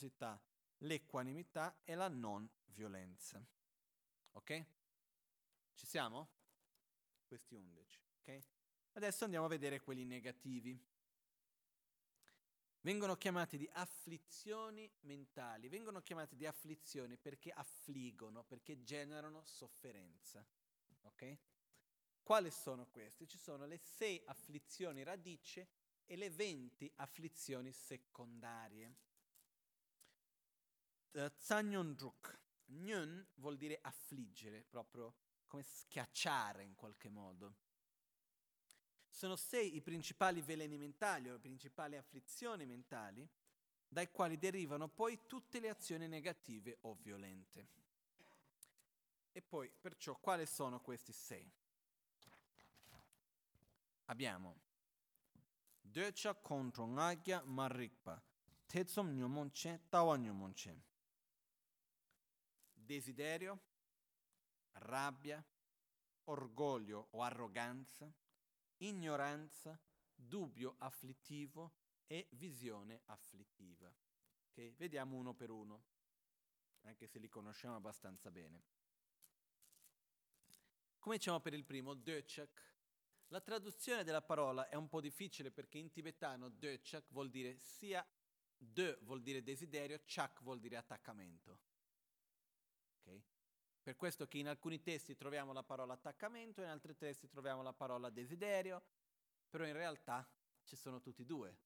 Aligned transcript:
reciprocità, 0.00 0.40
l'equanimità 0.78 1.80
e 1.84 1.94
la 1.94 2.08
non 2.08 2.48
violenza. 2.66 3.44
Ok? 4.32 4.64
Ci 5.74 5.86
siamo? 5.86 6.28
Questi 7.26 7.54
11. 7.54 8.00
Ok? 8.20 8.40
Adesso 8.92 9.24
andiamo 9.24 9.46
a 9.46 9.50
vedere 9.50 9.80
quelli 9.80 10.04
negativi. 10.04 10.78
Vengono 12.82 13.16
chiamati 13.16 13.58
di 13.58 13.68
afflizioni 13.74 14.90
mentali, 15.00 15.68
vengono 15.68 16.00
chiamati 16.00 16.34
di 16.34 16.46
afflizioni 16.46 17.18
perché 17.18 17.50
affliggono, 17.50 18.42
perché 18.42 18.82
generano 18.82 19.44
sofferenza. 19.44 20.44
Ok? 21.02 21.38
Quali 22.22 22.50
sono 22.50 22.86
queste? 22.86 23.26
Ci 23.26 23.36
sono 23.36 23.66
le 23.66 23.76
sei 23.76 24.22
afflizioni 24.24 25.02
radice 25.02 25.68
e 26.06 26.16
le 26.16 26.30
venti 26.30 26.90
afflizioni 26.96 27.70
secondarie. 27.72 29.08
Uh, 31.12 31.92
Druk. 31.94 32.38
Nyun 32.66 33.26
vuol 33.34 33.56
dire 33.56 33.78
affliggere, 33.82 34.62
proprio 34.62 35.14
come 35.46 35.62
schiacciare 35.64 36.62
in 36.62 36.76
qualche 36.76 37.08
modo. 37.08 37.56
Sono 39.08 39.34
sei 39.34 39.74
i 39.74 39.80
principali 39.80 40.40
veleni 40.40 40.78
mentali 40.78 41.28
o 41.28 41.32
le 41.32 41.40
principali 41.40 41.96
afflizioni 41.96 42.64
mentali 42.64 43.28
dai 43.88 44.08
quali 44.12 44.38
derivano 44.38 44.88
poi 44.88 45.26
tutte 45.26 45.58
le 45.58 45.68
azioni 45.68 46.06
negative 46.06 46.78
o 46.82 46.94
violente. 46.94 47.68
E 49.32 49.42
poi, 49.42 49.68
perciò, 49.68 50.16
quali 50.16 50.46
sono 50.46 50.80
questi 50.80 51.12
sei? 51.12 51.50
Abbiamo 54.06 54.60
Döcha 55.80 56.34
contro 56.34 56.86
Ngagya 56.86 57.42
Marikpa, 57.44 58.22
Tetsom 58.66 59.12
Nyomonche, 59.12 59.86
Tawa 59.88 60.16
Nyomonche. 60.16 60.89
Desiderio, 62.90 63.60
rabbia, 64.72 65.40
orgoglio 66.24 67.06
o 67.12 67.22
arroganza, 67.22 68.12
ignoranza, 68.78 69.78
dubbio 70.12 70.74
afflittivo 70.78 71.74
e 72.08 72.26
visione 72.32 73.02
afflittiva. 73.04 73.94
Okay? 74.48 74.74
Vediamo 74.74 75.14
uno 75.14 75.34
per 75.34 75.50
uno, 75.50 75.84
anche 76.80 77.06
se 77.06 77.20
li 77.20 77.28
conosciamo 77.28 77.76
abbastanza 77.76 78.28
bene. 78.32 78.64
Cominciamo 80.98 81.38
per 81.38 81.54
il 81.54 81.64
primo, 81.64 81.94
Döchak. 81.94 82.74
La 83.28 83.40
traduzione 83.40 84.02
della 84.02 84.22
parola 84.22 84.68
è 84.68 84.74
un 84.74 84.88
po' 84.88 85.00
difficile 85.00 85.52
perché 85.52 85.78
in 85.78 85.92
tibetano 85.92 86.48
Döchak 86.48 87.04
vuol 87.12 87.30
dire 87.30 87.56
sia 87.60 88.04
De 88.56 88.98
vuol 89.02 89.22
dire 89.22 89.44
desiderio, 89.44 90.02
Chak 90.04 90.42
vuol 90.42 90.58
dire 90.58 90.76
attaccamento. 90.76 91.69
Per 93.90 93.98
questo 93.98 94.28
che 94.28 94.38
in 94.38 94.46
alcuni 94.46 94.80
testi 94.80 95.16
troviamo 95.16 95.52
la 95.52 95.64
parola 95.64 95.94
attaccamento, 95.94 96.62
in 96.62 96.68
altri 96.68 96.96
testi 96.96 97.28
troviamo 97.28 97.60
la 97.60 97.72
parola 97.72 98.08
desiderio, 98.08 98.80
però 99.48 99.66
in 99.66 99.72
realtà 99.72 100.24
ci 100.62 100.76
sono 100.76 101.00
tutti 101.00 101.22
e 101.22 101.24
due, 101.24 101.58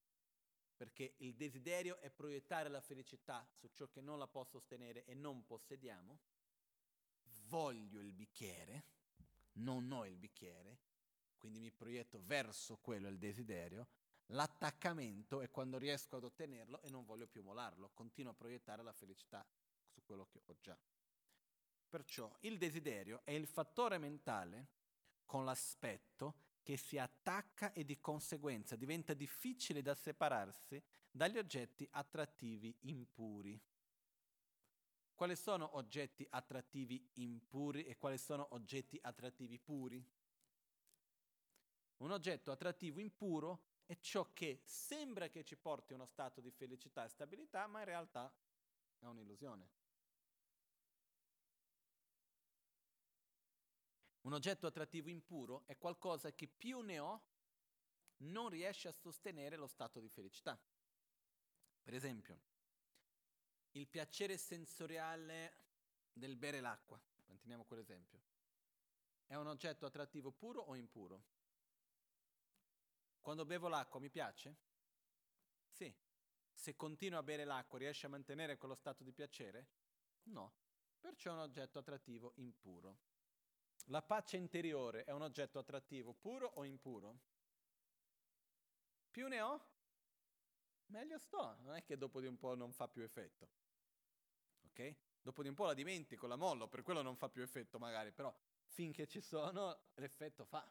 perché 0.75 1.17
il 1.19 1.35
desiderio 1.35 1.99
è 1.99 2.09
proiettare 2.09 2.71
la 2.71 2.81
felicità 2.81 3.47
su 3.53 3.69
ciò 3.75 3.91
che 3.91 4.01
non 4.01 4.19
la 4.19 4.27
può 4.27 4.43
sostenere 4.43 5.05
e 5.05 5.13
non 5.13 5.45
possediamo. 5.45 6.19
Voglio 7.47 8.01
il 8.01 8.15
bicchiere, 8.15 8.85
non 9.57 9.93
ho 9.93 10.07
il 10.07 10.17
bicchiere, 10.17 10.79
quindi 11.37 11.61
mi 11.61 11.73
proietto 11.73 12.23
verso 12.25 12.79
quello, 12.79 13.09
il 13.09 13.19
desiderio. 13.19 13.87
L'attaccamento 14.29 15.43
è 15.43 15.51
quando 15.51 15.77
riesco 15.77 16.17
ad 16.17 16.25
ottenerlo 16.25 16.81
e 16.81 16.89
non 16.89 17.05
voglio 17.05 17.27
più 17.27 17.43
molarlo, 17.43 17.91
continuo 17.93 18.33
a 18.33 18.35
proiettare 18.35 18.83
la 18.83 18.95
felicità 18.95 19.47
su 19.91 20.03
quello 20.07 20.25
che 20.25 20.41
ho 20.47 20.57
già. 20.59 20.79
Perciò 21.95 22.37
il 22.41 22.59
desiderio 22.59 23.21
è 23.23 23.31
il 23.31 23.47
fattore 23.47 23.99
mentale 23.99 24.67
con 25.25 25.45
l'aspetto 25.45 26.35
che 26.65 26.77
si 26.77 26.99
attacca 26.99 27.73
e 27.73 27.85
di 27.85 28.01
conseguenza 28.01 28.75
diventa 28.75 29.15
difficile 29.15 29.81
da 29.81 29.95
separarsi 29.95 30.83
dagli 31.09 31.39
oggetti 31.39 31.87
attrattivi 31.93 32.77
impuri. 32.81 33.63
Quali 35.15 35.37
sono 35.37 35.77
oggetti 35.77 36.27
attrattivi 36.31 37.11
impuri 37.13 37.85
e 37.85 37.97
quali 37.97 38.19
sono 38.19 38.49
oggetti 38.55 38.99
attrattivi 39.01 39.61
puri? 39.61 40.05
Un 41.99 42.11
oggetto 42.11 42.51
attrattivo 42.51 42.99
impuro 42.99 43.67
è 43.87 43.97
ciò 44.01 44.33
che 44.33 44.63
sembra 44.65 45.29
che 45.29 45.45
ci 45.45 45.57
porti 45.57 45.93
a 45.93 45.95
uno 45.95 46.07
stato 46.07 46.41
di 46.41 46.51
felicità 46.51 47.05
e 47.05 47.09
stabilità, 47.09 47.69
ma 47.69 47.79
in 47.79 47.85
realtà 47.85 48.35
è 48.99 49.07
un'illusione. 49.07 49.84
Un 54.25 54.33
oggetto 54.33 54.67
attrattivo 54.67 55.11
impuro 55.11 55.65
è 55.67 55.77
qualcosa 55.77 56.33
che 56.33 56.49
più 56.49 56.81
ne 56.81 56.99
ho, 56.99 57.23
non 58.19 58.49
riesce 58.49 58.89
a 58.89 58.93
sostenere 58.93 59.57
lo 59.57 59.67
stato 59.67 60.01
di 60.01 60.09
felicità. 60.09 60.59
Per 61.83 61.93
esempio, 61.93 62.41
il 63.73 63.87
piacere 63.87 64.39
sensoriale 64.39 65.59
del 66.11 66.37
bere 66.37 66.61
l'acqua, 66.61 66.99
manteniamo 67.27 67.65
quell'esempio, 67.65 68.23
è 69.27 69.35
un 69.35 69.47
oggetto 69.47 69.85
attrattivo 69.85 70.31
puro 70.31 70.63
o 70.63 70.75
impuro? 70.75 71.25
Quando 73.21 73.45
bevo 73.45 73.69
l'acqua 73.69 74.01
mi 74.01 74.11
piace? 74.11 74.57
Sì. 75.69 75.95
Se 76.51 76.77
continuo 76.77 77.19
a 77.19 77.23
bere 77.23 77.45
l'acqua 77.45 77.79
riesce 77.79 78.07
a 78.07 78.11
mantenere 78.11 78.57
quello 78.57 78.75
stato 78.75 79.03
di 79.03 79.13
piacere? 79.13 79.69
No. 80.25 80.55
Perciò 80.99 81.31
è 81.31 81.35
un 81.35 81.41
oggetto 81.41 81.79
attrattivo 81.79 82.33
impuro. 82.37 83.13
La 83.89 84.03
pace 84.03 84.37
interiore 84.37 85.05
è 85.05 85.11
un 85.11 85.23
oggetto 85.23 85.59
attrattivo 85.59 86.15
puro 86.15 86.47
o 86.47 86.65
impuro? 86.65 87.21
Più 89.11 89.29
ne 89.29 89.41
ho, 89.41 89.67
meglio 90.87 91.19
sto. 91.19 91.57
Non 91.61 91.75
è 91.75 91.85
che 91.85 91.97
dopo 91.97 92.21
di 92.21 92.27
un 92.27 92.39
po' 92.39 92.55
non 92.55 92.73
fa 92.73 92.89
più 92.89 93.03
effetto. 93.03 93.49
Ok? 94.67 94.97
Dopo 95.21 95.43
di 95.43 95.49
un 95.49 95.55
po' 95.55 95.67
la 95.67 95.75
dimentico, 95.75 96.27
la 96.27 96.37
mollo, 96.37 96.67
per 96.67 96.83
quello 96.83 97.03
non 97.03 97.17
fa 97.17 97.29
più 97.29 97.43
effetto 97.43 97.79
magari, 97.79 98.11
però 98.11 98.35
finché 98.67 99.07
ci 99.07 99.21
sono 99.21 99.91
l'effetto 99.95 100.45
fa. 100.45 100.67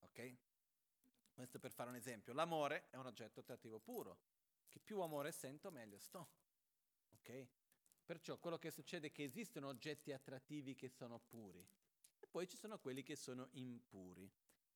Ok? 0.00 0.36
Questo 1.32 1.58
per 1.58 1.72
fare 1.72 1.90
un 1.90 1.96
esempio. 1.96 2.32
L'amore 2.32 2.88
è 2.90 2.96
un 2.96 3.06
oggetto 3.06 3.40
attrattivo 3.40 3.78
puro. 3.78 4.18
Che 4.68 4.80
più 4.80 5.00
amore 5.00 5.32
sento, 5.32 5.70
meglio 5.70 5.98
sto. 5.98 6.28
Ok? 7.14 7.48
Perciò 8.04 8.38
quello 8.38 8.58
che 8.58 8.70
succede 8.70 9.08
è 9.08 9.12
che 9.12 9.22
esistono 9.22 9.68
oggetti 9.68 10.12
attrattivi 10.12 10.74
che 10.74 10.88
sono 10.88 11.20
puri 11.20 11.66
poi 12.32 12.48
ci 12.48 12.56
sono 12.56 12.78
quelli 12.78 13.02
che 13.02 13.14
sono 13.14 13.48
impuri. 13.52 14.28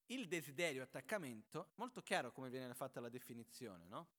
Il 0.09 0.29
desiderio 0.29 0.83
attaccamento, 0.83 1.71
molto 1.77 2.03
chiaro 2.03 2.31
come 2.31 2.51
viene 2.51 2.75
fatta 2.75 3.01
la 3.01 3.09
definizione, 3.09 3.87
no? 3.87 4.11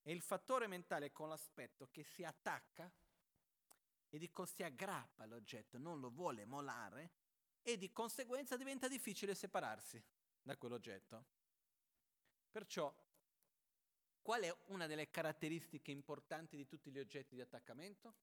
È 0.00 0.10
il 0.10 0.22
fattore 0.22 0.68
mentale 0.68 1.10
con 1.12 1.28
l'aspetto 1.28 1.88
che 1.90 2.04
si 2.04 2.24
attacca 2.24 2.90
e 4.08 4.18
di 4.18 4.30
si 4.44 4.62
aggrappa 4.62 5.24
all'oggetto, 5.24 5.76
non 5.76 5.98
lo 5.98 6.10
vuole 6.10 6.44
molare 6.44 7.10
e 7.62 7.76
di 7.76 7.90
conseguenza 7.90 8.56
diventa 8.56 8.86
difficile 8.86 9.34
separarsi 9.34 10.02
da 10.40 10.56
quell'oggetto. 10.56 11.26
Perciò, 12.48 12.94
qual 14.22 14.42
è 14.42 14.56
una 14.66 14.86
delle 14.86 15.10
caratteristiche 15.10 15.90
importanti 15.90 16.56
di 16.56 16.66
tutti 16.66 16.92
gli 16.92 16.98
oggetti 17.00 17.34
di 17.34 17.40
attaccamento? 17.40 18.14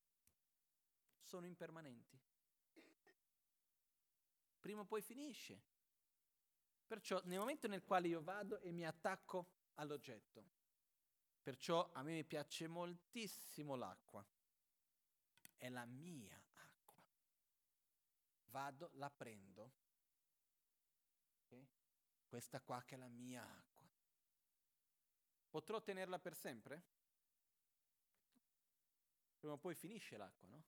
Sono 1.19 1.45
impermanenti 1.45 2.30
prima 4.61 4.81
o 4.81 4.85
poi 4.85 5.01
finisce. 5.01 5.61
Perciò 6.85 7.19
nel 7.25 7.39
momento 7.39 7.67
nel 7.67 7.83
quale 7.83 8.07
io 8.07 8.21
vado 8.21 8.59
e 8.59 8.71
mi 8.71 8.85
attacco 8.85 9.49
all'oggetto, 9.75 10.45
perciò 11.41 11.89
a 11.93 12.03
me 12.03 12.23
piace 12.23 12.67
moltissimo 12.67 13.75
l'acqua, 13.75 14.25
è 15.57 15.69
la 15.69 15.85
mia 15.85 16.39
acqua. 16.53 17.03
Vado, 18.45 18.91
la 18.93 19.09
prendo. 19.09 19.73
Okay? 21.45 21.67
Questa 22.27 22.61
qua 22.61 22.81
che 22.83 22.95
è 22.95 22.97
la 22.97 23.07
mia 23.07 23.41
acqua. 23.41 23.89
Potrò 25.49 25.81
tenerla 25.81 26.19
per 26.19 26.35
sempre? 26.35 26.83
Prima 29.37 29.53
o 29.53 29.57
poi 29.57 29.75
finisce 29.75 30.17
l'acqua, 30.17 30.47
no? 30.47 30.63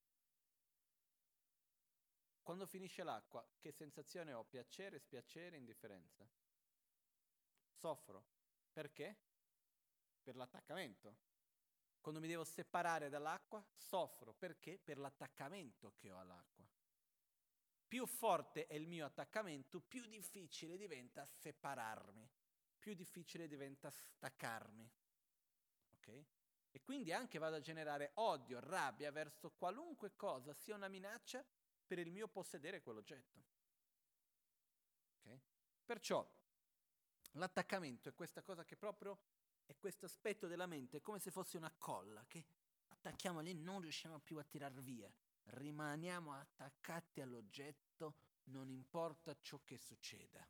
Quando 2.44 2.66
finisce 2.66 3.04
l'acqua, 3.04 3.44
che 3.57 3.72
sensazione 3.72 4.34
ho? 4.34 4.44
Piacere, 4.44 5.00
spiacere, 5.00 5.56
indifferenza? 5.56 6.30
Soffro. 7.72 8.25
Perché? 8.72 9.18
Per 10.22 10.36
l'attaccamento. 10.36 11.18
Quando 12.01 12.19
mi 12.19 12.28
devo 12.28 12.44
separare 12.44 13.07
dall'acqua, 13.07 13.66
soffro. 13.74 14.34
Perché? 14.34 14.78
Per 14.78 14.98
l'attaccamento 14.98 15.94
che 15.95 16.12
ho 16.12 16.19
all'acqua. 16.19 16.68
Più 17.88 18.06
forte 18.06 18.68
è 18.68 18.74
il 18.74 18.88
mio 18.88 19.06
attaccamento, 19.06 19.80
più 19.80 20.06
difficile 20.07 20.75
diventa 20.78 21.25
separarmi, 21.25 22.30
più 22.78 22.94
difficile 22.94 23.48
diventa 23.48 23.90
staccarmi. 23.90 24.92
Ok? 25.94 26.25
E 26.72 26.81
quindi 26.81 27.13
anche 27.13 27.38
vado 27.38 27.56
a 27.56 27.62
generare 27.62 28.12
odio, 28.16 28.60
rabbia 28.60 29.12
verso 29.12 29.51
qualunque 29.51 30.16
cosa 30.16 30.54
sia 30.54 30.75
una 30.75 30.88
minaccia 30.88 31.45
per 31.94 32.00
il 32.00 32.12
mio 32.12 32.28
possedere 32.28 32.81
quell'oggetto. 32.81 33.44
Okay? 35.19 35.40
Perciò 35.86 36.28
l'attaccamento 37.34 38.10
è 38.10 38.16
questa 38.16 38.42
cosa 38.42 38.66
che 38.66 38.75
proprio 38.75 39.19
è 39.63 39.75
questo 39.78 40.06
aspetto 40.06 40.48
della 40.48 40.66
mente, 40.66 40.98
è 40.98 41.01
come 41.01 41.19
se 41.19 41.30
fosse 41.30 41.56
una 41.56 41.72
colla 41.78 42.25
che 42.28 42.44
attacchiamo 42.88 43.42
lì 43.42 43.54
non 43.54 43.80
riusciamo 43.80 44.18
più 44.22 44.40
a 44.40 44.44
tirar 44.44 44.74
via. 44.81 45.13
Rimaniamo 45.44 46.34
attaccati 46.34 47.22
all'oggetto, 47.22 48.16
non 48.45 48.69
importa 48.69 49.38
ciò 49.40 49.62
che 49.63 49.78
succeda. 49.78 50.44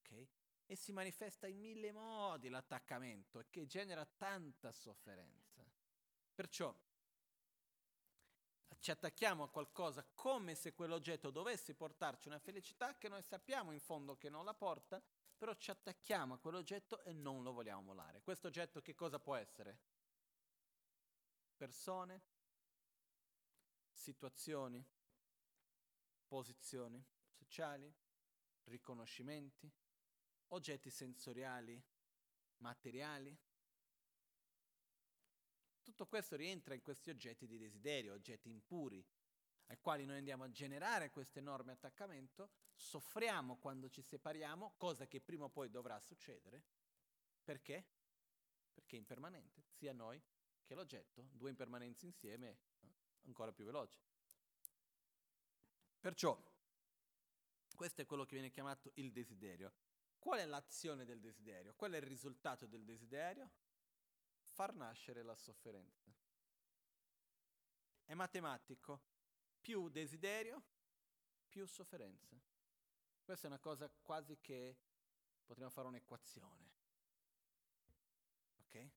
Okay? 0.00 0.28
E 0.66 0.74
si 0.74 0.90
manifesta 0.90 1.46
in 1.46 1.60
mille 1.60 1.92
modi 1.92 2.48
l'attaccamento 2.48 3.38
e 3.38 3.46
che 3.48 3.64
genera 3.66 4.04
tanta 4.04 4.72
sofferenza. 4.72 5.64
Perciò 6.34 6.76
ci 8.80 8.90
attacchiamo 8.90 9.42
a 9.42 9.50
qualcosa 9.50 10.04
come 10.14 10.54
se 10.54 10.74
quell'oggetto 10.74 11.30
dovesse 11.30 11.74
portarci 11.74 12.28
una 12.28 12.38
felicità 12.38 12.96
che 12.96 13.08
noi 13.08 13.22
sappiamo 13.22 13.72
in 13.72 13.80
fondo 13.80 14.16
che 14.16 14.28
non 14.28 14.44
la 14.44 14.54
porta, 14.54 15.02
però 15.36 15.54
ci 15.54 15.70
attacchiamo 15.70 16.34
a 16.34 16.38
quell'oggetto 16.38 17.02
e 17.04 17.12
non 17.12 17.42
lo 17.42 17.52
vogliamo 17.52 17.82
volare. 17.82 18.20
Questo 18.22 18.48
oggetto 18.48 18.82
che 18.82 18.94
cosa 18.94 19.18
può 19.18 19.36
essere? 19.36 19.78
Persone, 21.56 22.22
situazioni, 23.92 24.84
posizioni 26.26 27.04
sociali, 27.30 27.92
riconoscimenti, 28.64 29.70
oggetti 30.48 30.90
sensoriali, 30.90 31.82
materiali, 32.58 33.36
tutto 35.88 36.06
questo 36.06 36.36
rientra 36.36 36.74
in 36.74 36.82
questi 36.82 37.08
oggetti 37.08 37.46
di 37.46 37.56
desiderio, 37.56 38.12
oggetti 38.12 38.50
impuri, 38.50 39.02
ai 39.68 39.78
quali 39.80 40.04
noi 40.04 40.18
andiamo 40.18 40.44
a 40.44 40.50
generare 40.50 41.10
questo 41.10 41.38
enorme 41.38 41.72
attaccamento, 41.72 42.50
soffriamo 42.74 43.56
quando 43.56 43.88
ci 43.88 44.02
separiamo, 44.02 44.74
cosa 44.76 45.06
che 45.06 45.22
prima 45.22 45.44
o 45.44 45.48
poi 45.48 45.70
dovrà 45.70 45.98
succedere. 45.98 46.62
Perché? 47.42 47.86
Perché 48.74 48.96
è 48.96 48.98
impermanente, 48.98 49.64
sia 49.70 49.94
noi 49.94 50.22
che 50.62 50.74
l'oggetto, 50.74 51.30
due 51.32 51.48
impermanenze 51.48 52.04
insieme, 52.04 52.58
ancora 53.24 53.50
più 53.50 53.64
veloce. 53.64 53.98
Perciò, 55.98 56.38
questo 57.74 58.02
è 58.02 58.06
quello 58.06 58.26
che 58.26 58.34
viene 58.34 58.50
chiamato 58.50 58.90
il 58.96 59.10
desiderio. 59.10 59.72
Qual 60.18 60.38
è 60.38 60.44
l'azione 60.44 61.06
del 61.06 61.20
desiderio? 61.20 61.72
Qual 61.74 61.92
è 61.92 61.96
il 61.96 62.02
risultato 62.02 62.66
del 62.66 62.84
desiderio? 62.84 63.50
Far 64.58 64.74
nascere 64.74 65.22
la 65.22 65.36
sofferenza. 65.36 66.12
È 68.04 68.12
matematico, 68.14 69.00
più 69.60 69.88
desiderio, 69.88 70.60
più 71.48 71.64
sofferenza. 71.64 72.36
Questa 73.22 73.46
è 73.46 73.50
una 73.50 73.60
cosa 73.60 73.88
quasi 74.02 74.40
che 74.40 74.76
potremmo 75.44 75.70
fare 75.70 75.86
un'equazione. 75.86 76.72
Ok? 78.62 78.90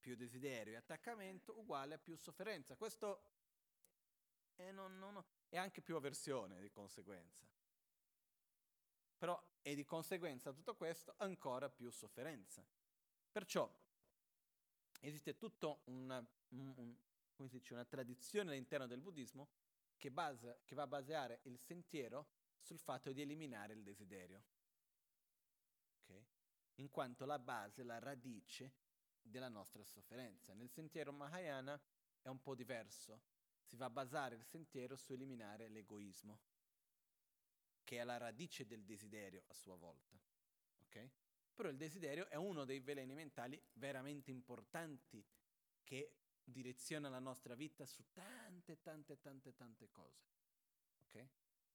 Più 0.00 0.16
desiderio 0.16 0.72
e 0.72 0.76
attaccamento 0.76 1.58
uguale 1.58 1.96
a 1.96 1.98
più 1.98 2.16
sofferenza. 2.16 2.74
Questo 2.74 3.32
è, 4.54 4.70
non, 4.70 4.96
non, 4.96 5.22
è 5.50 5.58
anche 5.58 5.82
più 5.82 5.94
avversione 5.94 6.58
di 6.58 6.70
conseguenza. 6.70 7.46
Però 9.18 9.38
è 9.60 9.74
di 9.74 9.84
conseguenza 9.84 10.54
tutto 10.54 10.74
questo 10.74 11.12
ancora 11.18 11.68
più 11.68 11.90
sofferenza. 11.90 12.66
Perciò 13.38 13.72
esiste 14.98 15.36
tutta 15.36 15.68
una, 15.84 16.18
un, 16.48 16.96
una, 17.36 17.84
tradizione 17.84 18.50
all'interno 18.50 18.88
del 18.88 19.00
buddismo 19.00 19.48
che, 19.96 20.10
basa, 20.10 20.58
che 20.64 20.74
va 20.74 20.82
a 20.82 20.88
baseare 20.88 21.38
il 21.44 21.56
sentiero 21.56 22.30
sul 22.58 22.80
fatto 22.80 23.12
di 23.12 23.20
eliminare 23.20 23.74
il 23.74 23.84
desiderio, 23.84 24.42
okay? 26.02 26.26
in 26.78 26.90
quanto 26.90 27.26
la 27.26 27.38
base, 27.38 27.84
la 27.84 28.00
radice 28.00 28.72
della 29.22 29.48
nostra 29.48 29.84
sofferenza. 29.84 30.52
Nel 30.52 30.70
sentiero 30.70 31.12
Mahayana 31.12 31.80
è 32.20 32.26
un 32.26 32.42
po' 32.42 32.56
diverso, 32.56 33.22
si 33.62 33.76
va 33.76 33.84
a 33.84 33.90
basare 33.90 34.34
il 34.34 34.44
sentiero 34.44 34.96
su 34.96 35.12
eliminare 35.12 35.68
l'egoismo, 35.68 36.40
che 37.84 38.00
è 38.00 38.02
la 38.02 38.16
radice 38.16 38.66
del 38.66 38.82
desiderio 38.82 39.44
a 39.46 39.54
sua 39.54 39.76
volta. 39.76 40.18
Okay? 40.86 41.08
Però 41.58 41.70
il 41.70 41.76
desiderio 41.76 42.28
è 42.28 42.36
uno 42.36 42.64
dei 42.64 42.78
veleni 42.78 43.14
mentali 43.14 43.60
veramente 43.72 44.30
importanti 44.30 45.26
che 45.82 46.18
direziona 46.44 47.08
la 47.08 47.18
nostra 47.18 47.56
vita 47.56 47.84
su 47.84 48.04
tante, 48.12 48.80
tante, 48.80 49.18
tante, 49.18 49.52
tante 49.56 49.90
cose. 49.90 50.22
Ok? 51.02 51.28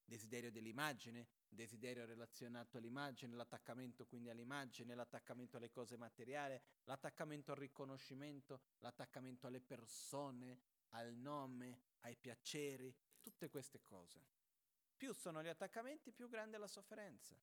Desiderio 0.06 0.54
dell'immagine, 0.54 1.28
desiderio 1.50 2.06
relazionato 2.06 2.78
all'immagine, 2.78 3.36
l'attaccamento 3.36 4.06
quindi 4.06 4.30
all'immagine, 4.30 4.96
l'attaccamento 4.96 5.58
alle 5.58 5.70
cose 5.70 5.98
materiali, 5.98 6.58
l'attaccamento 6.86 7.52
al 7.52 7.58
riconoscimento, 7.58 8.62
l'attaccamento 8.78 9.48
alle 9.48 9.60
persone, 9.60 10.62
al 10.92 11.14
nome, 11.14 11.82
ai 12.04 12.16
piaceri, 12.16 12.96
tutte 13.20 13.50
queste 13.50 13.82
cose. 13.84 14.26
Più 14.96 15.12
sono 15.14 15.44
gli 15.44 15.50
attaccamenti, 15.50 16.14
più 16.14 16.30
grande 16.30 16.56
è 16.56 16.60
la 16.60 16.68
sofferenza. 16.68 17.38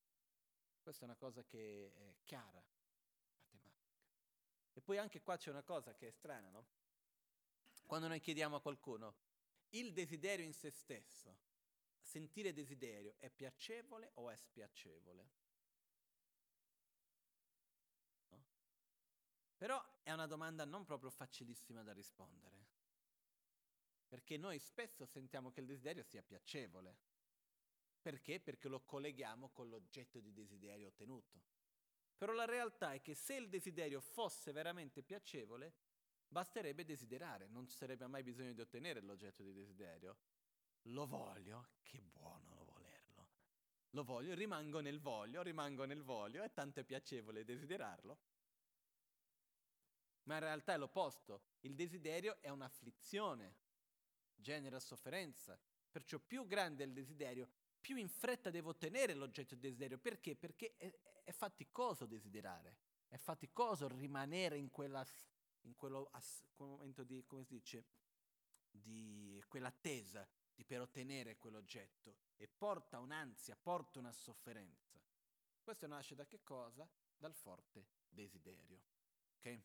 Questa 0.81 1.03
è 1.03 1.09
una 1.09 1.17
cosa 1.17 1.44
che 1.44 1.93
è 1.94 2.15
chiara, 2.25 2.65
matematica. 3.50 4.09
E 4.73 4.81
poi 4.81 4.99
anche 4.99 5.21
qua 5.21 5.37
c'è 5.37 5.50
una 5.50 5.62
cosa 5.62 5.94
che 5.94 6.09
è 6.09 6.11
strana, 6.11 6.49
no? 6.49 6.67
Quando 7.87 8.09
noi 8.09 8.21
chiediamo 8.21 8.56
a 8.56 8.61
qualcuno, 8.61 9.17
il 9.71 9.93
desiderio 9.93 10.44
in 10.44 10.53
se 10.53 10.71
stesso, 10.71 11.38
sentire 12.00 12.53
desiderio, 12.53 13.15
è 13.19 13.31
piacevole 13.31 14.11
o 14.15 14.31
è 14.31 14.37
spiacevole? 14.37 15.31
No? 18.29 18.44
Però 19.56 19.85
è 20.03 20.12
una 20.12 20.26
domanda 20.26 20.65
non 20.65 20.85
proprio 20.85 21.11
facilissima 21.11 21.83
da 21.83 21.93
rispondere, 21.93 22.67
perché 24.09 24.37
noi 24.37 24.59
spesso 24.59 25.05
sentiamo 25.05 25.50
che 25.50 25.61
il 25.61 25.67
desiderio 25.67 26.03
sia 26.03 26.23
piacevole. 26.23 27.10
Perché? 28.00 28.41
Perché 28.41 28.69
lo 28.69 28.81
colleghiamo 28.81 29.50
con 29.50 29.69
l'oggetto 29.69 30.20
di 30.20 30.32
desiderio 30.32 30.88
ottenuto. 30.88 31.41
Però 32.17 32.32
la 32.32 32.44
realtà 32.44 32.93
è 32.93 33.00
che 33.00 33.14
se 33.14 33.35
il 33.35 33.49
desiderio 33.49 34.00
fosse 34.00 34.52
veramente 34.52 35.02
piacevole, 35.02 35.75
basterebbe 36.29 36.85
desiderare, 36.85 37.49
non 37.49 37.67
ci 37.67 37.76
sarebbe 37.76 38.06
mai 38.06 38.23
bisogno 38.23 38.52
di 38.52 38.61
ottenere 38.61 39.00
l'oggetto 39.00 39.42
di 39.42 39.52
desiderio. 39.52 40.19
Lo 40.85 41.07
voglio, 41.07 41.71
che 41.83 42.00
buono 42.00 42.54
lo 42.54 42.64
volerlo. 42.64 43.28
Lo 43.90 44.04
voglio, 44.04 44.35
rimango 44.35 44.80
nel 44.80 45.00
voglio, 45.00 45.42
rimango 45.42 45.85
nel 45.85 46.02
voglio, 46.02 46.42
è 46.42 46.52
tanto 46.52 46.85
piacevole 46.85 47.45
desiderarlo. 47.45 48.19
Ma 50.25 50.35
in 50.35 50.40
realtà 50.40 50.75
è 50.75 50.78
l'opposto. 50.78 51.42
Il 51.61 51.75
desiderio 51.75 52.40
è 52.40 52.49
un'afflizione, 52.49 53.57
genera 54.35 54.78
sofferenza. 54.78 55.59
Perciò 55.90 56.19
più 56.19 56.47
grande 56.47 56.85
è 56.85 56.87
il 56.87 56.92
desiderio, 56.92 57.50
più 57.80 57.96
in 57.96 58.08
fretta 58.08 58.50
devo 58.50 58.70
ottenere 58.70 59.14
l'oggetto 59.14 59.54
di 59.54 59.60
desiderio. 59.60 59.99
Perché? 59.99 60.37
Perché 60.37 60.76
è, 60.76 60.92
è 61.25 61.32
faticoso 61.32 62.06
desiderare, 62.06 62.76
è 63.08 63.16
faticoso 63.16 63.88
rimanere 63.88 64.58
in, 64.58 64.70
quella, 64.70 65.04
in 65.62 65.75
quello 65.75 66.08
ass, 66.12 66.44
momento 66.56 67.02
di, 67.04 67.25
come 67.26 67.44
si 67.44 67.54
dice, 67.54 67.84
di 68.70 69.42
quell'attesa 69.49 70.28
di 70.54 70.64
per 70.64 70.82
ottenere 70.82 71.38
quell'oggetto 71.38 72.18
e 72.37 72.46
porta 72.46 72.99
un'ansia, 72.99 73.56
porta 73.56 73.99
una 73.99 74.12
sofferenza. 74.12 75.00
Questo 75.62 75.87
nasce 75.87 76.14
da 76.14 76.26
che 76.26 76.42
cosa? 76.42 76.88
Dal 77.16 77.34
forte 77.34 77.87
desiderio. 78.08 78.80
Ok? 79.37 79.62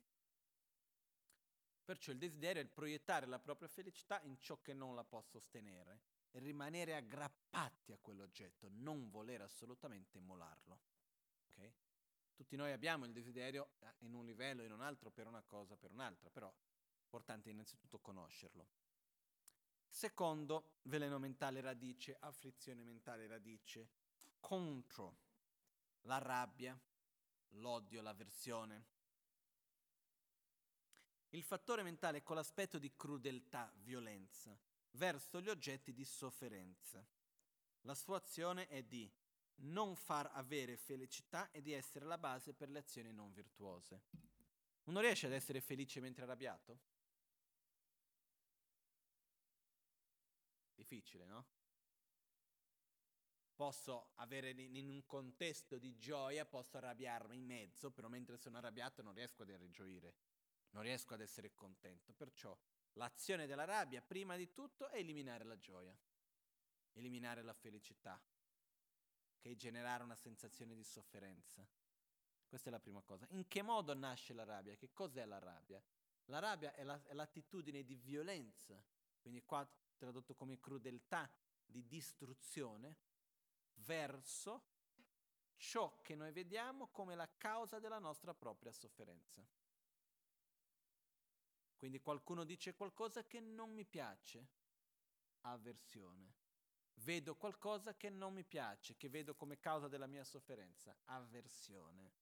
Perciò 1.84 2.12
il 2.12 2.17
desiderio 2.17 2.62
è 2.62 2.65
il 2.65 2.72
proiettare 2.72 3.25
la 3.25 3.39
propria 3.39 3.67
felicità 3.67 4.22
in 4.22 4.39
ciò 4.39 4.62
che 4.62 4.74
non 4.74 4.95
la 4.95 5.03
può 5.03 5.22
sostenere 5.22 6.13
rimanere 6.36 6.96
aggrappati 6.96 7.92
a 7.92 7.98
quell'oggetto, 8.00 8.68
non 8.70 9.10
voler 9.10 9.42
assolutamente 9.42 10.20
molarlo. 10.20 10.80
Okay? 11.51 11.74
Tutti 12.34 12.56
noi 12.56 12.72
abbiamo 12.72 13.06
il 13.06 13.12
desiderio 13.12 13.72
eh, 13.80 13.96
in 14.00 14.13
un 14.13 14.25
livello, 14.25 14.63
in 14.63 14.72
un 14.72 14.82
altro, 14.82 15.12
per 15.12 15.27
una 15.27 15.42
cosa, 15.42 15.77
per 15.77 15.92
un'altra, 15.92 16.30
però 16.30 16.50
è 16.50 17.01
importante 17.04 17.50
innanzitutto 17.50 18.00
conoscerlo. 18.00 18.68
Secondo, 19.88 20.80
veleno 20.84 21.20
mentale 21.20 21.62
radice, 21.62 22.18
afflizione 22.20 22.84
mentale 22.84 23.27
radice, 23.27 23.89
contro 24.42 25.24
la 26.01 26.18
rabbia, 26.18 26.77
l'odio, 27.51 28.01
l'avversione. 28.01 28.94
Il 31.30 31.44
fattore 31.44 31.84
mentale 31.84 32.24
con 32.24 32.36
l'aspetto 32.36 32.77
di 32.77 32.94
crudeltà, 32.96 33.72
violenza, 33.77 34.58
verso 34.96 35.40
gli 35.40 35.50
oggetti 35.50 35.94
di 35.94 36.06
sofferenza. 36.06 37.06
La 37.82 37.96
sua 37.96 38.18
azione 38.18 38.68
è 38.68 38.84
di 38.84 39.12
non 39.58 39.96
far 39.96 40.30
avere 40.34 40.75
felicità 40.75 41.50
e 41.52 41.62
di 41.62 41.72
essere 41.72 42.06
la 42.06 42.18
base 42.18 42.54
per 42.54 42.70
le 42.70 42.80
azioni 42.80 43.12
non 43.14 43.32
virtuose. 43.32 44.02
Uno 44.86 45.00
riesce 45.00 45.28
ad 45.28 45.34
essere 45.34 45.62
felice 45.62 46.00
mentre 46.00 46.24
è 46.24 46.25
arrabbiato? 46.25 46.80
Difficile, 50.74 51.25
no? 51.25 51.46
Posso 53.56 54.10
avere 54.16 54.50
in 54.50 54.90
un 54.90 55.06
contesto 55.06 55.78
di 55.78 55.96
gioia, 55.96 56.46
posso 56.46 56.75
arrabbiarmi 56.75 57.38
in 57.38 57.46
mezzo, 57.46 57.90
però 57.90 58.10
mentre 58.10 58.38
sono 58.38 58.58
arrabbiato 58.58 59.02
non 59.02 59.14
riesco 59.14 59.44
ad 59.44 59.50
rigioire, 59.52 60.16
non 60.72 60.84
riesco 60.84 61.14
ad 61.14 61.22
essere 61.22 61.54
contento. 61.54 62.12
Perciò 62.14 62.58
l'azione 62.96 63.48
della 63.48 63.66
rabbia, 63.66 64.02
prima 64.02 64.36
di 64.36 64.52
tutto, 64.52 64.90
è 64.90 64.98
eliminare 64.98 65.44
la 65.44 65.58
gioia, 65.58 65.98
eliminare 66.94 67.42
la 67.42 67.54
felicità, 67.54 68.22
che 69.38 69.52
è 69.52 69.56
generare 69.56 70.04
una 70.04 70.16
sensazione 70.16 70.75
di 70.75 70.84
sofferenza. 70.84 71.66
Questa 72.48 72.70
è 72.70 72.72
la 72.72 72.80
prima 72.80 73.02
cosa. 73.02 73.25
In 73.30 73.48
che 73.48 73.62
modo 73.62 73.94
nasce 73.94 74.34
la 74.34 74.44
rabbia? 74.44 74.75
Che 74.75 74.92
cos'è 74.94 75.25
la 75.25 75.40
rabbia? 75.40 75.84
La 76.25 76.40
rabbia 76.40 76.74
è, 76.74 76.84
la, 76.84 77.02
è 77.04 77.14
l'attitudine 77.14 77.84
di 77.84 77.96
violenza, 77.96 78.82
quindi 79.20 79.44
qua 79.44 79.68
tradotto 79.98 80.36
come 80.36 80.60
crudeltà, 80.60 81.30
di 81.66 81.86
distruzione, 81.88 82.98
verso 83.80 84.74
ciò 85.56 86.00
che 86.02 86.16
noi 86.16 86.32
vediamo 86.32 86.88
come 86.88 87.16
la 87.16 87.30
causa 87.38 87.80
della 87.80 88.00
nostra 88.00 88.34
propria 88.34 88.72
sofferenza. 88.72 89.46
Quindi 91.86 92.01
qualcuno 92.01 92.46
dice 92.46 92.74
qualcosa 92.74 93.24
che 93.27 93.39
non 93.39 93.70
mi 93.72 93.86
piace, 93.86 94.48
avversione. 95.42 96.34
Vedo 96.96 97.36
qualcosa 97.36 97.96
che 97.96 98.10
non 98.10 98.34
mi 98.34 98.44
piace, 98.44 98.98
che 98.98 99.08
vedo 99.08 99.36
come 99.36 99.60
causa 99.60 99.88
della 99.88 100.08
mia 100.08 100.24
sofferenza, 100.24 100.98
avversione. 101.04 102.13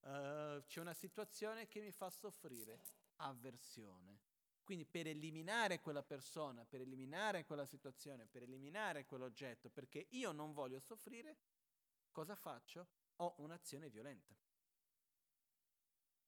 Uh, 0.00 0.64
c'è 0.64 0.80
una 0.80 0.94
situazione 0.94 1.66
che 1.66 1.80
mi 1.80 1.92
fa 1.92 2.08
soffrire, 2.08 2.80
avversione. 3.16 4.18
Quindi 4.64 4.86
per 4.86 5.08
eliminare 5.08 5.82
quella 5.82 6.02
persona, 6.02 6.64
per 6.64 6.80
eliminare 6.80 7.44
quella 7.44 7.66
situazione, 7.66 8.24
per 8.24 8.44
eliminare 8.44 9.04
quell'oggetto, 9.04 9.68
perché 9.68 10.06
io 10.12 10.32
non 10.32 10.54
voglio 10.54 10.80
soffrire, 10.80 11.36
cosa 12.10 12.34
faccio? 12.34 12.88
Ho 13.16 13.34
un'azione 13.40 13.90
violenta. 13.90 14.34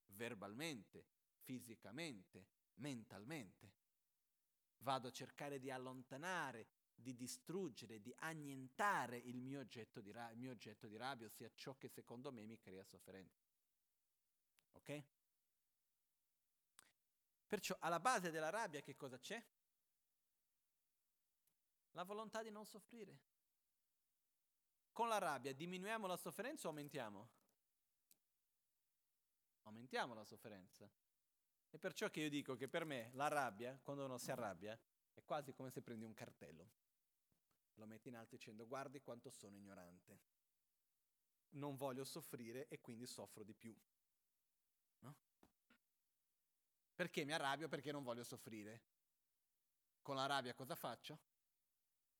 Verbalmente, 0.04 1.06
fisicamente, 1.48 2.56
mentalmente. 2.78 3.76
Vado 4.78 5.08
a 5.08 5.12
cercare 5.12 5.58
di 5.58 5.70
allontanare, 5.70 6.68
di 6.94 7.14
distruggere, 7.14 8.00
di 8.00 8.12
annientare 8.18 9.18
il 9.18 9.40
mio 9.40 9.61
oggetto 9.61 10.00
di, 10.00 10.11
ra- 10.11 10.32
mio 10.35 10.50
oggetto 10.50 10.88
di 10.88 10.97
rabbia, 10.97 11.26
ossia 11.26 11.50
ciò 11.54 11.76
che 11.76 11.88
secondo 11.88 12.32
me 12.32 12.44
mi 12.44 12.58
crea 12.58 12.85
sofferenza. 12.85 13.47
Ok? 14.73 15.04
Perciò 17.47 17.76
alla 17.80 18.00
base 18.00 18.30
della 18.30 18.50
rabbia 18.50 18.80
che 18.82 18.94
cosa 18.97 19.18
c'è? 19.18 19.42
La 21.92 22.04
volontà 22.04 22.42
di 22.42 22.50
non 22.50 22.66
soffrire. 22.66 23.18
Con 24.92 25.08
la 25.08 25.18
rabbia 25.18 25.54
diminuiamo 25.54 26.06
la 26.06 26.16
sofferenza 26.16 26.66
o 26.66 26.70
aumentiamo? 26.70 27.28
Aumentiamo 29.62 30.14
la 30.14 30.25
sofferenza. 30.25 30.90
È 31.70 31.76
perciò 31.78 32.08
che 32.10 32.20
io 32.20 32.30
dico 32.30 32.54
che 32.56 32.68
per 32.68 32.84
me 32.84 33.10
la 33.12 33.28
rabbia, 33.28 33.78
quando 33.82 34.04
uno 34.04 34.18
si 34.18 34.30
arrabbia, 34.30 34.78
è 35.12 35.22
quasi 35.25 35.52
come 35.52 35.70
se 35.70 35.82
prendi 35.82 36.04
un 36.04 36.14
cartello. 36.14 36.70
Lo 37.75 37.87
metti 37.87 38.08
in 38.08 38.16
alto 38.16 38.37
dicendo 38.37 38.66
guardi 38.66 39.00
quanto 39.00 39.30
sono 39.30 39.56
ignorante. 39.56 40.18
Non 41.50 41.76
voglio 41.76 42.04
soffrire 42.04 42.68
e 42.68 42.80
quindi 42.80 43.06
soffro 43.06 43.44
di 43.44 43.54
più. 43.54 43.76
Perché 46.98 47.25
mi 47.25 47.32
arrabbio? 47.32 47.68
Perché 47.68 47.92
non 47.92 48.02
voglio 48.02 48.25
soffrire. 48.25 48.82
Con 50.02 50.16
la 50.16 50.26
rabbia 50.26 50.52
cosa 50.52 50.75
faccio? 50.75 51.20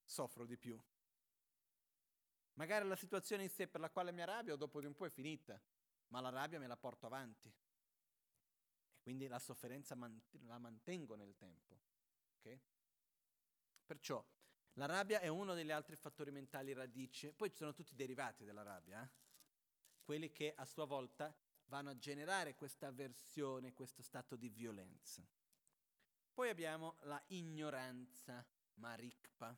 Soffro 0.05 0.45
di 0.45 0.55
più. 0.55 0.81
Magari 2.53 2.87
la 2.87 2.95
situazione 2.95 3.43
in 3.43 3.49
sé 3.49 3.67
per 3.67 3.81
la 3.81 3.89
quale 3.89 4.13
mi 4.13 4.21
arrabbio 4.21 4.55
dopo 4.55 4.79
di 4.79 4.85
un 4.85 4.95
po' 4.95 5.05
è 5.05 5.09
finita, 5.09 5.61
ma 6.07 6.21
la 6.21 6.29
rabbia 6.29 6.59
me 6.59 6.67
la 6.67 6.77
porto 6.77 7.07
avanti. 7.07 7.53
Quindi 9.09 9.25
la 9.25 9.39
sofferenza 9.39 9.95
man- 9.95 10.21
la 10.45 10.59
mantengo 10.59 11.15
nel 11.15 11.35
tempo. 11.35 11.79
Okay? 12.37 12.61
Perciò 13.83 14.23
la 14.73 14.85
rabbia 14.85 15.19
è 15.19 15.27
uno 15.27 15.55
degli 15.55 15.71
altri 15.71 15.95
fattori 15.95 16.29
mentali 16.29 16.73
radice, 16.73 17.33
poi 17.33 17.49
ci 17.49 17.55
sono 17.55 17.73
tutti 17.73 17.93
i 17.93 17.95
derivati 17.95 18.45
della 18.45 18.61
rabbia, 18.61 19.01
eh? 19.01 19.09
quelli 20.03 20.31
che 20.31 20.53
a 20.55 20.63
sua 20.63 20.85
volta 20.85 21.35
vanno 21.65 21.89
a 21.89 21.97
generare 21.97 22.53
questa 22.53 22.85
avversione, 22.85 23.73
questo 23.73 24.03
stato 24.03 24.35
di 24.35 24.47
violenza. 24.47 25.27
Poi 26.31 26.49
abbiamo 26.49 26.97
la 27.05 27.19
ignoranza, 27.29 28.45
marikpa. 28.75 29.57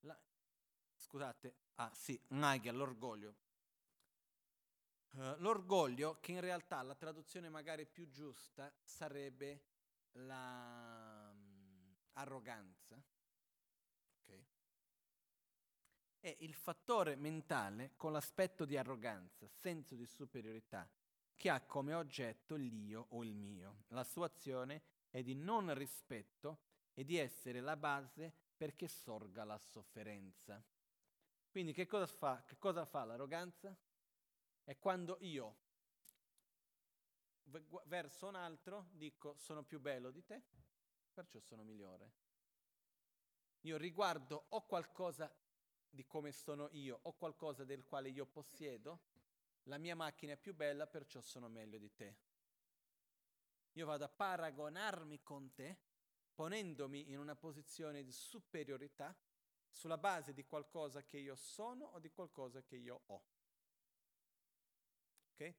La, 0.00 0.20
scusate, 0.94 1.56
ah 1.76 1.90
sì, 1.94 2.20
nagia, 2.28 2.70
l'orgoglio. 2.70 3.45
Uh, 5.10 5.34
l'orgoglio, 5.38 6.18
che 6.20 6.32
in 6.32 6.40
realtà 6.40 6.82
la 6.82 6.94
traduzione 6.94 7.48
magari 7.48 7.86
più 7.86 8.08
giusta 8.10 8.70
sarebbe 8.82 9.62
l'arroganza, 10.12 12.94
la, 12.94 13.02
um, 13.02 13.02
okay. 14.22 14.46
è 16.20 16.36
il 16.40 16.54
fattore 16.54 17.16
mentale 17.16 17.92
con 17.96 18.12
l'aspetto 18.12 18.64
di 18.64 18.76
arroganza, 18.76 19.48
senso 19.48 19.94
di 19.94 20.06
superiorità, 20.06 20.88
che 21.34 21.50
ha 21.50 21.60
come 21.60 21.94
oggetto 21.94 22.56
l'io 22.56 23.06
o 23.10 23.24
il 23.24 23.34
mio. 23.34 23.84
La 23.88 24.04
sua 24.04 24.26
azione 24.26 24.82
è 25.10 25.22
di 25.22 25.34
non 25.34 25.72
rispetto 25.74 26.60
e 26.94 27.04
di 27.04 27.16
essere 27.16 27.60
la 27.60 27.76
base 27.76 28.32
perché 28.56 28.88
sorga 28.88 29.44
la 29.44 29.58
sofferenza. 29.58 30.62
Quindi 31.50 31.72
che 31.72 31.86
cosa 31.86 32.06
fa, 32.06 32.42
che 32.46 32.56
cosa 32.58 32.84
fa 32.84 33.04
l'arroganza? 33.04 33.76
È 34.66 34.76
quando 34.80 35.16
io 35.20 35.58
verso 37.84 38.26
un 38.26 38.34
altro 38.34 38.88
dico 38.94 39.36
sono 39.38 39.62
più 39.62 39.78
bello 39.78 40.10
di 40.10 40.24
te, 40.24 40.42
perciò 41.14 41.38
sono 41.38 41.62
migliore. 41.62 42.12
Io 43.60 43.76
riguardo 43.76 44.46
o 44.48 44.66
qualcosa 44.66 45.32
di 45.88 46.04
come 46.04 46.32
sono 46.32 46.68
io 46.72 46.98
o 47.02 47.12
qualcosa 47.12 47.62
del 47.62 47.84
quale 47.84 48.08
io 48.08 48.26
possiedo, 48.26 49.02
la 49.68 49.78
mia 49.78 49.94
macchina 49.94 50.32
è 50.32 50.36
più 50.36 50.52
bella, 50.52 50.88
perciò 50.88 51.20
sono 51.20 51.46
meglio 51.46 51.78
di 51.78 51.94
te. 51.94 52.16
Io 53.74 53.86
vado 53.86 54.02
a 54.02 54.08
paragonarmi 54.08 55.22
con 55.22 55.52
te, 55.52 55.78
ponendomi 56.34 57.12
in 57.12 57.20
una 57.20 57.36
posizione 57.36 58.02
di 58.02 58.10
superiorità 58.10 59.16
sulla 59.70 59.96
base 59.96 60.32
di 60.32 60.44
qualcosa 60.44 61.04
che 61.04 61.18
io 61.18 61.36
sono 61.36 61.84
o 61.84 62.00
di 62.00 62.10
qualcosa 62.10 62.64
che 62.64 62.74
io 62.74 63.02
ho. 63.06 63.35
Ok? 65.36 65.54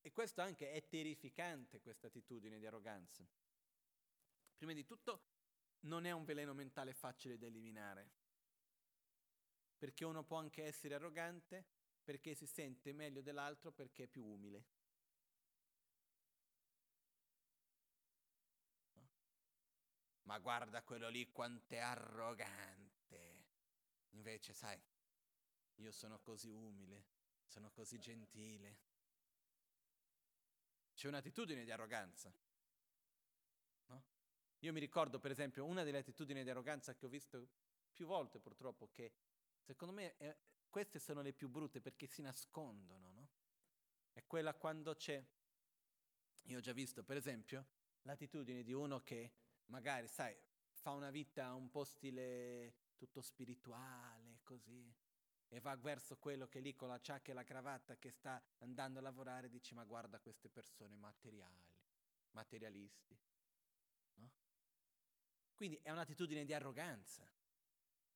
E 0.00 0.12
questo 0.12 0.40
anche 0.40 0.72
è 0.72 0.86
terrificante, 0.86 1.80
questa 1.80 2.06
attitudine 2.06 2.58
di 2.58 2.66
arroganza. 2.66 3.26
Prima 4.56 4.72
di 4.72 4.84
tutto, 4.84 5.22
non 5.80 6.06
è 6.06 6.12
un 6.12 6.24
veleno 6.24 6.54
mentale 6.54 6.94
facile 6.94 7.36
da 7.36 7.46
eliminare 7.46 8.22
perché 9.76 10.06
uno 10.06 10.24
può 10.24 10.38
anche 10.38 10.64
essere 10.64 10.94
arrogante 10.94 11.66
perché 12.02 12.34
si 12.34 12.46
sente 12.46 12.92
meglio 12.94 13.20
dell'altro 13.20 13.70
perché 13.70 14.04
è 14.04 14.06
più 14.06 14.24
umile. 14.24 14.64
Ma 20.22 20.38
guarda 20.38 20.82
quello 20.82 21.08
lì 21.08 21.30
quanto 21.30 21.74
è 21.74 21.78
arrogante. 21.78 23.44
Invece, 24.10 24.54
sai, 24.54 24.80
io 25.76 25.92
sono 25.92 26.18
così 26.20 26.50
umile, 26.50 27.04
sono 27.54 27.70
così 27.70 27.98
gentile. 27.98 28.78
C'è 30.94 31.08
un'attitudine 31.08 31.64
di 31.64 31.70
arroganza. 31.70 32.34
No? 33.86 34.04
Io 34.58 34.72
mi 34.72 34.80
ricordo, 34.80 35.20
per 35.20 35.30
esempio, 35.30 35.64
una 35.64 35.84
delle 35.84 35.98
attitudini 35.98 36.42
di 36.42 36.50
arroganza 36.50 36.94
che 36.94 37.06
ho 37.06 37.08
visto 37.08 37.48
più 37.92 38.06
volte 38.06 38.40
purtroppo, 38.40 38.88
che 38.90 39.12
Secondo 39.64 39.94
me 39.94 40.14
eh, 40.18 40.36
queste 40.68 40.98
sono 40.98 41.22
le 41.22 41.32
più 41.32 41.48
brutte 41.48 41.80
perché 41.80 42.06
si 42.06 42.20
nascondono, 42.20 43.12
no? 43.12 43.28
È 44.12 44.22
quella 44.26 44.52
quando 44.52 44.94
c'è, 44.94 45.24
io 46.42 46.58
ho 46.58 46.60
già 46.60 46.74
visto 46.74 47.02
per 47.02 47.16
esempio, 47.16 47.66
l'attitudine 48.02 48.62
di 48.62 48.74
uno 48.74 49.02
che 49.02 49.32
magari, 49.66 50.06
sai, 50.06 50.36
fa 50.70 50.90
una 50.90 51.10
vita 51.10 51.54
un 51.54 51.70
po' 51.70 51.84
stile 51.84 52.74
tutto 52.94 53.22
spirituale, 53.22 54.40
così, 54.42 54.94
e 55.54 55.60
va 55.60 55.76
verso 55.76 56.16
quello 56.16 56.48
che 56.48 56.58
lì 56.58 56.74
con 56.74 56.88
la 56.88 56.98
ciacca 56.98 57.30
e 57.30 57.34
la 57.34 57.44
cravatta 57.44 57.96
che 57.96 58.10
sta 58.10 58.42
andando 58.58 58.98
a 58.98 59.02
lavorare 59.02 59.48
dice 59.48 59.72
ma 59.76 59.84
guarda 59.84 60.18
queste 60.18 60.48
persone 60.48 60.96
materiali, 60.96 61.64
materialisti. 62.32 63.16
No? 64.14 64.32
Quindi 65.54 65.78
è 65.80 65.92
un'attitudine 65.92 66.44
di 66.44 66.52
arroganza. 66.52 67.24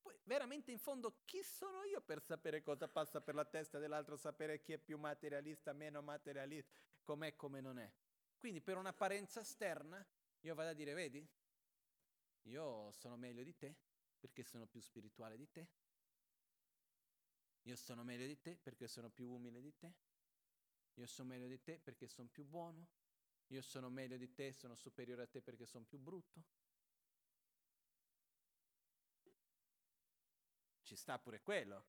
Poi 0.01 0.19
veramente 0.25 0.73
in 0.73 0.81
fondo 0.81 1.21
chi 1.25 1.41
sono 1.45 1.85
io 1.85 2.01
per 2.01 2.21
sapere 2.21 2.61
cosa 2.61 2.89
passa 2.89 3.21
per 3.21 3.37
la 3.37 3.45
testa 3.45 3.79
dell'altro, 3.79 4.17
sapere 4.17 4.61
chi 4.61 4.73
è 4.73 4.79
più 4.79 4.99
materialista, 4.99 5.73
meno 5.73 6.03
materialista, 6.03 6.77
com'è, 7.05 7.37
come 7.37 7.61
non 7.61 7.79
è. 7.79 7.89
Quindi 8.37 8.61
per 8.61 8.79
un'apparenza 8.79 9.39
esterna 9.39 10.05
io 10.41 10.55
vado 10.57 10.71
a 10.71 10.75
dire, 10.75 10.93
vedi, 10.93 11.25
io 12.47 12.91
sono 12.91 13.17
meglio 13.17 13.45
di 13.45 13.57
te 13.57 13.77
perché 14.19 14.43
sono 14.43 14.67
più 14.67 14.81
spirituale 14.81 15.37
di 15.37 15.49
te. 15.49 15.69
Io 17.69 17.77
sono 17.77 18.03
meglio 18.03 18.27
di 18.27 18.41
te 18.41 18.57
perché 18.57 18.89
sono 18.89 19.11
più 19.11 19.29
umile 19.29 19.61
di 19.61 19.77
te. 19.77 19.93
Io 20.95 21.07
sono 21.07 21.29
meglio 21.29 21.47
di 21.47 21.61
te 21.63 21.79
perché 21.79 22.09
sono 22.09 22.27
più 22.27 22.43
buono. 22.47 22.89
Io 23.49 23.61
sono 23.61 23.91
meglio 23.91 24.17
di 24.17 24.33
te, 24.33 24.53
sono 24.53 24.75
superiore 24.75 25.23
a 25.23 25.27
te 25.27 25.43
perché 25.43 25.67
sono 25.67 25.85
più 25.85 25.99
brutto. 25.99 26.43
Ci 30.83 30.97
sta 30.97 31.19
pure 31.19 31.43
quello. 31.43 31.85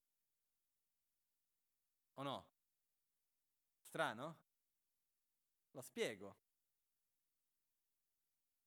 O 2.16 2.24
no? 2.24 2.46
Strano? 3.80 4.38
Lo 5.72 5.82
spiego. 5.82 6.36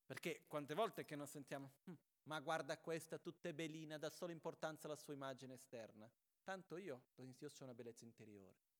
Perché 0.03 0.45
quante 0.47 0.73
volte 0.73 1.05
che 1.05 1.15
non 1.15 1.27
sentiamo, 1.27 1.73
hm, 1.83 1.93
ma 2.23 2.39
guarda 2.39 2.79
questa, 2.79 3.19
tutta 3.19 3.49
è 3.49 3.53
belina, 3.53 3.99
dà 3.99 4.09
solo 4.09 4.31
importanza 4.31 4.87
alla 4.87 4.95
sua 4.95 5.13
immagine 5.13 5.53
esterna. 5.53 6.11
Tanto 6.43 6.77
io, 6.77 7.03
sono 7.47 7.71
una 7.71 7.73
bellezza 7.73 8.03
interiore. 8.03 8.71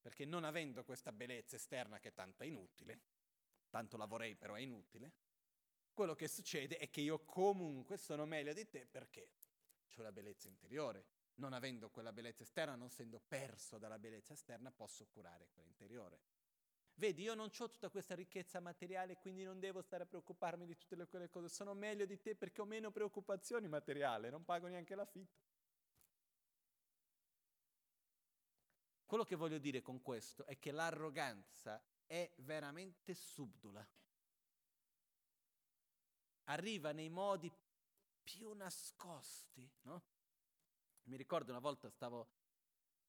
Perché 0.00 0.24
non 0.24 0.44
avendo 0.44 0.84
questa 0.84 1.12
bellezza 1.12 1.56
esterna 1.56 1.98
che 1.98 2.12
tanto 2.12 2.42
è 2.42 2.46
inutile, 2.46 3.00
tanto 3.68 3.96
la 3.96 4.06
vorrei 4.06 4.34
però 4.36 4.54
è 4.54 4.60
inutile, 4.60 5.12
quello 5.92 6.14
che 6.14 6.28
succede 6.28 6.76
è 6.78 6.90
che 6.90 7.00
io 7.00 7.24
comunque 7.24 7.96
sono 7.96 8.24
meglio 8.26 8.52
di 8.52 8.68
te 8.68 8.86
perché 8.86 9.30
ho 9.96 10.02
la 10.02 10.12
bellezza 10.12 10.48
interiore. 10.48 11.06
Non 11.36 11.52
avendo 11.52 11.90
quella 11.90 12.12
bellezza 12.12 12.42
esterna, 12.42 12.74
non 12.74 12.86
essendo 12.86 13.20
perso 13.20 13.78
dalla 13.78 13.98
bellezza 13.98 14.32
esterna, 14.32 14.70
posso 14.70 15.06
curare 15.06 15.48
quella 15.48 15.68
interiore. 15.68 16.20
Vedi, 16.98 17.22
io 17.22 17.34
non 17.34 17.50
ho 17.54 17.68
tutta 17.68 17.90
questa 17.90 18.14
ricchezza 18.14 18.58
materiale, 18.58 19.18
quindi 19.18 19.44
non 19.44 19.60
devo 19.60 19.82
stare 19.82 20.04
a 20.04 20.06
preoccuparmi 20.06 20.64
di 20.64 20.76
tutte 20.78 20.96
le, 20.96 21.06
quelle 21.06 21.28
cose. 21.28 21.50
Sono 21.50 21.74
meglio 21.74 22.06
di 22.06 22.18
te 22.18 22.34
perché 22.34 22.62
ho 22.62 22.64
meno 22.64 22.90
preoccupazioni 22.90 23.68
materiali, 23.68 24.30
non 24.30 24.44
pago 24.46 24.66
neanche 24.66 24.94
l'affitto. 24.94 25.44
Quello 29.04 29.24
che 29.24 29.36
voglio 29.36 29.58
dire 29.58 29.82
con 29.82 30.00
questo 30.00 30.46
è 30.46 30.58
che 30.58 30.70
l'arroganza 30.70 31.84
è 32.06 32.32
veramente 32.36 33.12
subdola. 33.12 33.86
Arriva 36.44 36.92
nei 36.92 37.10
modi 37.10 37.52
più 38.22 38.54
nascosti, 38.54 39.70
no? 39.82 40.02
Mi 41.04 41.16
ricordo 41.16 41.50
una 41.50 41.60
volta 41.60 41.90
stavo 41.90 42.26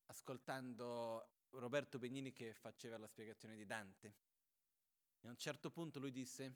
ascoltando 0.08 1.37
Roberto 1.52 1.98
Begnini 1.98 2.34
che 2.34 2.54
faceva 2.54 2.98
la 2.98 3.08
spiegazione 3.08 3.56
di 3.56 3.66
Dante. 3.66 4.16
E 5.22 5.28
a 5.28 5.32
un 5.32 5.38
certo 5.38 5.72
punto 5.72 6.00
lui 6.00 6.12
disse, 6.12 6.56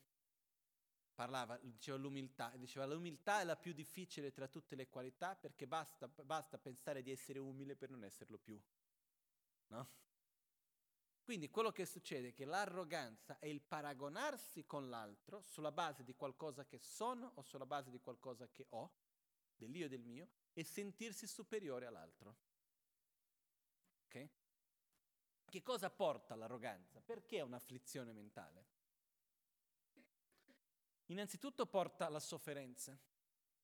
parlava, 1.14 1.58
diceva 1.62 1.98
l'umiltà, 1.98 2.54
diceva 2.58 2.86
l'umiltà 2.86 3.42
è 3.42 3.44
la 3.44 3.56
più 3.56 3.74
difficile 3.74 4.32
tra 4.32 4.48
tutte 4.48 4.76
le 4.76 4.88
qualità 4.88 5.36
perché 5.36 5.68
basta, 5.68 6.08
basta 6.08 6.58
pensare 6.58 7.02
di 7.02 7.12
essere 7.12 7.40
umile 7.40 7.76
per 7.76 7.90
non 7.90 8.04
esserlo 8.04 8.38
più. 8.38 8.60
No? 9.68 9.90
Quindi 11.24 11.50
quello 11.50 11.72
che 11.72 11.86
succede 11.86 12.30
è 12.30 12.34
che 12.34 12.46
l'arroganza 12.46 13.38
è 13.40 13.46
il 13.46 13.62
paragonarsi 13.62 14.66
con 14.66 14.90
l'altro 14.90 15.42
sulla 15.42 15.72
base 15.72 16.04
di 16.04 16.14
qualcosa 16.16 16.66
che 16.66 16.80
sono 16.80 17.32
o 17.36 17.44
sulla 17.44 17.66
base 17.66 17.90
di 17.90 18.00
qualcosa 18.00 18.50
che 18.50 18.66
ho, 18.70 18.92
dell'io 19.56 19.86
e 19.86 19.90
del 19.90 20.04
mio, 20.04 20.28
e 20.54 20.64
sentirsi 20.64 21.28
superiore 21.28 21.86
all'altro. 21.86 22.36
Ok? 24.06 24.30
Che 25.52 25.62
cosa 25.64 25.90
porta 25.90 26.34
l'arroganza? 26.36 27.02
Perché 27.02 27.40
è 27.40 27.42
un'afflizione 27.42 28.14
mentale? 28.14 28.66
Innanzitutto 31.08 31.66
porta 31.66 32.06
alla 32.06 32.22
sofferenza, 32.22 32.98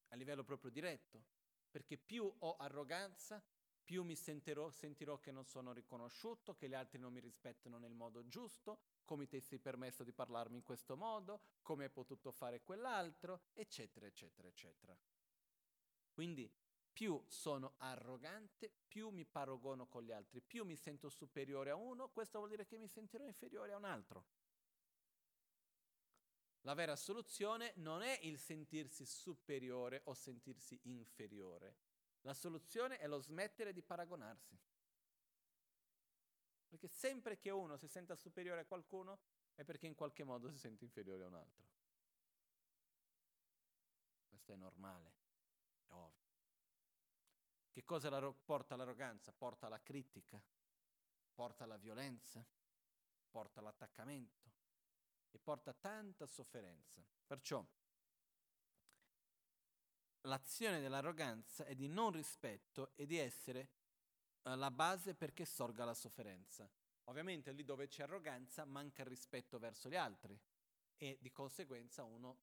a 0.10 0.16
livello 0.18 0.44
proprio 0.44 0.70
diretto, 0.70 1.24
perché 1.72 1.98
più 1.98 2.30
ho 2.40 2.58
arroganza, 2.58 3.42
più 3.86 4.04
mi 4.04 4.18
sentirò, 4.18 4.70
sentirò, 4.70 5.18
che 5.22 5.32
non 5.32 5.46
sono 5.46 5.72
riconosciuto, 5.72 6.56
che 6.56 6.68
gli 6.68 6.74
altri 6.74 7.00
non 7.00 7.14
mi 7.14 7.22
rispettano 7.22 7.78
nel 7.78 7.94
modo 7.94 8.28
giusto, 8.28 8.80
come 9.06 9.26
ti 9.26 9.40
sei 9.40 9.60
permesso 9.60 10.04
di 10.04 10.12
parlarmi 10.12 10.58
in 10.58 10.64
questo 10.64 10.98
modo, 10.98 11.40
come 11.62 11.86
hai 11.86 11.90
potuto 11.90 12.34
fare 12.34 12.64
quell'altro, 12.64 13.44
eccetera, 13.54 14.06
eccetera, 14.06 14.50
eccetera. 14.50 14.94
Quindi 16.12 16.54
più 16.98 17.24
sono 17.28 17.76
arrogante, 17.78 18.72
più 18.88 19.10
mi 19.10 19.24
paragono 19.24 19.86
con 19.86 20.02
gli 20.02 20.12
altri, 20.12 20.42
più 20.42 20.66
mi 20.66 20.76
sento 20.76 21.10
superiore 21.10 21.70
a 21.70 21.76
uno, 21.76 22.10
questo 22.10 22.40
vuol 22.40 22.50
dire 22.50 22.66
che 22.66 22.80
mi 22.80 22.88
sentirò 22.88 23.24
inferiore 23.24 23.72
a 23.72 23.78
un 23.78 23.84
altro. 23.84 24.26
La 26.62 26.74
vera 26.74 26.96
soluzione 26.96 27.74
non 27.76 28.02
è 28.02 28.18
il 28.24 28.40
sentirsi 28.40 29.06
superiore 29.06 30.02
o 30.06 30.16
sentirsi 30.16 30.80
inferiore. 30.86 31.76
La 32.22 32.34
soluzione 32.34 32.98
è 32.98 33.08
lo 33.08 33.20
smettere 33.20 33.74
di 33.74 33.84
paragonarsi. 33.84 34.58
Perché 36.68 36.88
sempre 36.88 37.38
che 37.38 37.52
uno 37.52 37.78
si 37.78 37.88
senta 37.88 38.16
superiore 38.16 38.62
a 38.62 38.66
qualcuno 38.66 39.20
è 39.54 39.64
perché 39.64 39.86
in 39.86 39.94
qualche 39.94 40.24
modo 40.24 40.50
si 40.50 40.58
sente 40.58 40.84
inferiore 40.84 41.26
a 41.26 41.28
un 41.28 41.36
altro. 41.36 41.64
Questo 44.30 44.52
è 44.52 44.56
normale, 44.56 45.14
è 45.86 45.92
ovvio. 45.92 46.27
Che 47.78 47.84
cosa 47.84 48.10
porta 48.34 48.76
l'arroganza? 48.76 49.32
Porta 49.32 49.68
alla 49.68 49.80
critica, 49.80 50.42
porta 51.36 51.64
alla 51.64 51.78
violenza, 51.78 52.44
porta 53.30 53.60
all'attaccamento 53.60 54.50
e 55.30 55.38
porta 55.38 55.74
tanta 55.74 56.26
sofferenza. 56.26 57.06
Perciò 57.28 57.64
l'azione 60.22 60.80
dell'arroganza 60.80 61.66
è 61.66 61.76
di 61.76 61.88
non 61.88 62.10
rispetto 62.10 62.94
e 62.96 63.06
di 63.06 63.18
essere 63.20 63.70
uh, 64.42 64.56
la 64.56 64.72
base 64.72 65.14
perché 65.14 65.46
sorga 65.46 65.86
la 65.86 65.94
sofferenza. 65.94 66.68
Ovviamente 67.04 67.52
lì 67.52 67.64
dove 67.64 67.86
c'è 67.86 68.02
arroganza 68.02 68.66
manca 68.66 69.04
il 69.04 69.10
rispetto 69.10 69.60
verso 69.60 69.88
gli 69.88 69.96
altri 69.96 70.36
e 70.98 71.20
di 71.22 71.32
conseguenza 71.32 72.04
uno 72.04 72.40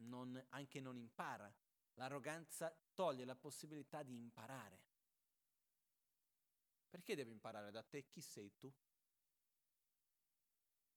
non, 0.00 0.38
anche 0.50 0.82
non 0.82 0.98
impara 0.98 1.50
L'arroganza 2.00 2.74
toglie 3.00 3.24
la 3.24 3.34
possibilità 3.34 4.02
di 4.02 4.14
imparare. 4.14 4.78
Perché 6.90 7.16
devo 7.16 7.30
imparare 7.30 7.70
da 7.70 7.82
te? 7.82 8.06
Chi 8.06 8.20
sei 8.20 8.54
tu? 8.58 8.70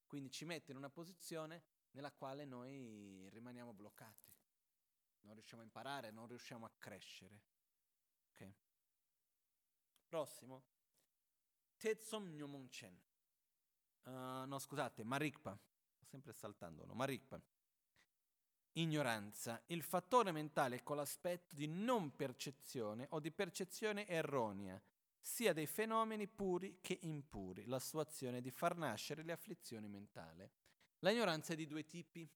Quindi 0.06 0.30
ci 0.30 0.44
mette 0.44 0.72
in 0.72 0.78
una 0.78 0.90
posizione 0.90 1.64
nella 1.92 2.12
quale 2.12 2.44
noi 2.44 3.30
rimaniamo 3.30 3.74
bloccati. 3.74 4.34
Non 5.22 5.36
riusciamo 5.36 5.62
a 5.62 5.66
imparare, 5.66 6.12
non 6.12 6.28
riusciamo 6.28 6.66
a 6.66 6.72
crescere. 6.78 7.42
Ok? 8.32 8.54
Prossimo. 10.06 10.66
Tetsom 11.78 12.34
Nyomonchen. 12.34 13.02
Uh, 14.04 14.46
no, 14.46 14.60
scusate, 14.60 15.06
Marikpa. 15.06 15.58
Sto 15.88 16.04
sempre 16.04 16.34
saltando, 16.34 16.84
no? 16.84 16.96
Marikpa 16.96 17.42
ignoranza, 18.74 19.62
il 19.68 19.84
fattore 19.84 20.32
mentale 20.32 20.84
con 20.84 20.96
l'aspetto 20.96 21.56
di 21.56 21.68
non 21.68 22.16
percezione 22.16 23.08
o 23.12 23.20
di 23.20 23.32
percezione 23.32 24.08
erronea, 24.08 24.82
sia 25.20 25.54
dei 25.54 25.68
fenomeni 25.68 26.28
puri 26.28 26.80
che 26.82 27.00
impuri, 27.02 27.66
la 27.66 27.80
sua 27.80 28.02
azione 28.02 28.42
di 28.42 28.52
far 28.52 28.76
nascere 28.76 29.24
le 29.24 29.32
afflizioni 29.32 29.88
mentali. 29.88 30.50
La 31.00 31.12
ignoranza 31.12 31.54
è 31.54 31.56
di 31.56 31.66
due 31.66 31.86
tipi, 31.86 32.30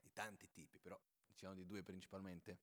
di 0.00 0.12
tanti 0.12 0.48
tipi, 0.50 0.78
però 0.78 1.00
diciamo 1.26 1.54
di 1.54 1.64
due 1.64 1.82
principalmente. 1.82 2.58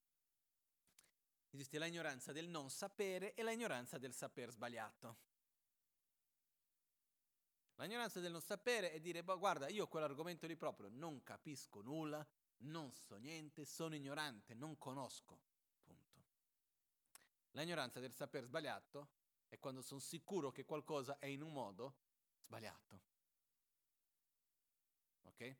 Esiste 1.50 1.78
l'ignoranza 1.78 2.32
del 2.32 2.48
non 2.48 2.70
sapere 2.70 3.34
e 3.34 3.42
l'ignoranza 3.42 3.98
del 3.98 4.12
saper 4.12 4.50
sbagliato. 4.50 5.16
L'ignoranza 7.76 8.20
del 8.20 8.32
non 8.32 8.40
sapere 8.40 8.90
è 8.90 9.00
dire, 9.00 9.22
boh, 9.22 9.38
guarda, 9.38 9.68
io 9.68 9.86
quell'argomento 9.86 10.46
lì 10.46 10.56
proprio 10.56 10.88
non 10.90 11.22
capisco 11.22 11.82
nulla, 11.82 12.26
non 12.58 12.90
so 12.92 13.16
niente, 13.16 13.66
sono 13.66 13.94
ignorante, 13.94 14.54
non 14.54 14.78
conosco. 14.78 15.40
Punto. 15.82 16.24
L'ignoranza 17.50 18.00
del 18.00 18.14
saper 18.14 18.44
sbagliato 18.44 19.10
è 19.48 19.58
quando 19.58 19.82
sono 19.82 20.00
sicuro 20.00 20.50
che 20.50 20.64
qualcosa 20.64 21.18
è 21.18 21.26
in 21.26 21.42
un 21.42 21.52
modo 21.52 21.96
sbagliato. 22.38 23.02
Ok? 25.22 25.56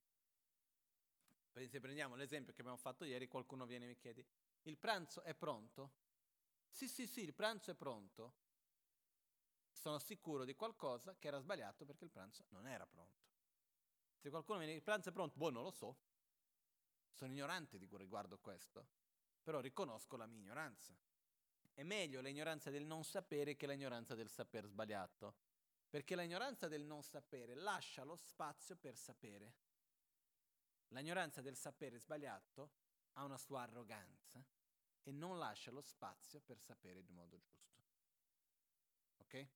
Se 1.68 1.80
prendiamo 1.80 2.16
l'esempio 2.16 2.52
che 2.52 2.60
abbiamo 2.60 2.78
fatto 2.78 3.04
ieri, 3.04 3.28
qualcuno 3.28 3.66
viene 3.66 3.84
e 3.84 3.88
mi 3.88 3.96
chiede, 3.96 4.26
il 4.62 4.78
pranzo 4.78 5.22
è 5.22 5.34
pronto? 5.34 5.92
Sì, 6.68 6.88
sì, 6.88 7.06
sì, 7.06 7.22
il 7.22 7.34
pranzo 7.34 7.70
è 7.70 7.74
pronto 7.74 8.34
sono 9.76 9.98
sicuro 9.98 10.44
di 10.44 10.54
qualcosa 10.54 11.14
che 11.18 11.28
era 11.28 11.38
sbagliato 11.38 11.84
perché 11.84 12.04
il 12.04 12.10
pranzo 12.10 12.44
non 12.48 12.66
era 12.66 12.86
pronto. 12.86 13.24
Se 14.16 14.30
qualcuno 14.30 14.58
mi 14.58 14.64
dice 14.64 14.78
il 14.78 14.82
pranzo 14.82 15.10
è 15.10 15.12
pronto, 15.12 15.38
boh, 15.38 15.50
non 15.50 15.62
lo 15.62 15.70
so, 15.70 15.98
sono 17.12 17.30
ignorante 17.30 17.78
di 17.78 17.88
riguardo 17.92 18.38
questo, 18.38 18.88
però 19.42 19.60
riconosco 19.60 20.16
la 20.16 20.26
mia 20.26 20.38
ignoranza. 20.38 20.96
È 21.72 21.82
meglio 21.82 22.20
l'ignoranza 22.20 22.70
del 22.70 22.86
non 22.86 23.04
sapere 23.04 23.54
che 23.54 23.66
l'ignoranza 23.66 24.14
del 24.14 24.30
saper 24.30 24.66
sbagliato, 24.66 25.36
perché 25.88 26.16
l'ignoranza 26.16 26.68
del 26.68 26.82
non 26.82 27.02
sapere 27.02 27.54
lascia 27.54 28.02
lo 28.02 28.16
spazio 28.16 28.76
per 28.76 28.96
sapere. 28.96 29.54
L'ignoranza 30.88 31.42
del 31.42 31.56
sapere 31.56 31.98
sbagliato 31.98 32.70
ha 33.12 33.24
una 33.24 33.38
sua 33.38 33.62
arroganza 33.62 34.44
e 35.02 35.12
non 35.12 35.38
lascia 35.38 35.70
lo 35.70 35.82
spazio 35.82 36.40
per 36.40 36.58
sapere 36.58 37.00
in 37.00 37.12
modo 37.12 37.38
giusto. 37.40 37.84
Ok? 39.18 39.48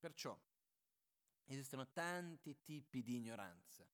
Perciò 0.00 0.36
esistono 1.44 1.90
tanti 1.92 2.58
tipi 2.62 3.02
di 3.02 3.16
ignoranza. 3.16 3.86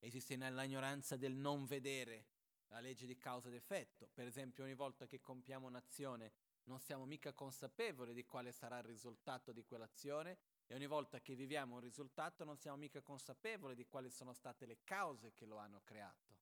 Esiste 0.00 0.34
l'ignoranza 0.36 1.16
del 1.16 1.34
non 1.34 1.64
vedere 1.64 2.26
la 2.66 2.80
legge 2.80 3.06
di 3.06 3.16
causa 3.16 3.46
ed 3.46 3.54
effetto. 3.54 4.08
Per 4.12 4.26
esempio, 4.26 4.64
ogni 4.64 4.74
volta 4.74 5.06
che 5.06 5.20
compiamo 5.20 5.68
un'azione 5.68 6.32
non 6.64 6.80
siamo 6.80 7.04
mica 7.04 7.32
consapevoli 7.32 8.14
di 8.14 8.24
quale 8.24 8.50
sarà 8.50 8.78
il 8.78 8.84
risultato 8.84 9.52
di 9.52 9.62
quell'azione 9.62 10.38
e 10.66 10.74
ogni 10.74 10.86
volta 10.86 11.20
che 11.20 11.36
viviamo 11.36 11.74
un 11.74 11.80
risultato 11.80 12.42
non 12.44 12.56
siamo 12.56 12.76
mica 12.76 13.00
consapevoli 13.00 13.76
di 13.76 13.86
quali 13.86 14.10
sono 14.10 14.32
state 14.32 14.66
le 14.66 14.78
cause 14.82 15.34
che 15.34 15.46
lo 15.46 15.58
hanno 15.58 15.82
creato. 15.84 16.34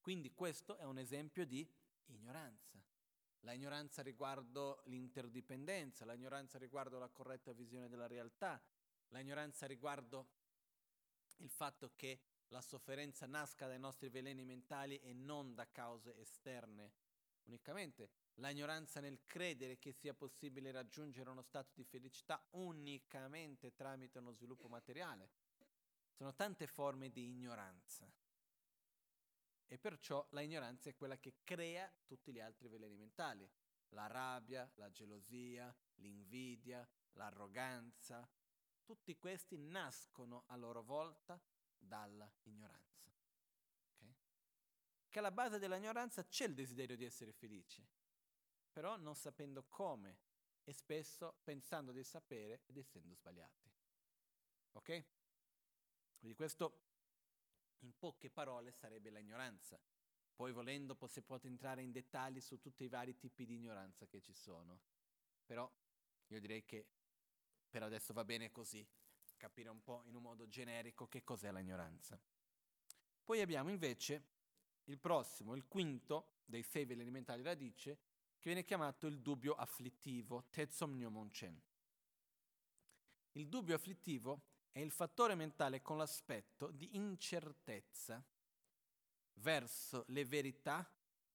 Quindi 0.00 0.32
questo 0.32 0.76
è 0.78 0.84
un 0.84 0.98
esempio 0.98 1.46
di 1.46 1.68
ignoranza. 2.06 2.82
La 3.40 3.52
ignoranza 3.52 4.02
riguardo 4.02 4.82
l'interdipendenza, 4.86 6.04
la 6.04 6.12
ignoranza 6.12 6.58
riguardo 6.58 6.98
la 6.98 7.08
corretta 7.08 7.52
visione 7.52 7.88
della 7.88 8.06
realtà, 8.06 8.62
la 9.08 9.20
ignoranza 9.20 9.66
riguardo 9.66 10.28
il 11.36 11.50
fatto 11.50 11.92
che 11.96 12.20
la 12.48 12.60
sofferenza 12.60 13.26
nasca 13.26 13.66
dai 13.66 13.78
nostri 13.78 14.08
veleni 14.08 14.44
mentali 14.44 14.98
e 14.98 15.12
non 15.12 15.54
da 15.54 15.70
cause 15.70 16.16
esterne 16.18 16.92
unicamente, 17.44 18.10
la 18.34 18.50
ignoranza 18.50 19.00
nel 19.00 19.20
credere 19.26 19.78
che 19.78 19.92
sia 19.92 20.14
possibile 20.14 20.70
raggiungere 20.70 21.30
uno 21.30 21.42
stato 21.42 21.72
di 21.74 21.84
felicità 21.84 22.42
unicamente 22.50 23.74
tramite 23.74 24.18
uno 24.18 24.32
sviluppo 24.32 24.68
materiale. 24.68 25.30
Sono 26.12 26.34
tante 26.34 26.66
forme 26.66 27.10
di 27.10 27.28
ignoranza. 27.28 28.10
E 29.72 29.78
perciò 29.78 30.26
la 30.30 30.40
ignoranza 30.40 30.90
è 30.90 30.96
quella 30.96 31.16
che 31.16 31.36
crea 31.44 31.88
tutti 32.04 32.32
gli 32.32 32.40
altri 32.40 32.66
veleni 32.66 32.96
mentali. 32.96 33.48
La 33.90 34.08
rabbia, 34.08 34.68
la 34.74 34.90
gelosia, 34.90 35.72
l'invidia, 35.98 36.86
l'arroganza. 37.12 38.28
Tutti 38.82 39.16
questi 39.16 39.56
nascono 39.58 40.42
a 40.48 40.56
loro 40.56 40.82
volta 40.82 41.40
dalla 41.78 42.28
ignoranza. 42.42 43.12
Okay? 43.94 44.16
Che 45.08 45.18
alla 45.20 45.30
base 45.30 45.60
dell'ignoranza 45.60 46.26
c'è 46.26 46.46
il 46.46 46.54
desiderio 46.54 46.96
di 46.96 47.04
essere 47.04 47.30
felici, 47.30 47.86
però 48.72 48.96
non 48.96 49.14
sapendo 49.14 49.66
come 49.68 50.18
e 50.64 50.72
spesso 50.72 51.38
pensando 51.44 51.92
di 51.92 52.02
sapere 52.02 52.62
ed 52.66 52.76
essendo 52.76 53.14
sbagliati. 53.14 53.70
Ok? 54.72 55.04
Quindi 56.18 56.36
questo 56.36 56.89
in 57.80 57.96
poche 57.98 58.30
parole 58.30 58.72
sarebbe 58.72 59.10
l'ignoranza. 59.10 59.78
Poi 60.34 60.52
volendo 60.52 60.96
si 61.06 61.22
può 61.22 61.38
entrare 61.42 61.82
in 61.82 61.92
dettagli 61.92 62.40
su 62.40 62.58
tutti 62.58 62.84
i 62.84 62.88
vari 62.88 63.16
tipi 63.16 63.44
di 63.44 63.54
ignoranza 63.54 64.06
che 64.06 64.20
ci 64.20 64.32
sono. 64.32 64.80
Però 65.44 65.70
io 66.28 66.40
direi 66.40 66.64
che 66.64 66.86
per 67.68 67.82
adesso 67.82 68.12
va 68.12 68.24
bene 68.24 68.50
così 68.50 68.86
capire 69.36 69.68
un 69.68 69.82
po' 69.82 70.02
in 70.04 70.14
un 70.14 70.22
modo 70.22 70.48
generico 70.48 71.08
che 71.08 71.24
cos'è 71.24 71.52
l'ignoranza. 71.52 72.20
Poi 73.24 73.40
abbiamo 73.40 73.70
invece 73.70 74.24
il 74.84 74.98
prossimo, 74.98 75.54
il 75.54 75.66
quinto 75.66 76.40
dei 76.44 76.62
sei 76.62 76.84
veleni 76.84 77.02
alimentari 77.02 77.42
radice, 77.42 77.98
che 78.38 78.48
viene 78.48 78.64
chiamato 78.64 79.06
il 79.06 79.20
dubbio 79.20 79.54
afflittivo, 79.54 80.46
Tetsomnyomonchen. 80.50 81.62
Il 83.32 83.48
dubbio 83.48 83.74
afflittivo 83.74 84.49
è 84.70 84.78
il 84.78 84.90
fattore 84.90 85.34
mentale 85.34 85.82
con 85.82 85.96
l'aspetto 85.96 86.70
di 86.70 86.96
incertezza 86.96 88.22
verso 89.34 90.04
le 90.08 90.24
verità 90.24 90.88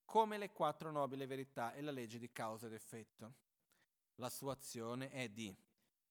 come 0.06 0.38
le 0.38 0.52
quattro 0.52 0.91
nobili 0.91 1.26
verità 1.26 1.74
e 1.74 1.82
la 1.82 1.91
legge 1.91 2.19
di 2.19 2.32
causa 2.32 2.67
ed 2.67 2.74
effetto. 2.74 3.34
La 4.15 4.30
sua 4.30 4.54
azione 4.54 5.10
è 5.10 5.30
di 5.30 5.54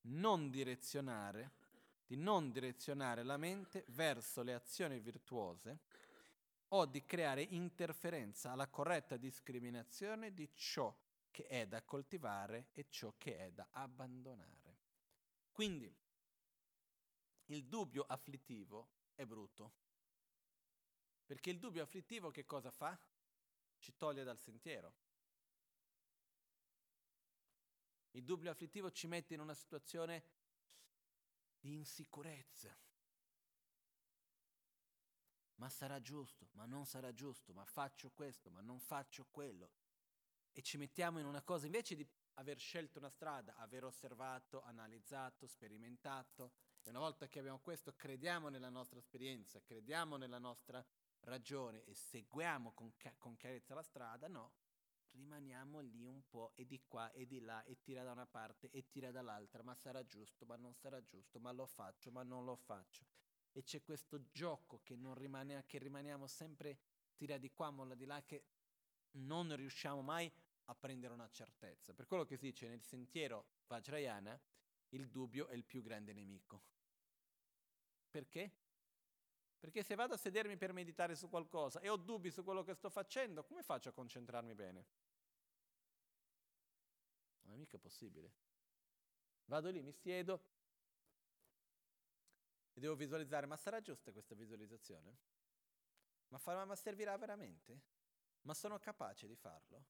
non 0.01 0.49
direzionare 0.49 1.63
di 2.05 2.17
non 2.17 2.51
direzionare 2.51 3.23
la 3.23 3.37
mente 3.37 3.83
verso 3.89 4.43
le 4.43 4.53
azioni 4.53 4.99
virtuose 4.99 5.79
o 6.69 6.85
di 6.85 7.03
creare 7.05 7.41
interferenza 7.41 8.51
alla 8.51 8.67
corretta 8.67 9.17
discriminazione 9.17 10.33
di 10.33 10.49
ciò 10.53 10.95
che 11.31 11.47
è 11.47 11.67
da 11.67 11.81
coltivare 11.83 12.67
e 12.73 12.85
ciò 12.89 13.13
che 13.17 13.37
è 13.37 13.51
da 13.51 13.67
abbandonare. 13.71 14.53
Quindi 15.51 15.93
il 17.45 17.65
dubbio 17.65 18.03
afflittivo 18.03 18.89
è 19.13 19.25
brutto, 19.25 19.73
perché 21.25 21.49
il 21.49 21.59
dubbio 21.59 21.83
afflittivo 21.83 22.29
che 22.31 22.45
cosa 22.45 22.71
fa? 22.71 22.97
Ci 23.79 23.95
toglie 23.95 24.23
dal 24.23 24.39
sentiero. 24.39 25.03
Il 28.11 28.23
dubbio 28.23 28.51
afflittivo 28.51 28.91
ci 28.91 29.07
mette 29.07 29.33
in 29.33 29.41
una 29.41 29.53
situazione 29.53 30.23
di 31.59 31.73
insicurezza. 31.73 32.77
Ma 35.55 35.69
sarà 35.69 35.99
giusto, 36.01 36.49
ma 36.53 36.65
non 36.65 36.85
sarà 36.85 37.13
giusto, 37.13 37.53
ma 37.53 37.65
faccio 37.65 38.11
questo, 38.11 38.49
ma 38.51 38.61
non 38.61 38.79
faccio 38.79 39.25
quello. 39.31 39.71
E 40.51 40.61
ci 40.61 40.77
mettiamo 40.77 41.19
in 41.19 41.25
una 41.25 41.41
cosa, 41.41 41.65
invece 41.65 41.95
di 41.95 42.07
aver 42.35 42.59
scelto 42.59 42.99
una 42.99 43.09
strada, 43.09 43.55
aver 43.57 43.83
osservato, 43.83 44.61
analizzato, 44.63 45.47
sperimentato, 45.47 46.53
e 46.85 46.91
una 46.91 46.99
volta 46.99 47.27
che 47.27 47.39
abbiamo 47.39 47.59
questo, 47.59 47.95
crediamo 47.95 48.49
nella 48.49 48.69
nostra 48.69 48.99
esperienza, 48.99 49.59
crediamo 49.59 50.17
nella 50.17 50.37
nostra 50.37 50.85
ragione 51.21 51.83
e 51.83 51.95
seguiamo 51.95 52.73
con, 52.73 52.93
con 53.17 53.35
chiarezza 53.35 53.73
la 53.73 53.81
strada, 53.81 54.27
no, 54.27 54.53
rimaniamo 55.09 55.79
lì 55.79 56.05
un 56.05 56.21
po' 56.29 56.51
e 56.53 56.67
di 56.67 56.79
qua 56.85 57.11
e 57.11 57.25
di 57.25 57.39
là 57.39 57.63
e 57.63 57.81
tira 57.81 58.03
da 58.03 58.11
una 58.11 58.27
parte 58.27 58.69
e 58.69 58.87
tira 58.87 59.09
dall'altra, 59.09 59.63
ma 59.63 59.73
sarà 59.73 60.05
giusto, 60.05 60.45
ma 60.45 60.55
non 60.57 60.75
sarà 60.75 61.03
giusto, 61.03 61.39
ma 61.39 61.51
lo 61.51 61.65
faccio, 61.65 62.11
ma 62.11 62.21
non 62.21 62.45
lo 62.45 62.55
faccio. 62.55 63.05
E 63.51 63.63
c'è 63.63 63.81
questo 63.81 64.29
gioco 64.29 64.81
che, 64.83 64.95
rimane, 65.13 65.65
che 65.65 65.79
rimaniamo 65.79 66.27
sempre 66.27 66.77
tira 67.15 67.39
di 67.39 67.51
qua, 67.51 67.71
molla 67.71 67.95
di 67.95 68.05
là, 68.05 68.21
che 68.23 68.43
non 69.13 69.55
riusciamo 69.55 70.01
mai 70.01 70.31
a 70.65 70.75
prendere 70.75 71.13
una 71.13 71.29
certezza. 71.29 71.93
Per 71.93 72.05
quello 72.05 72.25
che 72.25 72.37
si 72.37 72.45
dice 72.45 72.67
nel 72.67 72.83
sentiero 72.83 73.47
Vajrayana, 73.65 74.39
il 74.89 75.09
dubbio 75.09 75.47
è 75.47 75.55
il 75.55 75.63
più 75.63 75.81
grande 75.81 76.13
nemico. 76.13 76.74
Perché? 78.15 78.49
Perché 79.59 79.83
se 79.83 79.93
vado 79.93 80.13
a 80.13 80.17
sedermi 80.17 80.55
per 80.55 80.71
meditare 80.71 81.17
su 81.17 81.27
qualcosa 81.27 81.81
e 81.81 81.89
ho 81.89 81.97
dubbi 81.97 82.31
su 82.31 82.45
quello 82.45 82.63
che 82.63 82.73
sto 82.73 82.89
facendo, 82.89 83.43
come 83.43 83.61
faccio 83.61 83.89
a 83.89 83.91
concentrarmi 83.91 84.55
bene? 84.55 84.85
Non 87.41 87.55
è 87.55 87.57
mica 87.57 87.77
possibile. 87.77 88.31
Vado 89.47 89.69
lì, 89.69 89.81
mi 89.81 89.91
siedo 89.91 90.41
e 92.71 92.79
devo 92.79 92.95
visualizzare, 92.95 93.47
ma 93.47 93.57
sarà 93.57 93.81
giusta 93.81 94.13
questa 94.13 94.33
visualizzazione? 94.33 95.17
Ma, 96.29 96.37
farà, 96.37 96.63
ma 96.63 96.77
servirà 96.77 97.17
veramente? 97.17 97.81
Ma 98.43 98.53
sono 98.53 98.79
capace 98.79 99.27
di 99.27 99.35
farlo? 99.35 99.83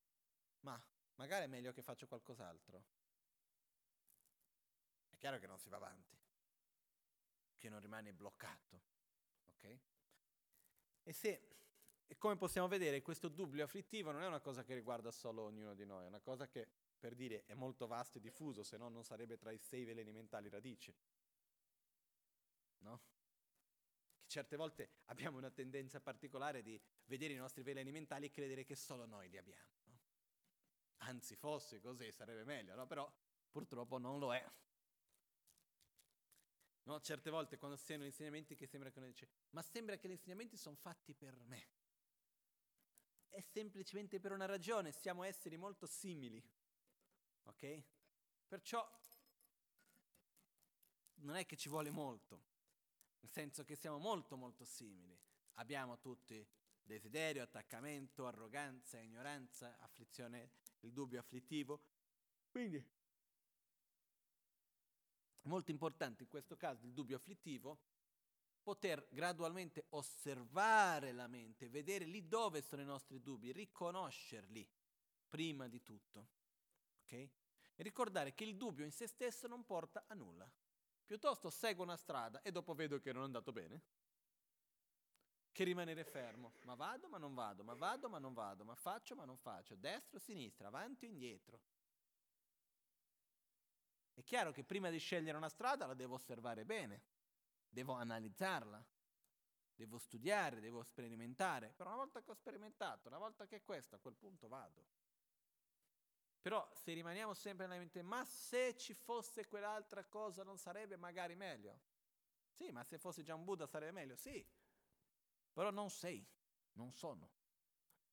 Ma 0.62 0.84
magari 1.18 1.44
è 1.44 1.48
meglio 1.48 1.72
che 1.74 1.84
faccio 1.84 2.08
qualcos'altro. 2.08 2.84
È 5.10 5.16
chiaro 5.16 5.38
che 5.38 5.46
non 5.46 5.60
si 5.60 5.70
va 5.70 5.76
avanti, 5.76 6.18
che 7.66 7.72
non 7.72 7.80
rimane 7.80 8.14
bloccato. 8.14 8.84
Ok? 9.48 9.80
E 11.02 11.14
se, 11.14 11.50
e 12.06 12.16
come 12.18 12.38
possiamo 12.38 12.68
vedere, 12.68 13.02
questo 13.02 13.28
dubbio 13.28 13.64
afflittivo 13.64 14.12
non 14.12 14.22
è 14.22 14.28
una 14.28 14.40
cosa 14.40 14.64
che 14.64 14.76
riguarda 14.76 15.10
solo 15.10 15.42
ognuno 15.42 15.74
di 15.74 15.84
noi, 15.84 16.04
è 16.06 16.08
una 16.08 16.20
cosa 16.20 16.48
che 16.48 16.68
per 17.00 17.16
dire 17.16 17.44
è 17.46 17.56
molto 17.56 17.88
vasto 17.88 18.20
e 18.20 18.22
diffuso, 18.22 18.62
se 18.62 18.78
no 18.78 18.88
non 18.90 19.04
sarebbe 19.04 19.38
tra 19.38 19.50
i 19.50 19.58
sei 19.58 19.84
veleni 19.84 20.12
mentali 20.12 20.48
radici. 20.48 20.96
No? 22.80 23.02
Che 24.16 24.28
certe 24.28 24.56
volte 24.56 24.90
abbiamo 25.06 25.38
una 25.38 25.50
tendenza 25.50 26.00
particolare 26.00 26.62
di 26.62 26.80
vedere 27.06 27.34
i 27.34 27.38
nostri 27.38 27.64
veleni 27.64 27.90
mentali 27.90 28.28
e 28.28 28.30
credere 28.30 28.64
che 28.64 28.76
solo 28.76 29.08
noi 29.08 29.28
li 29.28 29.38
abbiamo. 29.38 29.72
No? 29.86 30.00
Anzi, 30.98 31.36
fosse 31.36 31.82
così 31.82 32.12
sarebbe 32.12 32.44
meglio, 32.44 32.76
no? 32.76 32.86
però 32.86 33.12
purtroppo 33.50 33.98
non 33.98 34.20
lo 34.20 34.36
è. 34.36 34.48
No? 36.86 37.00
Certe 37.02 37.30
volte 37.30 37.58
quando 37.58 37.78
si 37.78 37.94
hanno 37.94 38.06
insegnamenti 38.06 38.56
che 38.56 38.68
sembra 38.68 38.90
che 38.90 39.00
uno 39.00 39.08
dice, 39.08 39.28
ma 39.52 39.62
sembra 39.62 39.98
che 39.98 40.08
gli 40.08 40.12
insegnamenti 40.12 40.58
sono 40.58 40.76
fatti 40.76 41.14
per 41.14 41.36
me. 41.46 41.68
È 43.30 43.42
semplicemente 43.42 44.20
per 44.20 44.32
una 44.32 44.46
ragione, 44.46 44.92
siamo 44.92 45.24
esseri 45.24 45.58
molto 45.58 45.86
simili. 45.86 46.42
Ok? 47.44 47.84
Perciò 48.48 48.88
non 51.16 51.36
è 51.36 51.46
che 51.46 51.56
ci 51.56 51.70
vuole 51.70 51.90
molto, 51.90 52.44
nel 53.20 53.32
senso 53.32 53.64
che 53.64 53.76
siamo 53.76 53.98
molto 53.98 54.38
molto 54.38 54.64
simili. 54.64 55.18
Abbiamo 55.56 56.00
tutti 56.00 56.46
desiderio, 56.84 57.42
attaccamento, 57.42 58.28
arroganza, 58.28 59.00
ignoranza, 59.00 59.78
afflizione, 59.80 60.52
il 60.82 60.92
dubbio 60.92 61.20
afflittivo. 61.20 61.82
Quindi, 62.50 62.84
molto 65.46 65.72
importante 65.72 66.24
in 66.24 66.30
questo 66.30 66.56
caso 66.56 66.86
il 66.86 66.94
dubbio 66.94 67.16
afflittivo, 67.16 67.80
poter 68.62 69.08
gradualmente 69.12 69.86
osservare 69.90 71.12
la 71.12 71.28
mente, 71.28 71.70
vedere 71.70 72.06
lì 72.06 72.28
dove 72.28 72.62
sono 72.62 72.82
i 72.82 72.86
nostri 72.86 73.22
dubbi, 73.22 73.52
riconoscerli 73.52 74.68
prima 75.28 75.68
di 75.68 75.82
tutto. 75.84 76.28
Okay? 77.04 77.30
E 77.76 77.84
ricordare 77.84 78.34
che 78.34 78.44
il 78.44 78.56
dubbio 78.56 78.86
in 78.86 78.92
se 78.92 79.08
stesso 79.08 79.48
non 79.48 79.66
porta 79.66 80.06
a 80.08 80.16
nulla. 80.16 80.50
Piuttosto 81.06 81.52
seguo 81.52 81.84
una 81.84 81.98
strada 81.98 82.42
e 82.42 82.52
dopo 82.52 82.74
vedo 82.74 83.00
che 83.00 83.14
non 83.14 83.22
è 83.22 83.26
andato 83.26 83.52
bene, 83.52 83.82
che 85.52 85.64
rimanere 85.64 86.04
fermo. 86.04 86.56
Ma 86.64 86.74
vado, 86.74 87.08
ma 87.08 87.18
non 87.18 87.36
vado, 87.36 87.64
ma 87.64 87.76
vado, 87.76 88.10
ma 88.10 88.18
non 88.18 88.34
vado, 88.34 88.66
ma 88.66 88.74
faccio, 88.74 89.16
ma 89.16 89.26
non 89.26 89.38
faccio, 89.38 89.76
destra 89.76 90.18
o 90.18 90.20
sinistra, 90.20 90.68
avanti 90.68 91.06
o 91.06 91.08
indietro. 91.08 91.62
È 94.16 94.24
chiaro 94.24 94.54
che 94.54 94.64
prima 94.64 94.90
di 94.90 94.98
scegliere 94.98 95.36
una 95.36 95.50
strada 95.50 95.86
la 95.86 95.94
devo 95.94 96.16
osservare 96.16 96.64
bene, 96.64 97.04
devo 97.68 97.94
analizzarla, 97.94 98.84
devo 99.76 99.98
studiare, 99.98 100.62
devo 100.62 100.84
sperimentare. 100.84 101.74
Però 101.76 101.90
una 101.90 102.00
volta 102.00 102.24
che 102.24 102.32
ho 102.32 102.34
sperimentato, 102.34 103.10
una 103.10 103.18
volta 103.18 103.46
che 103.46 103.58
è 103.58 103.62
questo, 103.62 103.96
a 103.96 104.00
quel 104.00 104.16
punto 104.16 104.48
vado. 104.48 104.86
Però 106.42 106.72
se 106.74 106.94
rimaniamo 106.94 107.34
sempre 107.34 107.68
nella 107.68 107.80
mente, 107.80 108.02
ma 108.04 108.24
se 108.24 108.78
ci 108.78 108.94
fosse 108.94 109.48
quell'altra 109.48 110.06
cosa 110.06 110.44
non 110.44 110.58
sarebbe 110.58 110.96
magari 110.96 111.36
meglio? 111.36 111.82
Sì, 112.52 112.72
ma 112.72 112.86
se 112.86 112.98
fosse 112.98 113.22
già 113.22 113.36
un 113.36 113.44
Buddha 113.44 113.68
sarebbe 113.68 113.92
meglio? 113.92 114.16
Sì, 114.16 114.48
però 115.52 115.72
non 115.72 115.90
sei, 115.90 116.26
non 116.74 116.94
sono. 116.94 117.34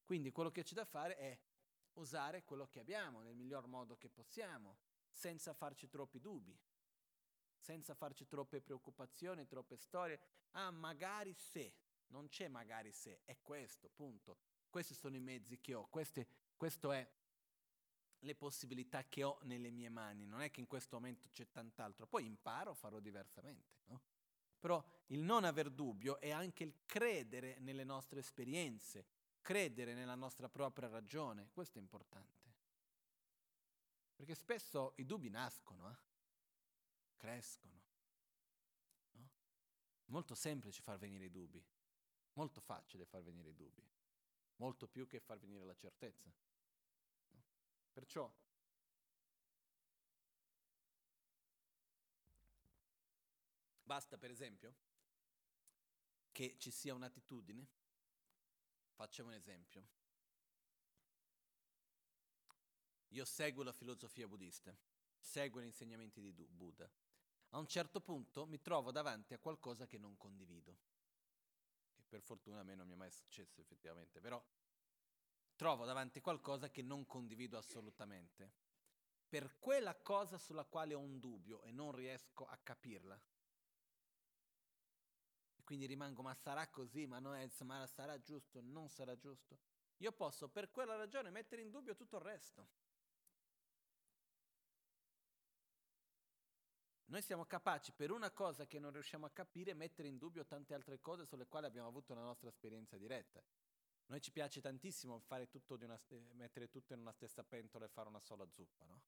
Quindi 0.02 0.32
quello 0.32 0.50
che 0.50 0.64
c'è 0.64 0.74
da 0.74 0.84
fare 0.84 1.16
è 1.16 1.40
usare 1.94 2.42
quello 2.42 2.66
che 2.66 2.80
abbiamo 2.80 3.20
nel 3.20 3.36
miglior 3.36 3.66
modo 3.66 3.96
che 3.96 4.08
possiamo, 4.08 4.78
senza 5.12 5.52
farci 5.52 5.88
troppi 5.88 6.20
dubbi, 6.20 6.58
senza 7.58 7.94
farci 7.94 8.26
troppe 8.26 8.60
preoccupazioni, 8.60 9.46
troppe 9.46 9.76
storie. 9.76 10.20
Ah, 10.52 10.70
magari 10.70 11.32
se, 11.34 11.74
non 12.08 12.28
c'è 12.28 12.48
magari 12.48 12.90
se, 12.90 13.20
è 13.24 13.38
questo, 13.40 13.88
punto. 13.88 14.38
Questi 14.68 14.94
sono 14.94 15.14
i 15.14 15.20
mezzi 15.20 15.60
che 15.60 15.74
ho, 15.74 15.86
queste, 15.88 16.26
questo 16.56 16.92
è 16.92 17.08
le 18.22 18.34
possibilità 18.34 19.04
che 19.04 19.22
ho 19.22 19.38
nelle 19.42 19.70
mie 19.70 19.88
mani, 19.88 20.26
non 20.26 20.40
è 20.40 20.50
che 20.50 20.60
in 20.60 20.66
questo 20.66 20.96
momento 20.96 21.28
c'è 21.32 21.50
tant'altro, 21.50 22.06
poi 22.06 22.24
imparo, 22.24 22.74
farò 22.74 23.00
diversamente, 23.00 23.80
no? 23.86 24.00
Però 24.58 24.82
il 25.06 25.18
non 25.18 25.42
aver 25.42 25.70
dubbio 25.70 26.20
è 26.20 26.30
anche 26.30 26.62
il 26.62 26.74
credere 26.86 27.58
nelle 27.58 27.82
nostre 27.82 28.20
esperienze, 28.20 29.06
credere 29.40 29.92
nella 29.92 30.14
nostra 30.14 30.48
propria 30.48 30.88
ragione, 30.88 31.48
questo 31.52 31.78
è 31.78 31.80
importante. 31.80 32.41
Perché 34.22 34.36
spesso 34.36 34.92
i 34.98 35.04
dubbi 35.04 35.30
nascono, 35.30 35.90
eh? 35.90 35.96
crescono. 37.16 37.82
No? 39.14 39.28
Molto 40.04 40.36
semplice 40.36 40.80
far 40.80 40.96
venire 40.96 41.24
i 41.24 41.30
dubbi, 41.32 41.60
molto 42.34 42.60
facile 42.60 43.04
far 43.04 43.24
venire 43.24 43.48
i 43.48 43.56
dubbi, 43.56 43.84
molto 44.58 44.86
più 44.86 45.08
che 45.08 45.18
far 45.18 45.40
venire 45.40 45.64
la 45.64 45.74
certezza. 45.74 46.32
No? 47.30 47.42
Perciò 47.92 48.32
Basta, 53.82 54.16
per 54.16 54.30
esempio, 54.30 54.72
che 56.30 56.56
ci 56.58 56.70
sia 56.70 56.94
un'attitudine. 56.94 57.66
Facciamo 58.94 59.30
un 59.30 59.34
esempio. 59.34 60.00
Io 63.12 63.26
seguo 63.26 63.62
la 63.62 63.72
filosofia 63.72 64.26
buddista, 64.26 64.74
seguo 65.18 65.60
gli 65.60 65.66
insegnamenti 65.66 66.20
di 66.20 66.32
Buddha. 66.32 66.90
A 67.50 67.58
un 67.58 67.66
certo 67.66 68.00
punto 68.00 68.46
mi 68.46 68.60
trovo 68.62 68.90
davanti 68.90 69.34
a 69.34 69.38
qualcosa 69.38 69.86
che 69.86 69.98
non 69.98 70.16
condivido, 70.16 70.78
che 71.94 72.04
per 72.08 72.22
fortuna 72.22 72.60
a 72.60 72.62
me 72.62 72.74
non 72.74 72.86
mi 72.86 72.94
è 72.94 72.96
mai 72.96 73.10
successo 73.10 73.60
effettivamente, 73.60 74.18
però 74.20 74.42
trovo 75.56 75.84
davanti 75.84 76.22
qualcosa 76.22 76.70
che 76.70 76.80
non 76.80 77.06
condivido 77.06 77.58
assolutamente. 77.58 78.50
Per 79.28 79.58
quella 79.58 79.94
cosa 79.94 80.38
sulla 80.38 80.64
quale 80.64 80.94
ho 80.94 81.00
un 81.00 81.18
dubbio 81.18 81.62
e 81.64 81.70
non 81.70 81.92
riesco 81.92 82.46
a 82.46 82.56
capirla, 82.56 83.20
quindi 85.64 85.86
rimango, 85.86 86.22
ma 86.22 86.34
sarà 86.34 86.66
così, 86.68 87.06
ma, 87.06 87.18
non 87.18 87.34
è, 87.34 87.48
ma 87.64 87.86
sarà 87.86 88.18
giusto, 88.20 88.60
non 88.62 88.88
sarà 88.88 89.16
giusto. 89.16 89.58
Io 89.98 90.12
posso 90.12 90.48
per 90.48 90.70
quella 90.70 90.96
ragione 90.96 91.30
mettere 91.30 91.60
in 91.60 91.70
dubbio 91.70 91.94
tutto 91.94 92.16
il 92.16 92.22
resto. 92.22 92.68
Noi 97.06 97.22
siamo 97.22 97.44
capaci 97.44 97.92
per 97.92 98.10
una 98.10 98.30
cosa 98.30 98.66
che 98.66 98.78
non 98.78 98.92
riusciamo 98.92 99.26
a 99.26 99.30
capire 99.30 99.74
mettere 99.74 100.08
in 100.08 100.18
dubbio 100.18 100.46
tante 100.46 100.74
altre 100.74 101.00
cose 101.00 101.26
sulle 101.26 101.46
quali 101.46 101.66
abbiamo 101.66 101.88
avuto 101.88 102.14
la 102.14 102.22
nostra 102.22 102.48
esperienza 102.48 102.96
diretta. 102.96 103.42
Noi 104.06 104.20
ci 104.20 104.30
piace 104.30 104.60
tantissimo 104.60 105.22
tutto 105.48 105.76
st- 105.96 106.32
mettere 106.32 106.68
tutto 106.68 106.92
in 106.92 107.00
una 107.00 107.12
stessa 107.12 107.42
pentola 107.42 107.84
e 107.84 107.88
fare 107.88 108.08
una 108.08 108.20
sola 108.20 108.48
zuppa, 108.50 108.84
no? 108.86 109.02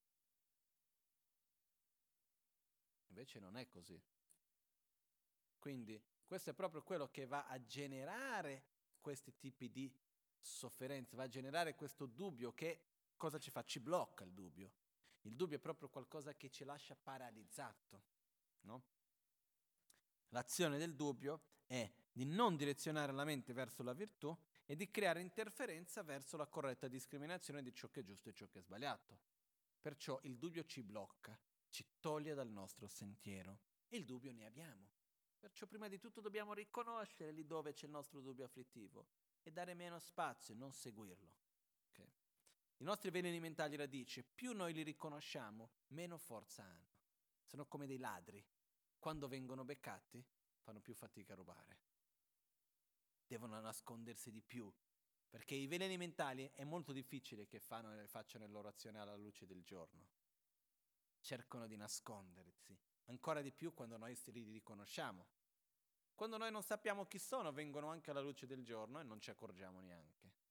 Invece 3.08 3.38
non 3.38 3.56
è 3.56 3.68
così. 3.68 4.00
Quindi 5.58 6.02
questo 6.24 6.50
è 6.50 6.52
proprio 6.54 6.82
quello 6.82 7.08
che 7.08 7.26
va 7.26 7.46
a 7.46 7.62
generare 7.64 8.64
questi 9.00 9.36
tipi 9.36 9.70
di 9.70 9.90
sofferenze, 10.38 11.16
va 11.16 11.24
a 11.24 11.28
generare 11.28 11.74
questo 11.74 12.06
dubbio 12.06 12.52
che 12.52 12.80
cosa 13.16 13.38
ci 13.38 13.50
fa? 13.50 13.62
Ci 13.62 13.80
blocca 13.80 14.24
il 14.24 14.32
dubbio. 14.32 14.72
Il 15.24 15.36
dubbio 15.36 15.56
è 15.56 15.60
proprio 15.60 15.88
qualcosa 15.88 16.34
che 16.34 16.50
ci 16.50 16.64
lascia 16.64 16.96
paralizzato. 16.96 18.02
No? 18.62 18.82
L'azione 20.28 20.78
del 20.78 20.94
dubbio 20.94 21.42
è 21.66 21.90
di 22.10 22.24
non 22.24 22.56
direzionare 22.56 23.12
la 23.12 23.24
mente 23.24 23.52
verso 23.52 23.82
la 23.82 23.92
virtù 23.92 24.36
e 24.66 24.76
di 24.76 24.90
creare 24.90 25.20
interferenza 25.20 26.02
verso 26.02 26.36
la 26.36 26.46
corretta 26.46 26.88
discriminazione 26.88 27.62
di 27.62 27.72
ciò 27.72 27.88
che 27.88 28.00
è 28.00 28.04
giusto 28.04 28.28
e 28.28 28.32
ciò 28.32 28.46
che 28.48 28.58
è 28.58 28.62
sbagliato. 28.62 29.18
Perciò 29.80 30.18
il 30.22 30.38
dubbio 30.38 30.64
ci 30.64 30.82
blocca, 30.82 31.38
ci 31.68 31.84
toglie 32.00 32.34
dal 32.34 32.48
nostro 32.48 32.86
sentiero 32.86 33.60
e 33.88 33.96
il 33.96 34.04
dubbio 34.04 34.32
ne 34.32 34.46
abbiamo. 34.46 34.92
Perciò 35.38 35.66
prima 35.66 35.88
di 35.88 35.98
tutto 35.98 36.20
dobbiamo 36.20 36.54
riconoscere 36.54 37.30
lì 37.30 37.46
dove 37.46 37.72
c'è 37.72 37.84
il 37.84 37.90
nostro 37.90 38.20
dubbio 38.20 38.44
afflittivo 38.44 39.06
e 39.42 39.52
dare 39.52 39.74
meno 39.74 39.98
spazio 39.98 40.54
e 40.54 40.56
non 40.56 40.72
seguirlo. 40.72 41.43
I 42.78 42.84
nostri 42.84 43.10
veleni 43.10 43.38
mentali 43.38 43.76
radici, 43.76 44.24
più 44.24 44.52
noi 44.52 44.72
li 44.72 44.82
riconosciamo, 44.82 45.70
meno 45.88 46.18
forza 46.18 46.64
hanno. 46.64 46.92
Sono 47.44 47.66
come 47.66 47.86
dei 47.86 47.98
ladri. 47.98 48.44
Quando 48.98 49.28
vengono 49.28 49.64
beccati, 49.64 50.24
fanno 50.60 50.80
più 50.80 50.94
fatica 50.94 51.34
a 51.34 51.36
rubare. 51.36 51.78
Devono 53.26 53.60
nascondersi 53.60 54.30
di 54.30 54.42
più, 54.42 54.72
perché 55.28 55.54
i 55.54 55.66
veleni 55.66 55.96
mentali 55.96 56.50
è 56.54 56.64
molto 56.64 56.92
difficile 56.92 57.46
che 57.46 57.60
fanno, 57.60 58.06
facciano 58.06 58.44
il 58.44 58.50
loro 58.50 58.68
azione 58.68 58.98
alla 58.98 59.14
luce 59.14 59.46
del 59.46 59.62
giorno. 59.62 60.08
Cercano 61.20 61.66
di 61.66 61.76
nascondersi, 61.76 62.76
ancora 63.04 63.40
di 63.40 63.52
più 63.52 63.72
quando 63.72 63.96
noi 63.96 64.18
li 64.26 64.50
riconosciamo. 64.52 65.26
Quando 66.14 66.36
noi 66.36 66.50
non 66.50 66.62
sappiamo 66.62 67.06
chi 67.06 67.18
sono, 67.18 67.52
vengono 67.52 67.88
anche 67.88 68.10
alla 68.10 68.20
luce 68.20 68.46
del 68.46 68.62
giorno 68.62 69.00
e 69.00 69.02
non 69.02 69.20
ci 69.20 69.30
accorgiamo 69.30 69.80
neanche. 69.80 70.43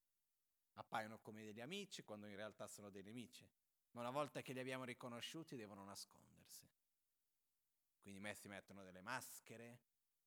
Appaiono 0.73 1.19
come 1.19 1.43
degli 1.43 1.61
amici 1.61 2.03
quando 2.03 2.27
in 2.27 2.35
realtà 2.35 2.67
sono 2.67 2.89
dei 2.89 3.03
nemici, 3.03 3.47
ma 3.91 4.01
una 4.01 4.11
volta 4.11 4.41
che 4.41 4.53
li 4.53 4.59
abbiamo 4.59 4.83
riconosciuti 4.83 5.55
devono 5.55 5.83
nascondersi. 5.83 6.67
Quindi 8.01 8.19
me 8.19 8.33
si 8.33 8.47
mettono 8.47 8.83
delle 8.83 9.01
maschere, 9.01 9.79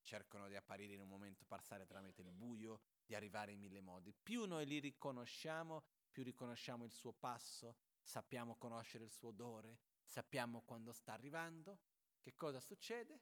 cercano 0.03 0.49
di 0.49 0.57
apparire 0.57 0.95
in 0.95 1.01
un 1.01 1.09
momento, 1.09 1.45
passare 1.45 1.85
tramite 1.85 2.23
il 2.23 2.31
buio, 2.31 2.81
di 3.05 3.15
arrivare 3.15 3.53
in 3.53 3.59
mille 3.59 3.81
modi. 3.81 4.15
Più 4.15 4.47
noi 4.47 4.65
li 4.67 4.79
riconosciamo, 4.79 5.85
più 6.11 6.23
riconosciamo 6.23 6.85
il 6.85 6.93
suo 6.93 7.13
passo, 7.13 7.77
sappiamo 8.03 8.57
conoscere 8.57 9.05
il 9.05 9.11
suo 9.11 9.29
odore, 9.29 9.81
sappiamo 10.05 10.63
quando 10.63 10.93
sta 10.93 11.13
arrivando 11.13 11.81
che 12.27 12.35
cosa 12.35 12.59
succede? 12.59 13.21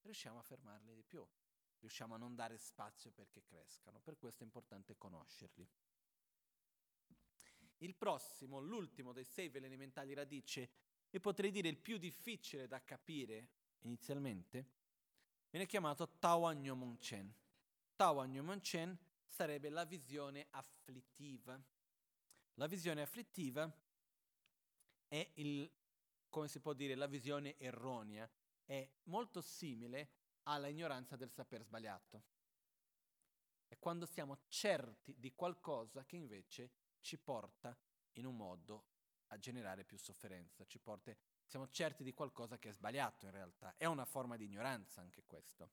Riusciamo 0.00 0.38
a 0.38 0.42
fermarli 0.42 0.94
di 0.94 1.02
più, 1.02 1.22
riusciamo 1.80 2.14
a 2.14 2.16
non 2.16 2.34
dare 2.34 2.56
spazio 2.56 3.10
perché 3.10 3.42
crescano, 3.42 4.00
per 4.00 4.16
questo 4.16 4.42
è 4.42 4.46
importante 4.46 4.96
conoscerli. 4.96 5.68
Il 7.78 7.94
prossimo, 7.94 8.60
l'ultimo 8.60 9.12
dei 9.12 9.24
sei 9.24 9.48
veleni 9.48 9.76
mentali 9.76 10.14
radice, 10.14 10.70
e 11.10 11.20
potrei 11.20 11.50
dire 11.50 11.68
il 11.68 11.78
più 11.78 11.96
difficile 11.96 12.66
da 12.66 12.82
capire 12.82 13.48
inizialmente, 13.82 14.66
viene 15.50 15.66
chiamato 15.66 16.08
Tao 16.18 16.52
Monchen. 16.74 17.34
Tao 17.96 18.26
Monchen 18.26 18.98
sarebbe 19.26 19.68
la 19.70 19.84
visione 19.84 20.48
afflittiva. 20.50 21.60
La 22.54 22.66
visione 22.66 23.02
afflittiva 23.02 23.72
è 25.06 25.30
il, 25.34 25.70
come 26.28 26.48
si 26.48 26.60
può 26.60 26.72
dire, 26.72 26.94
la 26.94 27.06
visione 27.06 27.56
erronea, 27.58 28.28
è 28.64 28.86
molto 29.04 29.40
simile 29.40 30.10
alla 30.42 30.68
ignoranza 30.68 31.16
del 31.16 31.30
saper 31.30 31.62
sbagliato. 31.62 32.22
è 33.68 33.78
quando 33.78 34.06
siamo 34.06 34.38
certi 34.48 35.14
di 35.18 35.32
qualcosa 35.34 36.04
che 36.04 36.16
invece 36.16 36.70
ci 37.00 37.18
porta 37.18 37.76
in 38.12 38.26
un 38.26 38.36
modo 38.36 38.84
a 39.28 39.38
generare 39.38 39.84
più 39.84 39.98
sofferenza, 39.98 40.64
ci 40.66 40.78
porta, 40.78 41.14
siamo 41.44 41.68
certi 41.68 42.02
di 42.02 42.14
qualcosa 42.14 42.58
che 42.58 42.70
è 42.70 42.72
sbagliato 42.72 43.26
in 43.26 43.32
realtà. 43.32 43.74
È 43.76 43.86
una 43.86 44.04
forma 44.04 44.36
di 44.36 44.44
ignoranza 44.44 45.00
anche 45.00 45.24
questo. 45.26 45.70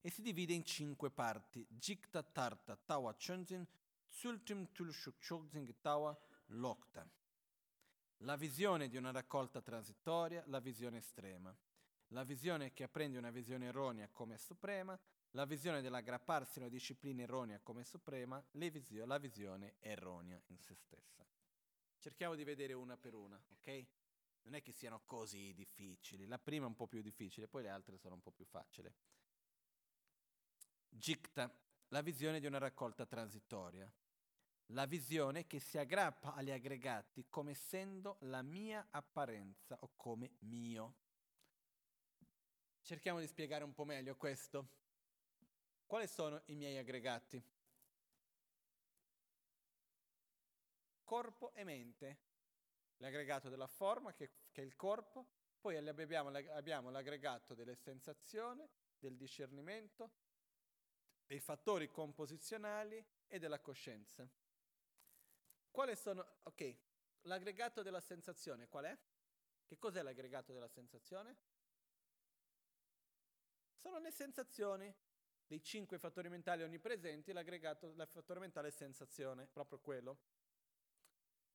E 0.00 0.10
si 0.10 0.22
divide 0.22 0.52
in 0.52 0.64
cinque 0.64 1.10
parti. 1.10 1.66
Jikta 1.68 2.22
tarta 2.22 2.76
tawa 2.76 3.14
chunzin, 3.14 3.66
tsultim 4.08 4.70
tulshukchogzing 4.72 5.74
tawa 5.80 6.16
lokta. 6.46 7.08
La 8.22 8.36
visione 8.36 8.88
di 8.88 8.96
una 8.96 9.10
raccolta 9.10 9.60
transitoria, 9.60 10.42
la 10.46 10.60
visione 10.60 10.98
estrema. 10.98 11.54
La 12.12 12.24
visione 12.24 12.72
che 12.72 12.84
apprende 12.84 13.18
una 13.18 13.30
visione 13.30 13.66
erronea 13.66 14.08
come 14.08 14.38
suprema, 14.38 14.98
la 15.32 15.44
visione 15.44 15.82
dell'aggrapparsi 15.82 16.58
a 16.58 16.62
una 16.62 16.70
disciplina 16.70 17.22
erronea 17.22 17.60
come 17.60 17.84
suprema, 17.84 18.42
visio- 18.52 19.04
la 19.04 19.18
visione 19.18 19.74
erronea 19.78 20.40
in 20.46 20.58
se 20.58 20.74
stessa. 20.74 21.26
Cerchiamo 21.98 22.34
di 22.34 22.44
vedere 22.44 22.72
una 22.72 22.96
per 22.96 23.14
una, 23.14 23.40
ok? 23.52 23.86
Non 24.42 24.54
è 24.54 24.62
che 24.62 24.72
siano 24.72 25.02
così 25.04 25.52
difficili. 25.52 26.26
La 26.26 26.38
prima 26.38 26.64
è 26.64 26.68
un 26.68 26.76
po' 26.76 26.86
più 26.86 27.02
difficile, 27.02 27.48
poi 27.48 27.62
le 27.62 27.68
altre 27.68 27.98
sono 27.98 28.14
un 28.14 28.22
po' 28.22 28.30
più 28.30 28.46
facili. 28.46 28.90
Jikta, 30.88 31.52
la 31.88 32.00
visione 32.00 32.40
di 32.40 32.46
una 32.46 32.58
raccolta 32.58 33.04
transitoria. 33.04 33.92
La 34.72 34.86
visione 34.86 35.46
che 35.46 35.60
si 35.60 35.78
aggrappa 35.78 36.34
agli 36.34 36.50
aggregati 36.50 37.26
come 37.28 37.52
essendo 37.52 38.16
la 38.20 38.42
mia 38.42 38.86
apparenza 38.90 39.78
o 39.80 39.92
come 39.96 40.36
mio. 40.40 40.94
Cerchiamo 42.82 43.20
di 43.20 43.26
spiegare 43.26 43.64
un 43.64 43.72
po' 43.72 43.84
meglio 43.84 44.16
questo. 44.16 44.68
Quali 45.88 46.06
sono 46.06 46.42
i 46.48 46.54
miei 46.54 46.76
aggregati? 46.76 47.42
Corpo 51.02 51.54
e 51.54 51.64
mente. 51.64 52.18
L'aggregato 52.98 53.48
della 53.48 53.66
forma, 53.66 54.12
che, 54.12 54.50
che 54.52 54.60
è 54.60 54.64
il 54.66 54.76
corpo, 54.76 55.26
poi 55.58 55.78
abbiamo, 55.78 56.28
abbiamo 56.28 56.90
l'aggregato 56.90 57.54
delle 57.54 57.74
sensazioni, 57.74 58.68
del 58.98 59.16
discernimento, 59.16 60.10
dei 61.24 61.40
fattori 61.40 61.90
composizionali 61.90 63.02
e 63.26 63.38
della 63.38 63.60
coscienza. 63.60 64.28
Quali 65.70 65.96
sono... 65.96 66.40
Ok, 66.42 66.76
l'aggregato 67.22 67.80
della 67.80 68.00
sensazione 68.00 68.68
qual 68.68 68.84
è? 68.84 68.98
Che 69.64 69.78
cos'è 69.78 70.02
l'aggregato 70.02 70.52
della 70.52 70.68
sensazione? 70.68 71.34
Sono 73.74 73.98
le 74.00 74.10
sensazioni 74.10 74.94
dei 75.48 75.62
cinque 75.62 75.98
fattori 75.98 76.28
mentali 76.28 76.62
onnipresenti, 76.62 77.32
l'aggregato 77.32 77.90
del 77.90 78.06
fattore 78.06 78.38
mentale 78.38 78.68
è 78.68 78.70
sensazione, 78.70 79.46
proprio 79.46 79.78
quello. 79.78 80.18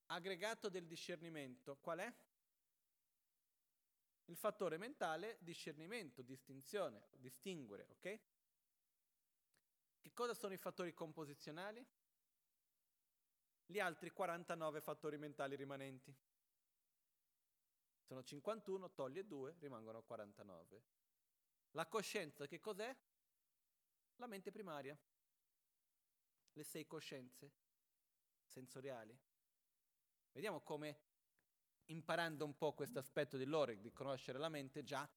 Aggregato 0.08 0.68
del 0.68 0.88
discernimento, 0.88 1.78
qual 1.78 2.00
è? 2.00 2.14
Il 4.26 4.36
fattore 4.36 4.78
mentale, 4.78 5.38
discernimento, 5.42 6.24
distinzione, 6.24 7.06
distinguere, 7.12 7.86
ok? 7.92 8.20
Che 10.00 10.12
cosa 10.12 10.34
sono 10.34 10.54
i 10.54 10.58
fattori 10.58 10.92
composizionali? 10.92 11.86
Gli 13.66 13.80
altri 13.80 14.10
49 14.10 14.82
fattori 14.82 15.18
mentali 15.20 15.56
rimanenti. 15.56 16.14
Sono 18.02 18.24
51, 18.24 18.92
toglie 18.92 19.26
2, 19.28 19.58
rimangono 19.60 20.02
49. 20.02 20.84
La 21.72 21.86
coscienza 21.86 22.48
che 22.48 22.60
cos'è? 22.60 22.96
La 24.18 24.28
mente 24.28 24.52
primaria. 24.52 24.98
Le 26.54 26.64
sei 26.64 26.86
coscienze 26.86 27.52
sensoriali. 28.46 29.18
Vediamo 30.32 30.62
come 30.62 31.00
imparando 31.86 32.46
un 32.46 32.56
po' 32.56 32.74
questo 32.74 33.00
aspetto 33.00 33.38
dell'ore, 33.38 33.80
di 33.80 33.92
conoscere 33.92 34.38
la 34.38 34.50
mente, 34.50 34.84
già 34.84 35.10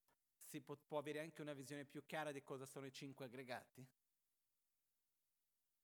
si 0.43 0.61
può, 0.61 0.77
può, 0.77 0.99
avere 0.99 1.21
anche 1.21 1.43
una 1.43 1.53
visione 1.53 1.85
più 1.85 2.05
chiara 2.07 2.33
di 2.33 2.43
cosa 2.43 2.67
sono 2.67 2.87
i 2.87 2.93
cinque 2.93 3.27
aggregati. 3.27 3.87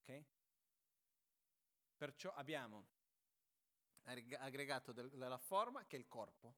Ok? 0.00 0.24
Perciò 1.96 2.32
abbiamo 2.32 2.88
aggregato 4.02 4.92
del, 4.92 5.10
della 5.10 5.38
forma 5.38 5.84
che 5.86 5.96
è 5.96 5.98
il 5.98 6.08
corpo, 6.08 6.54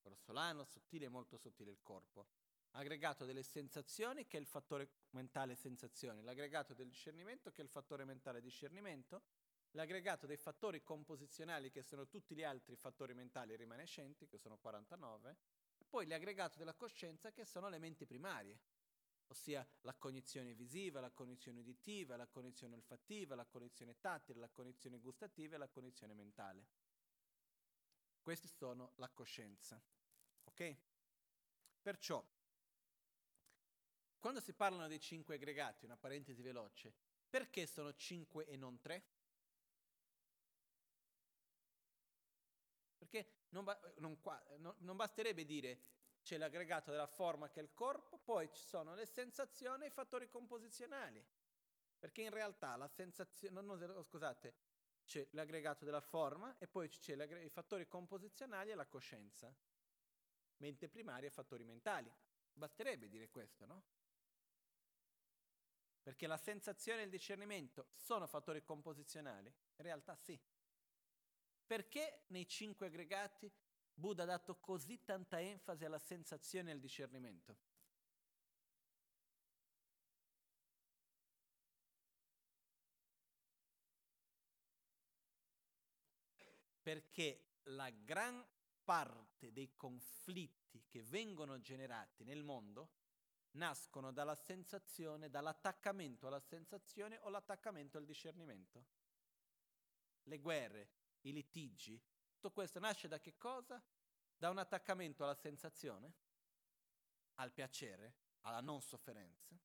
grossolano, 0.00 0.64
sottile, 0.64 1.08
molto 1.08 1.36
sottile 1.36 1.70
il 1.70 1.80
corpo 1.82 2.28
aggregato 2.72 3.24
delle 3.24 3.42
sensazioni 3.42 4.26
che 4.26 4.36
è 4.36 4.40
il 4.40 4.46
fattore 4.46 4.88
mentale 5.10 5.54
sensazioni, 5.54 6.22
l'aggregato 6.22 6.74
del 6.74 6.88
discernimento 6.88 7.50
che 7.50 7.60
è 7.60 7.64
il 7.64 7.70
fattore 7.70 8.04
mentale 8.04 8.40
discernimento, 8.40 9.22
l'aggregato 9.72 10.26
dei 10.26 10.36
fattori 10.36 10.82
composizionali 10.82 11.70
che 11.70 11.82
sono 11.82 12.06
tutti 12.06 12.34
gli 12.34 12.42
altri 12.42 12.76
fattori 12.76 13.14
mentali 13.14 13.56
rimanescenti, 13.56 14.26
che 14.26 14.38
sono 14.38 14.56
49, 14.58 15.36
e 15.78 15.84
poi 15.84 16.06
l'aggregato 16.06 16.58
della 16.58 16.74
coscienza 16.74 17.32
che 17.32 17.44
sono 17.44 17.68
le 17.68 17.78
menti 17.78 18.06
primarie, 18.06 18.60
ossia 19.26 19.66
la 19.82 19.94
cognizione 19.94 20.54
visiva, 20.54 21.00
la 21.00 21.10
cognizione 21.10 21.60
uditiva, 21.60 22.16
la 22.16 22.26
cognizione 22.26 22.74
olfattiva, 22.74 23.34
la 23.34 23.46
cognizione 23.46 23.98
tattile, 23.98 24.40
la 24.40 24.50
cognizione 24.50 24.98
gustativa 24.98 25.56
e 25.56 25.58
la 25.58 25.68
cognizione 25.68 26.14
mentale. 26.14 26.66
Questi 28.20 28.46
sono 28.46 28.92
la 28.96 29.08
coscienza. 29.08 29.82
Ok? 30.44 30.76
Perciò 31.80 32.24
quando 34.22 34.38
si 34.38 34.52
parlano 34.52 34.86
dei 34.86 35.00
cinque 35.00 35.34
aggregati, 35.34 35.84
una 35.84 35.96
parentesi 35.96 36.42
veloce, 36.42 36.94
perché 37.28 37.66
sono 37.66 37.92
cinque 37.92 38.46
e 38.46 38.56
non 38.56 38.78
tre? 38.78 39.02
Perché 42.96 43.46
non, 43.48 43.64
ba- 43.64 43.80
non, 43.96 44.16
non, 44.58 44.76
non 44.78 44.96
basterebbe 44.96 45.44
dire 45.44 45.80
c'è 46.22 46.38
l'aggregato 46.38 46.92
della 46.92 47.08
forma 47.08 47.50
che 47.50 47.58
è 47.58 47.64
il 47.64 47.74
corpo, 47.74 48.16
poi 48.16 48.48
ci 48.52 48.62
sono 48.62 48.94
le 48.94 49.06
sensazioni 49.06 49.82
e 49.82 49.88
i 49.88 49.90
fattori 49.90 50.28
composizionali. 50.28 51.20
Perché 51.98 52.22
in 52.22 52.30
realtà 52.30 52.76
la 52.76 52.86
sensazione, 52.86 53.60
no, 53.60 53.74
no, 53.74 54.02
scusate, 54.04 54.54
c'è 55.04 55.26
l'aggregato 55.32 55.84
della 55.84 56.00
forma 56.00 56.56
e 56.58 56.68
poi 56.68 56.88
c'è 56.88 57.16
i 57.42 57.50
fattori 57.50 57.88
composizionali 57.88 58.70
e 58.70 58.76
la 58.76 58.86
coscienza. 58.86 59.52
Mente 60.58 60.88
primaria 60.88 61.26
e 61.26 61.32
fattori 61.32 61.64
mentali. 61.64 62.08
Basterebbe 62.52 63.08
dire 63.08 63.28
questo, 63.28 63.66
no? 63.66 63.82
Perché 66.02 66.26
la 66.26 66.36
sensazione 66.36 67.02
e 67.02 67.04
il 67.04 67.10
discernimento 67.10 67.90
sono 67.94 68.26
fattori 68.26 68.62
composizionali? 68.64 69.46
In 69.48 69.84
realtà 69.84 70.16
sì. 70.16 70.38
Perché 71.64 72.24
nei 72.28 72.46
cinque 72.48 72.86
aggregati 72.86 73.50
Buddha 73.94 74.24
ha 74.24 74.26
dato 74.26 74.56
così 74.58 75.04
tanta 75.04 75.40
enfasi 75.40 75.84
alla 75.84 75.98
sensazione 75.98 76.70
e 76.70 76.72
al 76.72 76.80
discernimento? 76.80 77.56
Perché 86.82 87.58
la 87.66 87.90
gran 87.90 88.44
parte 88.82 89.52
dei 89.52 89.76
conflitti 89.76 90.82
che 90.88 91.02
vengono 91.04 91.60
generati 91.60 92.24
nel 92.24 92.42
mondo 92.42 92.90
nascono 93.52 94.12
dalla 94.12 94.34
sensazione, 94.34 95.28
dall'attaccamento 95.28 96.26
alla 96.26 96.40
sensazione 96.40 97.18
o 97.18 97.28
l'attaccamento 97.28 97.98
al 97.98 98.04
discernimento. 98.04 98.86
Le 100.24 100.38
guerre, 100.38 100.90
i 101.22 101.32
litigi, 101.32 102.00
tutto 102.32 102.52
questo 102.52 102.78
nasce 102.78 103.08
da 103.08 103.20
che 103.20 103.36
cosa? 103.36 103.82
Da 104.36 104.50
un 104.50 104.58
attaccamento 104.58 105.24
alla 105.24 105.34
sensazione, 105.34 106.14
al 107.34 107.52
piacere, 107.52 108.16
alla 108.40 108.60
non 108.60 108.80
sofferenza, 108.80 109.58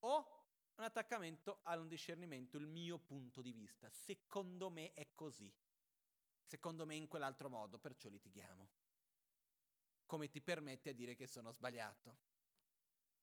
o 0.00 0.42
un 0.76 0.84
attaccamento 0.84 1.60
a 1.62 1.76
un 1.76 1.88
discernimento, 1.88 2.56
il 2.56 2.66
mio 2.66 2.98
punto 2.98 3.40
di 3.40 3.52
vista. 3.52 3.88
Secondo 3.90 4.70
me 4.70 4.92
è 4.92 5.14
così. 5.14 5.52
Secondo 6.42 6.84
me 6.84 6.94
in 6.94 7.08
quell'altro 7.08 7.48
modo, 7.48 7.78
perciò 7.78 8.08
litighiamo. 8.08 8.70
Come 10.06 10.28
ti 10.28 10.40
permette 10.40 10.90
a 10.90 10.92
dire 10.92 11.14
che 11.14 11.26
sono 11.26 11.52
sbagliato? 11.52 12.18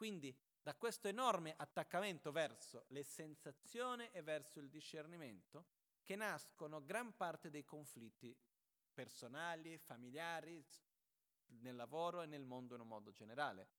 Quindi 0.02 0.36
da 0.60 0.74
questo 0.74 1.10
enorme 1.10 1.54
attaccamento 1.56 2.32
verso 2.32 2.86
le 2.88 3.04
sensazioni 3.04 4.10
e 4.10 4.24
verso 4.24 4.58
il 4.58 4.68
discernimento 4.68 5.68
che 6.02 6.16
nascono 6.16 6.84
gran 6.84 7.16
parte 7.16 7.52
dei 7.52 7.64
conflitti 7.64 8.36
personali, 8.92 9.78
familiari, 9.78 10.66
nel 11.60 11.76
lavoro 11.76 12.24
e 12.24 12.26
nel 12.26 12.46
mondo 12.46 12.74
in 12.74 12.82
un 12.82 12.88
modo 12.88 13.12
generale. 13.12 13.70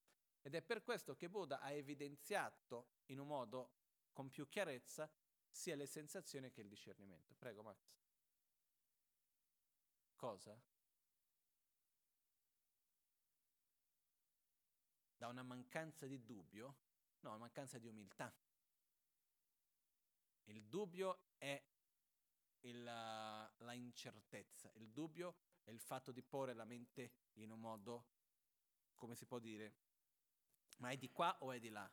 Ed 0.43 0.55
è 0.55 0.63
per 0.63 0.85
questo 0.85 1.17
che 1.17 1.29
Buddha 1.29 1.59
ha 1.59 1.73
evidenziato 1.73 2.91
in 3.07 3.19
un 3.19 3.27
modo 3.27 3.73
con 4.13 4.31
più 4.31 4.49
chiarezza 4.49 5.11
sia 5.51 5.75
le 5.75 5.87
sensazioni 5.87 6.53
che 6.53 6.61
il 6.61 6.69
discernimento. 6.69 7.35
Prego 7.35 7.65
Max. 7.65 7.97
Cosa? 10.15 10.57
Da 15.23 15.29
una 15.29 15.45
mancanza 15.45 16.09
di 16.09 16.25
dubbio, 16.25 16.79
No, 17.21 17.39
mancanza 17.39 17.79
di 17.79 17.87
umiltà. 17.87 18.35
Il 20.47 20.65
dubbio 20.65 21.35
è 21.39 21.65
il, 22.63 22.83
la 22.83 23.73
incertezza, 23.75 24.73
il 24.75 24.91
dubbio 24.91 25.37
è 25.63 25.71
il 25.71 25.79
fatto 25.79 26.11
di 26.11 26.25
porre 26.25 26.55
la 26.55 26.65
mente 26.65 27.13
in 27.35 27.53
un 27.53 27.61
modo, 27.61 28.07
come 28.97 29.15
si 29.15 29.25
può 29.25 29.39
dire, 29.39 29.77
ma 30.79 30.91
è 30.91 30.97
di 30.97 31.13
qua 31.13 31.37
o 31.43 31.53
è 31.53 31.61
di 31.61 31.69
là? 31.69 31.89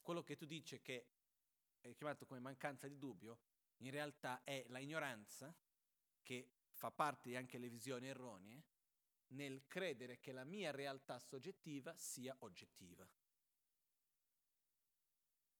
Quello 0.00 0.24
che 0.24 0.34
tu 0.34 0.44
dici 0.44 0.80
che 0.80 1.12
è 1.78 1.94
chiamato 1.94 2.26
come 2.26 2.40
mancanza 2.40 2.88
di 2.88 2.98
dubbio, 2.98 3.38
in 3.76 3.92
realtà 3.92 4.42
è 4.42 4.64
la 4.66 4.80
ignoranza 4.80 5.54
che 6.24 6.50
fa 6.72 6.90
parte 6.90 7.36
anche 7.36 7.60
delle 7.60 7.70
visioni 7.70 8.08
erronee 8.08 8.64
nel 9.32 9.66
credere 9.66 10.18
che 10.18 10.32
la 10.32 10.44
mia 10.44 10.70
realtà 10.70 11.18
soggettiva 11.18 11.96
sia 11.96 12.34
oggettiva. 12.40 13.08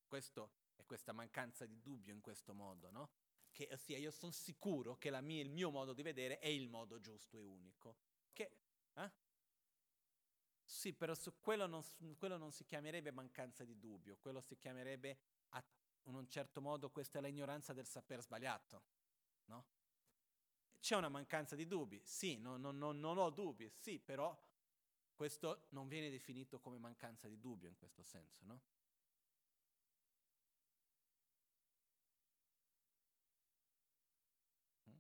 Questo 0.07 0.53
è 0.75 0.85
questa 0.85 1.13
mancanza 1.13 1.65
di 1.67 1.81
dubbio 1.81 2.13
in 2.13 2.21
questo 2.21 2.55
modo, 2.55 2.91
no? 2.91 3.11
Che 3.51 3.69
ossia 3.73 3.99
io 3.99 4.11
sono 4.11 4.33
sicuro 4.33 4.97
che 4.97 5.11
mia, 5.21 5.43
il 5.43 5.51
mio 5.51 5.71
modo 5.71 5.93
di 5.93 6.03
vedere 6.03 6.39
è 6.39 6.49
il 6.49 6.69
modo 6.69 7.01
giusto 7.01 7.37
e 7.37 7.41
unico. 7.41 7.97
Che, 8.33 8.57
eh? 8.95 9.13
Sì, 10.65 10.95
però 10.95 11.15
su 11.15 11.39
quello 11.41 11.67
non, 11.67 11.83
quello 12.17 12.37
non 12.37 12.51
si 12.51 12.65
chiamerebbe 12.65 13.11
mancanza 13.11 13.65
di 13.65 13.79
dubbio, 13.79 14.17
quello 14.19 14.41
si 14.41 14.57
chiamerebbe 14.57 15.19
a, 15.51 15.65
in 16.05 16.15
un 16.15 16.27
certo 16.29 16.61
modo 16.61 16.91
questa 16.91 17.19
è 17.19 17.23
l'ignoranza 17.23 17.73
del 17.73 17.87
saper 17.87 18.23
sbagliato, 18.23 18.83
no? 19.47 19.67
C'è 20.83 20.97
una 20.97 21.09
mancanza 21.09 21.55
di 21.57 21.67
dubbi, 21.67 21.99
sì, 22.05 22.37
no, 22.39 22.59
no, 22.59 22.73
no, 22.73 22.93
non 22.93 23.17
ho 23.17 23.31
dubbi, 23.31 23.71
sì, 23.71 23.99
però 24.01 24.37
questo 25.15 25.67
non 25.71 25.87
viene 25.89 26.11
definito 26.11 26.59
come 26.59 26.77
mancanza 26.77 27.29
di 27.29 27.39
dubbio 27.39 27.69
in 27.69 27.77
questo 27.77 28.03
senso, 28.03 28.45
no? 28.47 28.61
Mm? 34.89 34.95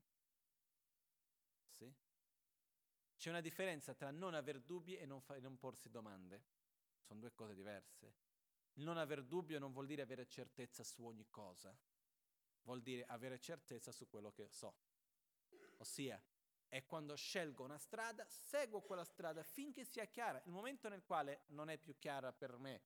Sì? 1.78 1.92
C'è 3.16 3.30
una 3.30 3.40
differenza 3.40 3.94
tra 3.94 4.10
non 4.10 4.34
aver 4.34 4.60
dubbi 4.60 4.96
e 4.96 5.06
non, 5.06 5.20
fa- 5.22 5.38
non 5.38 5.56
porsi 5.58 5.88
domande. 5.90 6.42
Sono 7.00 7.20
due 7.20 7.32
cose 7.32 7.54
diverse. 7.54 8.14
Non 8.74 8.96
aver 8.98 9.24
dubbio 9.24 9.58
non 9.58 9.72
vuol 9.72 9.86
dire 9.86 10.02
avere 10.02 10.26
certezza 10.26 10.82
su 10.84 11.04
ogni 11.04 11.26
cosa, 11.30 11.76
vuol 12.62 12.82
dire 12.82 13.04
avere 13.06 13.38
certezza 13.40 13.92
su 13.92 14.08
quello 14.08 14.32
che 14.32 14.48
so. 14.48 14.74
Ossia, 15.82 16.22
è 16.68 16.86
quando 16.86 17.16
scelgo 17.16 17.64
una 17.64 17.76
strada, 17.76 18.24
seguo 18.28 18.82
quella 18.82 19.04
strada 19.04 19.42
finché 19.42 19.84
sia 19.84 20.06
chiara. 20.06 20.40
Il 20.44 20.52
momento 20.52 20.88
nel 20.88 21.02
quale 21.02 21.42
non 21.48 21.68
è 21.68 21.76
più 21.76 21.98
chiara 21.98 22.32
per 22.32 22.56
me, 22.56 22.80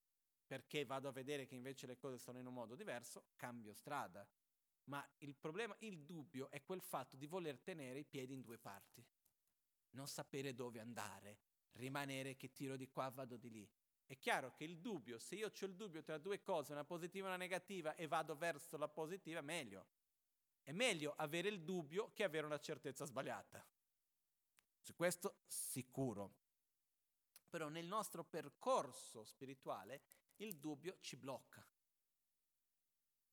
perché 0.47 0.85
vado 0.87 1.09
a 1.09 1.13
vedere 1.13 1.47
che 1.47 1.55
invece 1.55 1.87
le 1.87 1.99
cose 1.99 2.19
sono 2.19 2.39
in 2.39 2.47
un 2.47 2.55
modo 2.55 2.75
diverso, 2.75 3.27
cambio 3.37 3.75
strada. 3.75 4.27
Ma 4.85 5.07
il 5.19 5.35
problema, 5.37 5.77
il 5.81 6.01
dubbio 6.05 6.51
è 6.51 6.63
quel 6.63 6.81
fatto 6.81 7.17
di 7.17 7.27
voler 7.27 7.61
tenere 7.61 7.99
i 7.99 8.05
piedi 8.05 8.33
in 8.33 8.41
due 8.41 8.57
parti, 8.57 9.05
non 9.91 10.09
sapere 10.09 10.55
dove 10.55 10.81
andare, 10.81 11.39
rimanere 11.73 12.37
che 12.37 12.53
tiro 12.53 12.77
di 12.77 12.89
qua, 12.89 13.11
vado 13.11 13.37
di 13.37 13.51
lì. 13.51 13.69
È 14.07 14.17
chiaro 14.17 14.53
che 14.55 14.65
il 14.65 14.79
dubbio, 14.79 15.19
se 15.19 15.35
io 15.35 15.49
ho 15.49 15.65
il 15.67 15.75
dubbio 15.75 16.03
tra 16.03 16.17
due 16.17 16.41
cose, 16.41 16.73
una 16.73 16.85
positiva 16.85 17.27
e 17.27 17.29
una 17.29 17.37
negativa, 17.37 17.95
e 17.95 18.07
vado 18.07 18.37
verso 18.37 18.79
la 18.79 18.89
positiva, 18.89 19.43
meglio. 19.43 19.87
È 20.67 20.73
meglio 20.73 21.15
avere 21.19 21.47
il 21.47 21.63
dubbio 21.63 22.11
che 22.13 22.25
avere 22.25 22.45
una 22.45 22.59
certezza 22.59 23.05
sbagliata. 23.05 23.65
Su 24.81 24.97
questo 24.97 25.37
sicuro. 25.47 26.35
Però 27.49 27.69
nel 27.69 27.87
nostro 27.87 28.25
percorso 28.25 29.23
spirituale 29.23 30.03
il 30.39 30.57
dubbio 30.57 30.99
ci 30.99 31.17
blocca, 31.17 31.65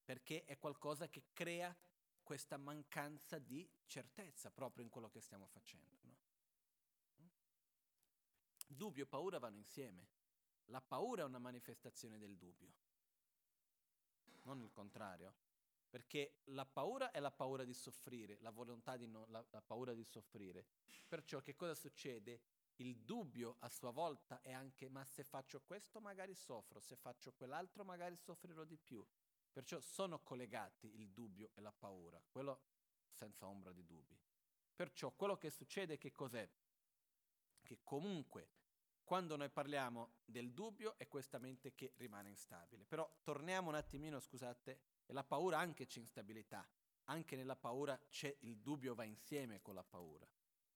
perché 0.06 0.46
è 0.46 0.60
qualcosa 0.60 1.10
che 1.10 1.24
crea 1.34 1.76
questa 2.22 2.58
mancanza 2.58 3.40
di 3.40 3.68
certezza 3.88 4.52
proprio 4.52 4.84
in 4.84 4.92
quello 4.92 5.10
che 5.10 5.20
stiamo 5.20 5.48
facendo. 5.48 5.98
No? 6.02 6.18
Dubbio 8.68 9.06
e 9.06 9.08
paura 9.08 9.40
vanno 9.40 9.58
insieme. 9.58 10.08
La 10.66 10.82
paura 10.82 11.24
è 11.24 11.26
una 11.26 11.40
manifestazione 11.40 12.20
del 12.20 12.38
dubbio, 12.38 12.72
non 14.44 14.62
il 14.62 14.72
contrario. 14.72 15.43
Perché 15.94 16.40
la 16.46 16.66
paura 16.66 17.12
è 17.12 17.20
la 17.20 17.30
paura 17.30 17.64
di 17.64 17.74
soffrire, 17.76 18.40
la 18.40 18.50
volontà 18.50 18.98
di 18.98 19.06
non, 19.06 19.30
la, 19.30 19.46
la 19.52 19.62
paura 19.62 19.94
di 19.94 20.04
soffrire. 20.04 20.66
Perciò 21.08 21.40
che 21.40 21.56
cosa 21.56 21.76
succede? 21.76 22.42
Il 22.78 22.98
dubbio 22.98 23.58
a 23.60 23.70
sua 23.70 23.92
volta 23.92 24.42
è 24.42 24.52
anche 24.52 24.90
ma 24.90 25.06
se 25.06 25.24
faccio 25.24 25.62
questo 25.62 26.02
magari 26.02 26.34
soffro, 26.34 26.80
se 26.80 26.96
faccio 26.96 27.32
quell'altro 27.34 27.84
magari 27.84 28.16
soffrirò 28.16 28.64
di 28.64 28.80
più. 28.80 29.06
Perciò 29.52 29.80
sono 29.82 30.20
collegati 30.24 30.96
il 30.96 31.12
dubbio 31.12 31.52
e 31.54 31.62
la 31.62 31.72
paura, 31.72 32.20
quello 32.28 32.64
senza 33.12 33.46
ombra 33.46 33.72
di 33.72 33.86
dubbi. 33.86 34.20
Perciò 34.76 35.12
quello 35.12 35.38
che 35.38 35.52
succede 35.52 36.00
che 36.00 36.12
cos'è? 36.12 36.50
Che 37.62 37.80
comunque 37.84 38.50
quando 39.04 39.36
noi 39.36 39.50
parliamo 39.52 40.16
del 40.26 40.54
dubbio 40.54 40.98
è 40.98 41.08
questa 41.08 41.38
mente 41.38 41.76
che 41.76 41.94
rimane 41.98 42.30
instabile. 42.30 42.86
Però 42.86 43.08
torniamo 43.22 43.70
un 43.70 43.76
attimino, 43.76 44.20
scusate, 44.20 44.80
e 45.06 45.14
la 45.14 45.24
paura 45.24 45.60
anche 45.60 45.86
c'è 45.86 46.00
instabilità, 46.00 46.68
anche 47.06 47.36
nella 47.36 47.56
paura 47.56 48.00
c'è 48.10 48.36
il 48.42 48.58
dubbio 48.60 48.96
va 48.96 49.04
insieme 49.04 49.62
con 49.62 49.76
la 49.76 49.84
paura. 49.84 50.28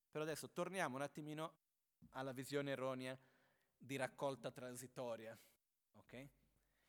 Però 0.09 0.23
adesso 0.23 0.49
torniamo 0.51 0.95
un 0.95 1.01
attimino 1.01 1.65
alla 2.11 2.32
visione 2.32 2.71
erronea 2.71 3.17
di 3.78 3.95
raccolta 3.95 4.51
transitoria. 4.51 5.38
Ok? 5.93 6.30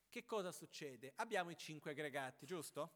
Che 0.09 0.25
cosa 0.25 0.53
succede? 0.53 1.13
Abbiamo 1.17 1.51
i 1.51 1.57
cinque 1.57 1.91
aggregati, 1.91 2.47
giusto? 2.47 2.93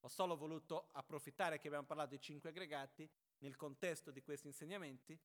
Ho 0.00 0.08
solo 0.08 0.36
voluto 0.36 0.88
approfittare 0.92 1.58
che 1.58 1.68
abbiamo 1.68 1.86
parlato 1.86 2.10
di 2.10 2.20
cinque 2.20 2.50
aggregati 2.50 3.08
nel 3.38 3.56
contesto 3.56 4.10
di 4.10 4.22
questi 4.22 4.46
insegnamenti 4.46 5.18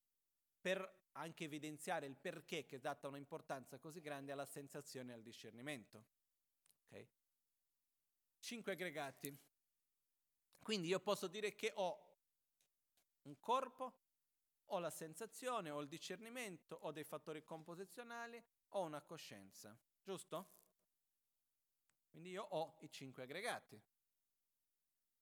per 0.59 1.03
anche 1.13 1.45
evidenziare 1.45 2.05
il 2.05 2.15
perché 2.15 2.65
che 2.65 2.77
è 2.77 2.79
data 2.79 3.07
un'importanza 3.07 3.79
così 3.79 4.01
grande 4.01 4.31
alla 4.31 4.45
sensazione 4.45 5.11
e 5.11 5.15
al 5.15 5.21
discernimento. 5.21 6.05
Okay? 6.85 7.07
Cinque 8.45 8.73
aggregati. 8.73 9.35
Quindi 10.59 10.87
io 10.87 10.99
posso 10.99 11.27
dire 11.27 11.55
che 11.55 11.71
ho 11.75 12.03
un 13.23 13.39
corpo, 13.39 14.03
ho 14.65 14.79
la 14.79 14.91
sensazione, 14.91 15.71
ho 15.71 15.81
il 15.81 15.87
discernimento, 15.87 16.75
ho 16.75 16.91
dei 16.91 17.03
fattori 17.03 17.43
composizionali, 17.43 18.41
ho 18.69 18.81
una 18.81 19.01
coscienza, 19.01 19.75
giusto? 20.01 20.63
Quindi 22.11 22.29
io 22.29 22.43
ho 22.43 22.77
i 22.81 22.91
cinque 22.91 23.23
aggregati. 23.23 23.81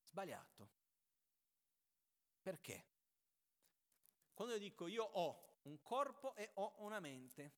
Sbagliato. 0.09 0.69
Perché? 2.41 2.86
Quando 4.34 4.53
io 4.53 4.59
dico 4.59 4.88
io 4.88 5.03
ho 5.03 5.59
un 5.63 5.82
corpo 5.82 6.36
e 6.36 6.51
ho 6.55 6.76
una 6.80 6.99
mente, 6.99 7.53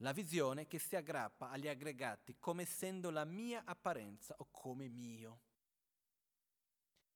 La 0.00 0.12
visione 0.12 0.66
che 0.66 0.78
si 0.78 0.94
aggrappa 0.94 1.50
agli 1.50 1.68
aggregati 1.68 2.36
come 2.38 2.62
essendo 2.62 3.10
la 3.10 3.24
mia 3.24 3.64
apparenza 3.64 4.34
o 4.38 4.48
come 4.50 4.88
mio. 4.88 5.40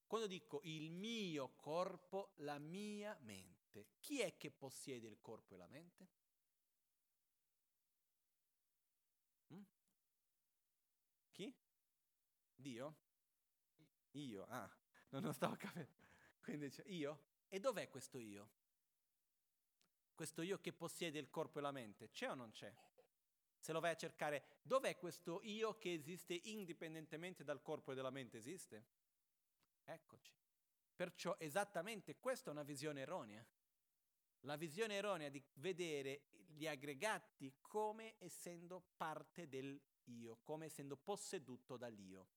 Quando 0.07 0.27
dico 0.27 0.61
il 0.65 0.91
mio 0.91 1.51
corpo, 1.57 2.33
la 2.37 2.59
mia 2.59 3.17
mente, 3.21 3.91
chi 4.01 4.21
è 4.21 4.37
che 4.37 4.51
possiede 4.51 5.07
il 5.07 5.21
corpo 5.21 5.55
e 5.55 5.57
la 5.59 5.69
mente? 5.69 6.09
Mm? 9.53 9.63
Chi? 11.31 11.55
Dio? 12.57 12.97
Io, 14.13 14.47
ah, 14.49 14.69
non 15.11 15.23
lo 15.23 15.33
stavo 15.33 15.55
capendo. 15.57 16.09
Quindi 16.41 16.67
dice 16.67 16.83
io? 16.87 17.27
E 17.49 17.61
dov'è 17.61 17.89
questo 17.89 18.19
io? 18.19 18.51
Questo 20.21 20.43
io 20.43 20.61
che 20.61 20.75
possiede 20.75 21.19
il 21.19 21.31
corpo 21.31 21.61
e 21.61 21.63
la 21.63 21.73
mente? 21.73 22.11
C'è 22.11 22.29
o 22.29 22.35
non 22.35 22.51
c'è? 22.51 22.71
Se 23.59 23.73
lo 23.73 23.81
vai 23.81 23.93
a 23.93 23.97
cercare, 23.97 24.59
dov'è 24.61 24.99
questo 24.99 25.41
io 25.45 25.79
che 25.79 25.95
esiste 25.95 26.39
indipendentemente 26.45 27.43
dal 27.43 27.63
corpo 27.63 27.93
e 27.93 27.95
dalla 27.95 28.11
mente? 28.11 28.37
Esiste? 28.37 28.85
Eccoci. 29.83 30.35
Perciò 30.95 31.37
esattamente 31.39 32.19
questa 32.19 32.51
è 32.51 32.53
una 32.53 32.65
visione 32.65 33.01
erronea. 33.01 33.43
La 34.41 34.57
visione 34.57 34.97
erronea 34.97 35.31
di 35.31 35.43
vedere 35.55 36.25
gli 36.49 36.67
aggregati 36.67 37.55
come 37.63 38.17
essendo 38.19 38.91
parte 38.99 39.49
del 39.49 39.81
io, 40.05 40.41
come 40.43 40.67
essendo 40.67 40.99
posseduto 40.99 41.79
dall'io. 41.79 42.29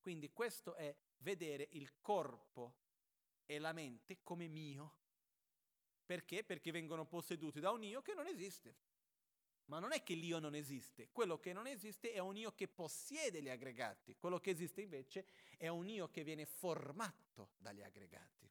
Quindi 0.00 0.32
questo 0.32 0.74
è 0.74 0.92
vedere 1.18 1.68
il 1.70 2.00
corpo 2.00 2.78
e 3.44 3.60
la 3.60 3.72
mente 3.72 4.24
come 4.24 4.48
mio, 4.48 5.04
perché? 6.06 6.44
Perché 6.44 6.70
vengono 6.70 7.04
posseduti 7.04 7.60
da 7.60 7.70
un 7.70 7.82
io 7.82 8.00
che 8.00 8.14
non 8.14 8.26
esiste. 8.26 8.76
Ma 9.66 9.80
non 9.80 9.92
è 9.92 10.04
che 10.04 10.14
l'io 10.14 10.38
non 10.38 10.54
esiste, 10.54 11.10
quello 11.10 11.40
che 11.40 11.52
non 11.52 11.66
esiste 11.66 12.12
è 12.12 12.20
un 12.20 12.36
io 12.36 12.54
che 12.54 12.68
possiede 12.68 13.42
gli 13.42 13.48
aggregati, 13.48 14.14
quello 14.16 14.38
che 14.38 14.50
esiste 14.50 14.80
invece 14.80 15.26
è 15.56 15.66
un 15.66 15.88
io 15.88 16.08
che 16.08 16.22
viene 16.22 16.46
formato 16.46 17.50
dagli 17.56 17.82
aggregati. 17.82 18.48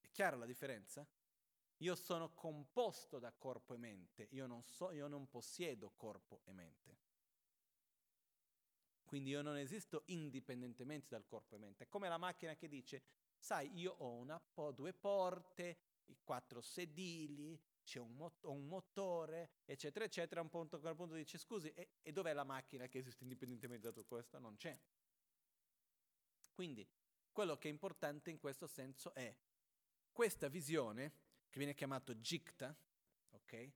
È 0.00 0.08
chiara 0.10 0.36
la 0.36 0.46
differenza? 0.46 1.06
io 1.80 1.94
sono 1.94 2.32
composto 2.34 3.18
da 3.18 3.32
corpo 3.32 3.74
e 3.74 3.78
mente, 3.78 4.28
io 4.30 4.46
non, 4.46 4.62
so, 4.64 4.90
io 4.92 5.08
non 5.08 5.28
possiedo 5.28 5.92
corpo 5.96 6.40
e 6.44 6.52
mente. 6.52 6.98
Quindi 9.04 9.30
io 9.30 9.42
non 9.42 9.56
esisto 9.56 10.02
indipendentemente 10.06 11.08
dal 11.10 11.26
corpo 11.26 11.54
e 11.54 11.58
mente. 11.58 11.84
È 11.84 11.88
come 11.88 12.08
la 12.08 12.18
macchina 12.18 12.54
che 12.54 12.68
dice, 12.68 13.02
sai, 13.38 13.70
io 13.78 13.92
ho 13.92 14.24
po', 14.52 14.72
due 14.72 14.92
porte, 14.92 15.78
quattro 16.22 16.60
sedili, 16.60 17.60
c'è 17.84 17.98
un, 17.98 18.14
mot- 18.14 18.44
un, 18.44 18.66
motore, 18.66 19.50
eccetera, 19.64 20.04
eccetera. 20.04 20.40
A 20.40 20.44
un 20.44 20.50
punto, 20.50 20.76
a 20.76 20.80
quel 20.80 20.94
punto 20.94 21.14
dice, 21.14 21.38
scusi, 21.38 21.68
e, 21.72 21.88
e 22.02 22.12
dov'è 22.12 22.32
la 22.32 22.44
macchina 22.44 22.86
che 22.86 22.98
esiste 22.98 23.24
indipendentemente 23.24 23.86
da 23.86 23.92
tutto 23.92 24.06
questo? 24.06 24.38
Non 24.38 24.56
c'è. 24.56 24.78
Quindi 26.52 26.86
quello 27.32 27.56
che 27.56 27.68
è 27.68 27.70
importante 27.70 28.30
in 28.30 28.38
questo 28.38 28.66
senso 28.66 29.14
è 29.14 29.34
questa 30.12 30.48
visione 30.48 31.12
che 31.48 31.58
viene 31.58 31.74
chiamato 31.74 32.14
Jikta, 32.14 32.76
ok? 33.30 33.72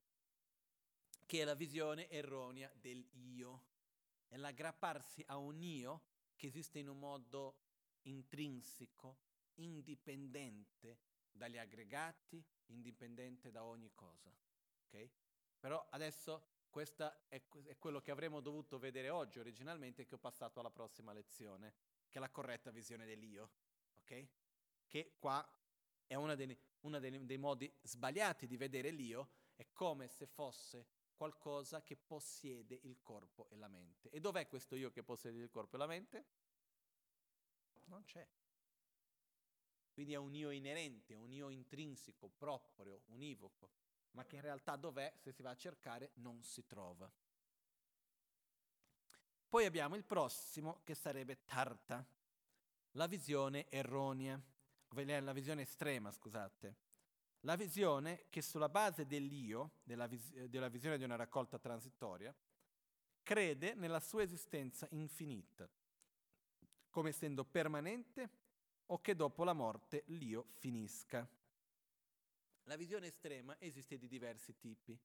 Che 1.27 1.41
è 1.41 1.45
la 1.45 1.55
visione 1.55 2.09
erronea 2.09 2.71
del 2.75 3.05
io, 3.13 3.65
è 4.29 4.37
l'aggrapparsi 4.37 5.25
a 5.29 5.39
un 5.39 5.61
io 5.61 6.03
che 6.37 6.47
esiste 6.47 6.79
in 6.79 6.89
un 6.89 6.99
modo 6.99 7.59
intrinseco, 8.03 9.19
indipendente 9.55 10.99
dagli 11.35 11.59
aggregati, 11.59 12.43
indipendente 12.67 13.51
da 13.51 13.65
ogni 13.65 13.93
cosa, 13.95 14.33
ok? 14.87 15.11
Però 15.59 15.85
adesso 15.91 16.53
questo 16.71 17.29
è, 17.29 17.43
è 17.67 17.77
quello 17.79 18.01
che 18.01 18.11
avremmo 18.11 18.41
dovuto 18.41 18.79
vedere 18.79 19.11
oggi 19.11 19.39
originalmente 19.39 20.05
che 20.05 20.15
ho 20.15 20.19
passato 20.19 20.61
alla 20.61 20.71
prossima 20.71 21.13
lezione, 21.13 21.75
che 22.09 22.19
è 22.19 22.21
la 22.21 22.31
corretta 22.31 22.71
visione 22.71 23.05
dell'io, 23.07 23.51
ok? 23.99 24.29
Che 24.87 25.17
qua 25.19 25.47
è 26.07 26.15
uno 26.15 26.35
dei, 26.35 27.27
dei 27.27 27.39
modi 27.39 27.73
sbagliati 27.83 28.47
di 28.47 28.57
vedere 28.57 28.91
l'io, 28.91 29.31
è 29.57 29.67
come 29.73 30.09
se 30.09 30.27
fosse 30.27 30.87
qualcosa 31.15 31.83
che 31.83 31.97
possiede 31.97 32.79
il 32.83 33.01
corpo 33.03 33.49
e 33.49 33.57
la 33.57 33.69
mente. 33.69 34.11
E 34.11 34.21
dov'è 34.21 34.47
questo 34.49 34.75
io 34.75 34.91
che 34.91 35.03
possiede 35.03 35.39
il 35.39 35.51
corpo 35.51 35.77
e 35.77 35.79
la 35.79 35.87
mente? 35.87 36.27
Non 37.85 38.05
c'è. 38.05 38.27
Quindi 39.95 40.13
è 40.13 40.17
un 40.17 40.35
io 40.35 40.51
inerente, 40.51 41.15
un 41.15 41.33
io 41.33 41.49
intrinseco, 41.49 42.29
proprio, 42.37 43.03
univoco, 43.07 43.71
ma 44.11 44.27
che 44.27 44.37
in 44.37 44.43
realtà 44.43 44.77
dov'è, 44.77 45.15
se 45.17 45.33
si 45.33 45.41
va 45.41 45.51
a 45.51 45.57
cercare, 45.57 46.11
non 46.17 46.43
si 46.43 46.67
trova. 46.67 47.11
Poi 49.49 49.65
abbiamo 49.65 49.95
il 49.95 50.05
prossimo 50.05 50.81
che 50.83 50.95
sarebbe 50.95 51.45
Tarta, 51.45 52.05
la 52.93 53.07
visione 53.07 53.71
erronea. 53.71 54.39
La 54.97 55.33
visione 55.33 55.63
estrema, 55.63 56.13
scusate, 56.13 56.77
la 57.41 57.57
visione 57.57 58.27
che 58.31 58.41
sulla 58.41 58.69
base 58.69 59.07
dell'io, 59.07 59.81
della, 59.83 60.07
vis- 60.07 60.33
della 60.45 60.69
visione 60.69 60.99
di 60.99 61.03
una 61.03 61.17
raccolta 61.17 61.59
transitoria, 61.59 62.33
crede 63.25 63.75
nella 63.75 63.99
sua 63.99 64.23
esistenza 64.23 64.87
infinita, 64.93 65.69
come 66.91 67.09
essendo 67.09 67.45
permanente 67.45 68.31
o 68.87 69.01
che 69.01 69.15
dopo 69.15 69.45
la 69.45 69.53
morte 69.53 70.05
l'io 70.09 70.49
finisca. 70.55 71.29
La 72.65 72.77
visione 72.77 73.09
estrema 73.09 73.57
esiste 73.59 73.99
di 73.99 74.09
diversi 74.09 74.57
tipi. 74.57 74.99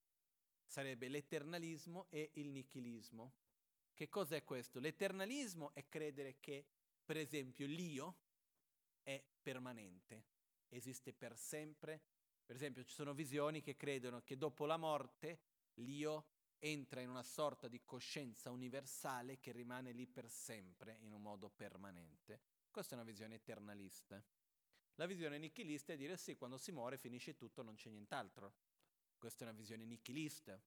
Sarebbe 0.66 1.08
l'eternalismo 1.08 2.08
e 2.10 2.32
il 2.36 2.50
nichilismo. 2.50 3.34
Che 3.94 4.08
cos'è 4.08 4.44
questo? 4.44 4.80
L'eternalismo 4.80 5.74
è 5.74 5.88
credere 5.90 6.40
che, 6.40 6.66
per 7.04 7.18
esempio, 7.18 7.66
l'io 7.66 8.16
è 9.04 9.22
permanente, 9.42 10.24
esiste 10.70 11.14
per 11.14 11.36
sempre. 11.38 12.02
Per 12.46 12.56
esempio 12.56 12.84
ci 12.84 12.94
sono 12.94 13.14
visioni 13.14 13.62
che 13.62 13.76
credono 13.76 14.22
che 14.24 14.38
dopo 14.38 14.66
la 14.66 14.78
morte 14.78 15.40
l'io 15.76 16.38
entra 16.60 17.02
in 17.02 17.10
una 17.10 17.24
sorta 17.24 17.68
di 17.68 17.82
coscienza 17.84 18.52
universale 18.52 19.40
che 19.40 19.52
rimane 19.52 19.92
lì 19.92 20.08
per 20.08 20.30
sempre 20.30 20.98
in 21.02 21.14
un 21.14 21.22
modo 21.22 21.50
permanente. 21.50 22.42
Questa 22.72 22.94
è 22.94 22.98
una 22.98 23.06
visione 23.06 23.36
eternalista. 23.36 24.24
La 24.96 25.06
visione 25.06 25.38
nichilista 25.38 25.94
è 25.94 25.98
dire 25.98 26.18
sì, 26.18 26.36
quando 26.36 26.58
si 26.58 26.72
muore 26.72 26.98
finisce 26.98 27.36
tutto, 27.36 27.64
non 27.64 27.76
c'è 27.76 27.90
nient'altro. 27.90 28.54
Questa 29.18 29.44
è 29.44 29.48
una 29.48 29.58
visione 29.58 29.86
nichilista. 29.86 30.62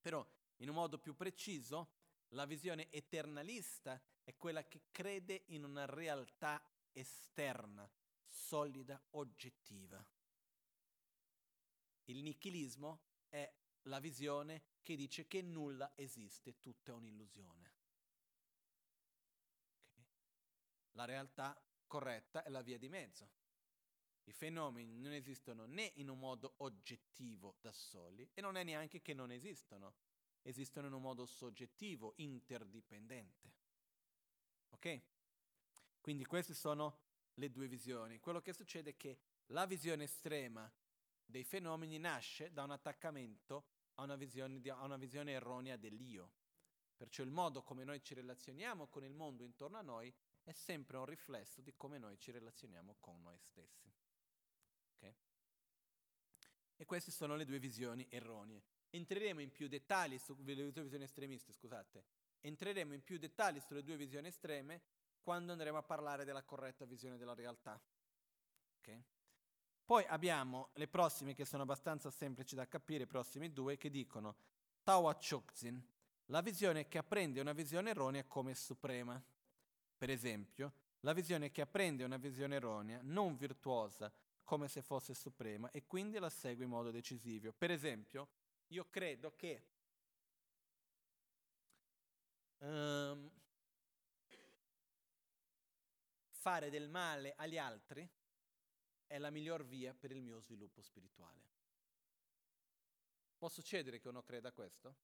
Però, 0.00 0.26
in 0.56 0.68
un 0.68 0.74
modo 0.74 0.98
più 0.98 1.14
preciso, 1.14 1.92
la 2.32 2.44
visione 2.44 2.90
eternalista 2.90 4.00
è 4.22 4.36
quella 4.36 4.66
che 4.66 4.82
crede 4.90 5.44
in 5.46 5.64
una 5.64 5.86
realtà 5.86 6.62
esterna, 6.92 7.90
solida, 8.26 9.00
oggettiva. 9.10 10.04
Il 12.04 12.22
nichilismo 12.22 13.00
è 13.28 13.50
la 13.82 14.00
visione 14.00 14.62
che 14.82 14.96
dice 14.96 15.26
che 15.26 15.42
nulla 15.42 15.92
esiste, 15.94 16.58
tutto 16.60 16.90
è 16.90 16.94
un'illusione. 16.94 17.72
Okay? 19.92 20.06
La 20.98 21.04
realtà 21.04 21.56
corretta 21.86 22.42
è 22.42 22.48
la 22.48 22.60
via 22.60 22.76
di 22.76 22.88
mezzo. 22.88 23.30
I 24.24 24.32
fenomeni 24.32 24.98
non 24.98 25.12
esistono 25.12 25.64
né 25.64 25.92
in 25.94 26.08
un 26.08 26.18
modo 26.18 26.54
oggettivo 26.56 27.56
da 27.60 27.70
soli 27.70 28.28
e 28.34 28.40
non 28.40 28.56
è 28.56 28.64
neanche 28.64 29.00
che 29.00 29.14
non 29.14 29.30
esistono, 29.30 29.94
esistono 30.42 30.88
in 30.88 30.92
un 30.94 31.00
modo 31.00 31.24
soggettivo, 31.24 32.14
interdipendente. 32.16 33.54
Ok? 34.70 35.02
Quindi 36.00 36.24
queste 36.24 36.52
sono 36.52 37.02
le 37.34 37.48
due 37.52 37.68
visioni. 37.68 38.18
Quello 38.18 38.40
che 38.40 38.52
succede 38.52 38.90
è 38.90 38.96
che 38.96 39.20
la 39.52 39.66
visione 39.66 40.02
estrema 40.02 40.68
dei 41.24 41.44
fenomeni 41.44 41.96
nasce 41.98 42.52
da 42.52 42.64
un 42.64 42.72
attaccamento 42.72 43.66
a 43.94 44.02
una 44.02 44.16
visione, 44.16 44.60
a 44.68 44.82
una 44.82 44.96
visione 44.96 45.30
erronea 45.30 45.76
dell'io. 45.76 46.32
Perciò 46.96 47.22
il 47.22 47.30
modo 47.30 47.62
come 47.62 47.84
noi 47.84 48.02
ci 48.02 48.14
relazioniamo 48.14 48.88
con 48.88 49.04
il 49.04 49.14
mondo 49.14 49.44
intorno 49.44 49.78
a 49.78 49.82
noi 49.82 50.12
è 50.48 50.52
sempre 50.52 50.96
un 50.96 51.04
riflesso 51.04 51.60
di 51.60 51.74
come 51.76 51.98
noi 51.98 52.18
ci 52.18 52.30
relazioniamo 52.30 52.96
con 53.00 53.20
noi 53.20 53.36
stessi. 53.36 53.92
Okay? 54.96 55.14
E 56.74 56.86
queste 56.86 57.10
sono 57.10 57.36
le 57.36 57.44
due 57.44 57.58
visioni 57.58 58.06
erronee. 58.08 58.62
Entreremo 58.88 59.42
in 59.42 59.52
più 59.52 59.68
dettagli 59.68 60.16
sulle 60.16 60.54
due 60.72 60.82
visioni 60.82 61.04
estremiste, 61.04 61.52
scusate. 61.52 62.02
Entreremo 62.40 62.94
in 62.94 63.02
più 63.02 63.18
dettagli 63.18 63.60
sulle 63.60 63.82
due 63.82 63.98
visioni 63.98 64.28
estreme 64.28 64.80
quando 65.20 65.52
andremo 65.52 65.76
a 65.76 65.82
parlare 65.82 66.24
della 66.24 66.42
corretta 66.42 66.86
visione 66.86 67.18
della 67.18 67.34
realtà. 67.34 67.78
Okay? 68.78 69.04
Poi 69.84 70.06
abbiamo 70.06 70.70
le 70.74 70.88
prossime 70.88 71.34
che 71.34 71.44
sono 71.44 71.64
abbastanza 71.64 72.10
semplici 72.10 72.54
da 72.54 72.66
capire, 72.66 73.02
i 73.02 73.06
prossimi 73.06 73.52
due, 73.52 73.76
che 73.76 73.90
dicono 73.90 74.34
Tawa 74.82 75.14
Chokzin, 75.14 75.86
la 76.26 76.40
visione 76.40 76.88
che 76.88 76.96
apprende 76.96 77.42
una 77.42 77.52
visione 77.52 77.90
erronea 77.90 78.24
come 78.24 78.54
suprema. 78.54 79.22
Per 79.98 80.10
esempio, 80.10 80.72
la 81.00 81.12
visione 81.12 81.50
che 81.50 81.60
apprende 81.60 82.04
una 82.04 82.18
visione 82.18 82.54
erronea, 82.54 83.00
non 83.02 83.36
virtuosa, 83.36 84.12
come 84.44 84.68
se 84.68 84.80
fosse 84.80 85.12
suprema, 85.12 85.70
e 85.72 85.84
quindi 85.86 86.18
la 86.18 86.30
segue 86.30 86.64
in 86.64 86.70
modo 86.70 86.92
decisivo. 86.92 87.52
Per 87.52 87.72
esempio, 87.72 88.28
io 88.68 88.88
credo 88.88 89.34
che 89.34 89.64
um, 92.58 93.30
fare 96.30 96.70
del 96.70 96.88
male 96.88 97.34
agli 97.36 97.58
altri 97.58 98.08
è 99.06 99.18
la 99.18 99.30
miglior 99.30 99.64
via 99.64 99.92
per 99.94 100.12
il 100.12 100.22
mio 100.22 100.40
sviluppo 100.40 100.80
spirituale. 100.80 101.46
Può 103.36 103.48
succedere 103.48 103.98
che 103.98 104.08
uno 104.08 104.22
creda 104.22 104.48
a 104.48 104.52
questo? 104.52 104.96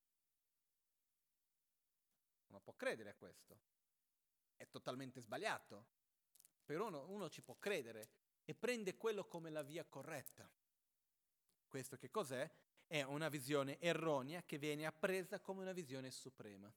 Uno 2.46 2.60
può 2.60 2.74
credere 2.74 3.10
a 3.10 3.14
questo. 3.14 3.73
È 4.56 4.68
totalmente 4.68 5.20
sbagliato. 5.20 5.86
Però 6.64 6.86
uno, 6.86 7.08
uno 7.08 7.28
ci 7.28 7.42
può 7.42 7.56
credere 7.58 8.10
e 8.44 8.54
prende 8.54 8.96
quello 8.96 9.26
come 9.26 9.50
la 9.50 9.62
via 9.62 9.84
corretta. 9.84 10.50
Questo 11.66 11.96
che 11.96 12.10
cos'è? 12.10 12.50
È 12.86 13.02
una 13.02 13.28
visione 13.28 13.78
erronea 13.80 14.42
che 14.44 14.58
viene 14.58 14.86
appresa 14.86 15.40
come 15.40 15.62
una 15.62 15.72
visione 15.72 16.10
suprema 16.10 16.72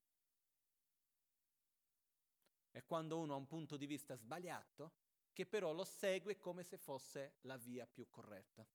è 2.78 2.86
quando 2.86 3.18
uno 3.18 3.34
ha 3.34 3.38
un 3.38 3.48
punto 3.48 3.76
di 3.76 3.88
vista 3.88 4.16
sbagliato 4.16 4.94
che 5.34 5.48
però 5.48 5.74
lo 5.74 5.84
segue 5.84 6.38
come 6.38 6.64
se 6.64 6.78
fosse 6.78 7.38
la 7.42 7.58
via 7.58 7.88
più 7.88 8.08
corretta. 8.10 8.66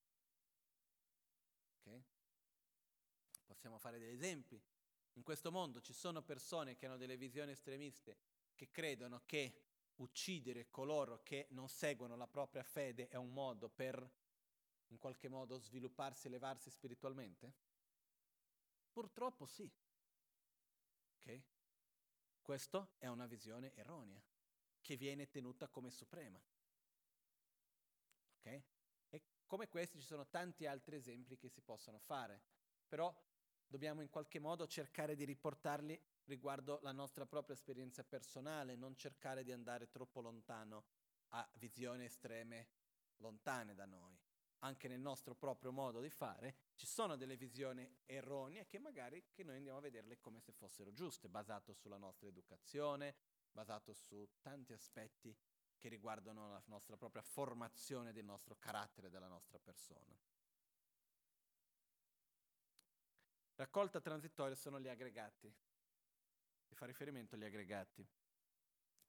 Okay? 1.78 2.04
Possiamo 3.44 3.78
fare 3.78 3.98
degli 3.98 4.12
esempi. 4.12 4.60
In 5.14 5.22
questo 5.22 5.52
mondo 5.52 5.80
ci 5.80 5.92
sono 5.92 6.22
persone 6.22 6.74
che 6.74 6.86
hanno 6.86 6.96
delle 6.96 7.16
visioni 7.16 7.52
estremiste 7.52 8.18
che 8.62 8.70
credono 8.70 9.22
che 9.26 9.54
uccidere 9.96 10.70
coloro 10.70 11.20
che 11.24 11.48
non 11.50 11.68
seguono 11.68 12.14
la 12.14 12.28
propria 12.28 12.62
fede 12.62 13.08
è 13.08 13.16
un 13.16 13.32
modo 13.32 13.68
per 13.68 14.08
in 14.88 14.98
qualche 14.98 15.28
modo 15.28 15.58
svilupparsi 15.58 16.28
elevarsi 16.28 16.70
spiritualmente? 16.70 17.54
Purtroppo 18.92 19.46
sì. 19.46 19.68
Okay? 21.16 21.42
Questa 22.40 22.88
è 22.98 23.08
una 23.08 23.26
visione 23.26 23.74
erronea, 23.74 24.22
che 24.80 24.96
viene 24.96 25.28
tenuta 25.28 25.66
come 25.68 25.90
suprema. 25.90 26.40
Okay? 28.38 28.62
E 29.08 29.22
Come 29.46 29.68
questi 29.68 29.98
ci 29.98 30.06
sono 30.06 30.28
tanti 30.28 30.66
altri 30.66 30.96
esempi 30.96 31.36
che 31.36 31.48
si 31.48 31.62
possono 31.62 31.98
fare, 31.98 32.40
però 32.86 33.12
dobbiamo 33.66 34.02
in 34.02 34.10
qualche 34.10 34.38
modo 34.38 34.68
cercare 34.68 35.16
di 35.16 35.24
riportarli 35.24 36.00
riguardo 36.24 36.78
la 36.82 36.92
nostra 36.92 37.26
propria 37.26 37.54
esperienza 37.54 38.04
personale, 38.04 38.76
non 38.76 38.96
cercare 38.96 39.44
di 39.44 39.52
andare 39.52 39.90
troppo 39.90 40.20
lontano 40.20 40.84
a 41.28 41.48
visioni 41.54 42.04
estreme 42.04 42.68
lontane 43.16 43.74
da 43.74 43.86
noi. 43.86 44.18
Anche 44.60 44.86
nel 44.86 45.00
nostro 45.00 45.34
proprio 45.34 45.72
modo 45.72 46.00
di 46.00 46.10
fare 46.10 46.54
ci 46.74 46.86
sono 46.86 47.16
delle 47.16 47.36
visioni 47.36 47.88
erronee 48.06 48.66
che 48.66 48.78
magari 48.78 49.24
che 49.32 49.42
noi 49.42 49.56
andiamo 49.56 49.78
a 49.78 49.82
vederle 49.82 50.20
come 50.20 50.38
se 50.40 50.52
fossero 50.52 50.92
giuste, 50.92 51.28
basato 51.28 51.72
sulla 51.72 51.96
nostra 51.96 52.28
educazione, 52.28 53.16
basato 53.50 53.92
su 53.92 54.28
tanti 54.40 54.72
aspetti 54.72 55.36
che 55.78 55.88
riguardano 55.88 56.48
la 56.48 56.62
nostra 56.66 56.96
propria 56.96 57.22
formazione 57.22 58.12
del 58.12 58.24
nostro 58.24 58.56
carattere, 58.56 59.10
della 59.10 59.26
nostra 59.26 59.58
persona. 59.58 60.16
Raccolta 63.56 64.00
transitoria 64.00 64.54
sono 64.54 64.80
gli 64.80 64.88
aggregati. 64.88 65.52
Si 66.72 66.78
fa 66.78 66.86
riferimento 66.86 67.34
agli 67.34 67.44
aggregati. 67.44 68.02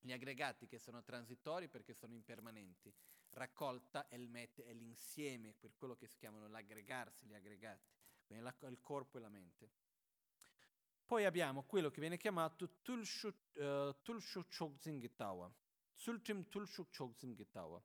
Gli 0.01 0.11
aggregati 0.11 0.68
che 0.68 0.78
sono 0.78 1.01
transitori 1.01 1.70
perché 1.70 1.93
sono 1.93 2.14
impermanenti. 2.14 2.93
Raccolta 3.30 4.09
è, 4.09 4.16
il 4.16 4.28
met- 4.28 4.61
è 4.64 4.74
l'insieme, 4.74 5.53
per 5.53 5.74
quello 5.78 5.95
che 5.95 6.07
si 6.07 6.18
chiamano 6.18 6.49
l'aggregarsi, 6.49 7.26
gli 7.26 7.34
aggregati, 7.34 7.89
quindi 8.26 8.43
la- 8.43 8.68
il 8.68 8.82
corpo 8.82 9.18
e 9.18 9.22
la 9.22 9.30
mente. 9.30 9.70
Poi 11.05 11.24
abbiamo 11.24 11.64
quello 11.64 11.89
che 11.89 12.01
viene 12.01 12.18
chiamato 12.18 12.82
Tulshu 12.82 13.34
uh, 13.53 14.45
Chokzingitawa, 14.57 15.49
Sultim 15.93 16.49
Tulshu 16.49 16.89
Chokzingitawa, 16.89 17.82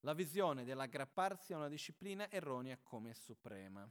la 0.00 0.14
visione 0.14 0.64
dell'aggrapparsi 0.64 1.52
a 1.52 1.58
una 1.58 1.68
disciplina 1.68 2.30
erronea 2.30 2.78
come 2.78 3.12
suprema. 3.12 3.86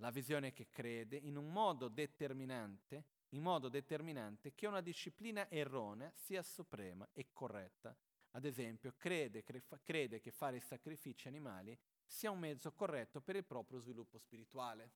La 0.00 0.10
visione 0.10 0.52
che 0.52 0.68
crede 0.68 1.16
in 1.16 1.38
un 1.38 1.50
modo 1.50 1.88
determinante 1.88 3.15
in 3.30 3.42
modo 3.42 3.68
determinante 3.68 4.54
che 4.54 4.66
una 4.66 4.80
disciplina 4.80 5.48
erronea 5.50 6.12
sia 6.14 6.42
suprema 6.42 7.08
e 7.12 7.28
corretta. 7.32 7.96
Ad 8.32 8.44
esempio, 8.44 8.94
crede, 8.96 9.44
crede 9.82 10.20
che 10.20 10.30
fare 10.30 10.60
sacrifici 10.60 11.26
animali 11.26 11.76
sia 12.04 12.30
un 12.30 12.38
mezzo 12.38 12.72
corretto 12.72 13.20
per 13.20 13.36
il 13.36 13.44
proprio 13.44 13.80
sviluppo 13.80 14.18
spirituale. 14.18 14.92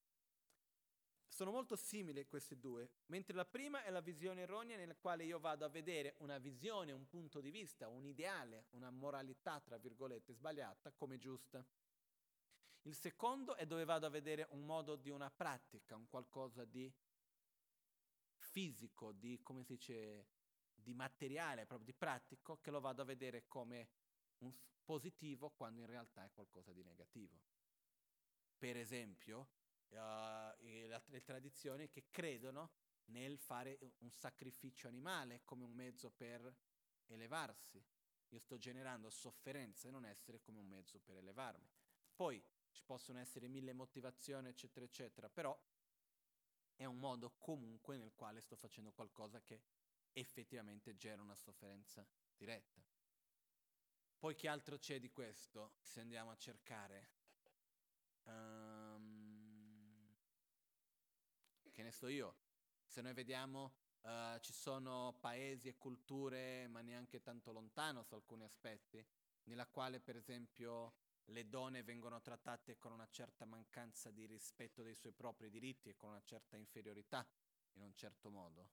Sono 1.26 1.52
molto 1.52 1.76
simili 1.76 2.26
questi 2.26 2.58
due, 2.58 2.90
mentre 3.06 3.34
la 3.34 3.46
prima 3.46 3.84
è 3.84 3.90
la 3.90 4.00
visione 4.00 4.42
erronea 4.42 4.76
nella 4.76 4.96
quale 4.96 5.24
io 5.24 5.38
vado 5.38 5.64
a 5.64 5.68
vedere 5.68 6.14
una 6.18 6.38
visione, 6.38 6.92
un 6.92 7.06
punto 7.08 7.40
di 7.40 7.50
vista, 7.50 7.88
un 7.88 8.04
ideale, 8.04 8.66
una 8.70 8.90
moralità, 8.90 9.60
tra 9.60 9.78
virgolette, 9.78 10.34
sbagliata 10.34 10.92
come 10.92 11.18
giusta. 11.18 11.64
Il 12.82 12.94
secondo 12.94 13.54
è 13.54 13.64
dove 13.64 13.84
vado 13.84 14.06
a 14.06 14.10
vedere 14.10 14.48
un 14.50 14.64
modo 14.64 14.96
di 14.96 15.08
una 15.08 15.30
pratica, 15.30 15.96
un 15.96 16.08
qualcosa 16.08 16.64
di 16.64 16.92
fisico, 18.50 19.12
di, 19.12 19.40
come 19.42 19.62
si 19.62 19.74
dice, 19.74 20.26
di 20.74 20.94
materiale, 20.94 21.66
proprio 21.66 21.86
di 21.86 21.94
pratico, 21.94 22.58
che 22.60 22.70
lo 22.70 22.80
vado 22.80 23.02
a 23.02 23.04
vedere 23.04 23.46
come 23.46 23.88
un 24.38 24.52
positivo 24.84 25.50
quando 25.50 25.80
in 25.80 25.86
realtà 25.86 26.24
è 26.24 26.30
qualcosa 26.32 26.72
di 26.72 26.82
negativo. 26.82 27.38
Per 28.58 28.76
esempio, 28.76 29.50
uh, 29.88 29.96
le, 30.58 31.02
le 31.06 31.22
tradizioni 31.22 31.88
che 31.88 32.06
credono 32.10 32.72
nel 33.06 33.38
fare 33.38 33.78
un 33.98 34.10
sacrificio 34.10 34.88
animale 34.88 35.42
come 35.44 35.64
un 35.64 35.72
mezzo 35.72 36.10
per 36.10 36.54
elevarsi. 37.06 37.82
Io 38.28 38.38
sto 38.38 38.58
generando 38.58 39.10
sofferenza 39.10 39.88
e 39.88 39.90
non 39.90 40.04
essere 40.04 40.40
come 40.40 40.58
un 40.60 40.66
mezzo 40.66 41.00
per 41.00 41.16
elevarmi. 41.16 41.68
Poi 42.14 42.42
ci 42.70 42.84
possono 42.84 43.18
essere 43.18 43.48
mille 43.48 43.72
motivazioni, 43.72 44.48
eccetera, 44.48 44.84
eccetera, 44.84 45.28
però 45.28 45.58
è 46.80 46.86
un 46.86 46.96
modo 46.98 47.34
comunque 47.36 47.98
nel 47.98 48.14
quale 48.14 48.40
sto 48.40 48.56
facendo 48.56 48.90
qualcosa 48.92 49.42
che 49.42 49.60
effettivamente 50.12 50.96
genera 50.96 51.20
una 51.20 51.34
sofferenza 51.34 52.08
diretta. 52.34 52.82
Poi 54.18 54.34
che 54.34 54.48
altro 54.48 54.78
c'è 54.78 54.98
di 54.98 55.10
questo 55.10 55.74
se 55.82 56.00
andiamo 56.00 56.30
a 56.30 56.36
cercare? 56.38 57.10
Um, 58.22 60.16
che 61.70 61.82
ne 61.82 61.92
so 61.92 62.08
io, 62.08 62.38
se 62.86 63.02
noi 63.02 63.12
vediamo 63.12 63.74
uh, 64.00 64.38
ci 64.38 64.54
sono 64.54 65.18
paesi 65.20 65.68
e 65.68 65.76
culture, 65.76 66.66
ma 66.68 66.80
neanche 66.80 67.20
tanto 67.20 67.52
lontano 67.52 68.02
su 68.02 68.14
alcuni 68.14 68.44
aspetti, 68.44 69.06
nella 69.44 69.66
quale 69.66 70.00
per 70.00 70.16
esempio 70.16 70.94
le 71.30 71.48
donne 71.48 71.82
vengono 71.82 72.20
trattate 72.20 72.76
con 72.78 72.92
una 72.92 73.08
certa 73.08 73.44
mancanza 73.44 74.10
di 74.10 74.26
rispetto 74.26 74.82
dei 74.82 74.94
suoi 74.94 75.12
propri 75.12 75.50
diritti 75.50 75.88
e 75.88 75.96
con 75.96 76.10
una 76.10 76.22
certa 76.22 76.56
inferiorità 76.56 77.26
in 77.74 77.82
un 77.82 77.94
certo 77.94 78.30
modo, 78.30 78.68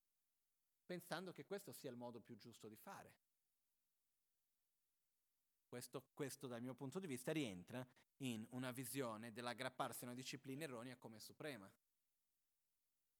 pensando 0.85 1.31
che 1.31 1.45
questo 1.45 1.71
sia 1.71 1.89
il 1.89 1.97
modo 1.97 2.19
più 2.19 2.35
giusto 2.37 2.67
di 2.67 2.75
fare. 2.75 3.15
Questo, 5.67 6.05
questo, 6.13 6.47
dal 6.47 6.61
mio 6.61 6.73
punto 6.73 6.99
di 6.99 7.07
vista 7.07 7.31
rientra 7.31 7.85
in 8.17 8.45
una 8.51 8.71
visione 8.71 9.33
dell'aggrapparsi 9.33 10.03
a 10.03 10.07
una 10.07 10.15
disciplina 10.15 10.63
erronea 10.63 10.95
come 10.95 11.19
suprema. 11.19 11.69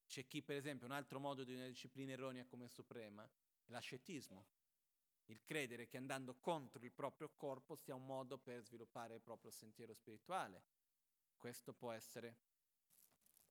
C'è 0.07 0.25
chi, 0.25 0.41
per 0.41 0.55
esempio, 0.55 0.87
un 0.87 0.93
altro 0.93 1.19
modo 1.19 1.43
di 1.43 1.53
una 1.53 1.67
disciplina 1.67 2.13
erronea 2.13 2.45
come 2.45 2.69
suprema 2.69 3.23
è 3.25 3.29
l'ascetismo, 3.65 4.45
il 5.27 5.43
credere 5.43 5.87
che 5.87 5.97
andando 5.97 6.35
contro 6.35 6.83
il 6.83 6.91
proprio 6.91 7.29
corpo 7.35 7.75
sia 7.75 7.95
un 7.95 8.05
modo 8.05 8.37
per 8.37 8.63
sviluppare 8.63 9.15
il 9.15 9.21
proprio 9.21 9.51
sentiero 9.51 9.93
spirituale. 9.93 10.63
Questo 11.35 11.73
può 11.73 11.91
essere 11.91 12.37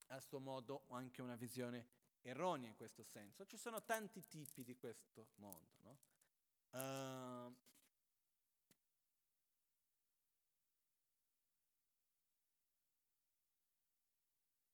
a 0.09 0.21
suo 0.21 0.39
modo 0.39 0.85
anche 0.89 1.21
una 1.21 1.37
visione 1.37 1.89
erronea 2.23 2.69
in 2.69 2.77
questo 2.77 3.03
senso. 3.03 3.45
Ci 3.45 3.57
sono 3.57 3.83
tanti 3.83 4.27
tipi 4.27 4.65
di 4.65 4.77
questo 4.77 5.29
mondo. 5.37 5.77
No? 5.83 5.99
Uh, 6.71 7.57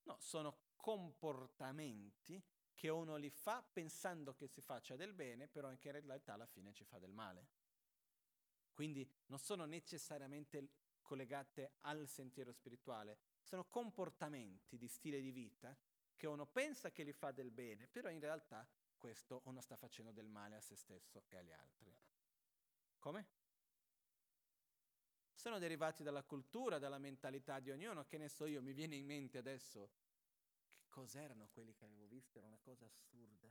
no, 0.05 0.17
sono 0.19 0.57
comportamenti 0.77 2.43
che 2.83 2.89
uno 2.89 3.15
li 3.15 3.31
fa 3.31 3.63
pensando 3.63 4.35
che 4.35 4.49
si 4.49 4.61
faccia 4.61 4.97
del 4.97 5.13
bene, 5.13 5.47
però 5.47 5.69
anche 5.69 5.87
in 5.87 6.05
realtà 6.05 6.33
alla 6.33 6.47
fine 6.47 6.73
ci 6.73 6.83
fa 6.83 6.99
del 6.99 7.13
male. 7.13 7.47
Quindi 8.73 9.09
non 9.27 9.39
sono 9.39 9.67
necessariamente 9.67 10.69
collegate 11.01 11.75
al 11.83 12.09
sentiero 12.09 12.51
spirituale, 12.51 13.19
sono 13.41 13.67
comportamenti 13.67 14.79
di 14.79 14.89
stile 14.89 15.21
di 15.21 15.31
vita 15.31 15.79
che 16.17 16.27
uno 16.27 16.45
pensa 16.45 16.91
che 16.91 17.05
li 17.05 17.13
fa 17.13 17.31
del 17.31 17.53
bene, 17.53 17.87
però 17.87 18.11
in 18.11 18.19
realtà 18.19 18.69
questo 18.97 19.43
uno 19.45 19.61
sta 19.61 19.77
facendo 19.77 20.11
del 20.11 20.27
male 20.27 20.57
a 20.57 20.61
se 20.61 20.75
stesso 20.75 21.23
e 21.29 21.37
agli 21.37 21.53
altri. 21.53 21.97
Come? 22.99 23.27
Sono 25.33 25.61
derivati 25.61 26.03
dalla 26.03 26.25
cultura, 26.25 26.81
dalla 26.81 26.99
mentalità 26.99 27.61
di 27.61 27.71
ognuno, 27.71 28.07
che 28.07 28.19
ne 28.19 28.29
so 28.29 28.45
io, 28.45 28.61
mi 28.61 28.73
viene 28.73 28.97
in 28.97 29.07
mente 29.07 29.39
adesso 29.39 30.02
cos'erano 30.93 31.49
quelli 31.49 31.75
che 31.75 31.87
avevo 31.87 32.07
visto, 32.07 32.37
era 32.39 32.47
una 32.47 32.59
cosa 32.61 32.85
assurda. 32.85 33.51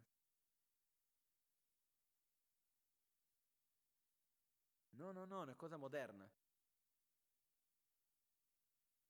No, 4.92 5.12
no, 5.12 5.26
no, 5.26 5.42
una 5.42 5.56
cosa 5.56 5.78
moderna. 5.78 6.32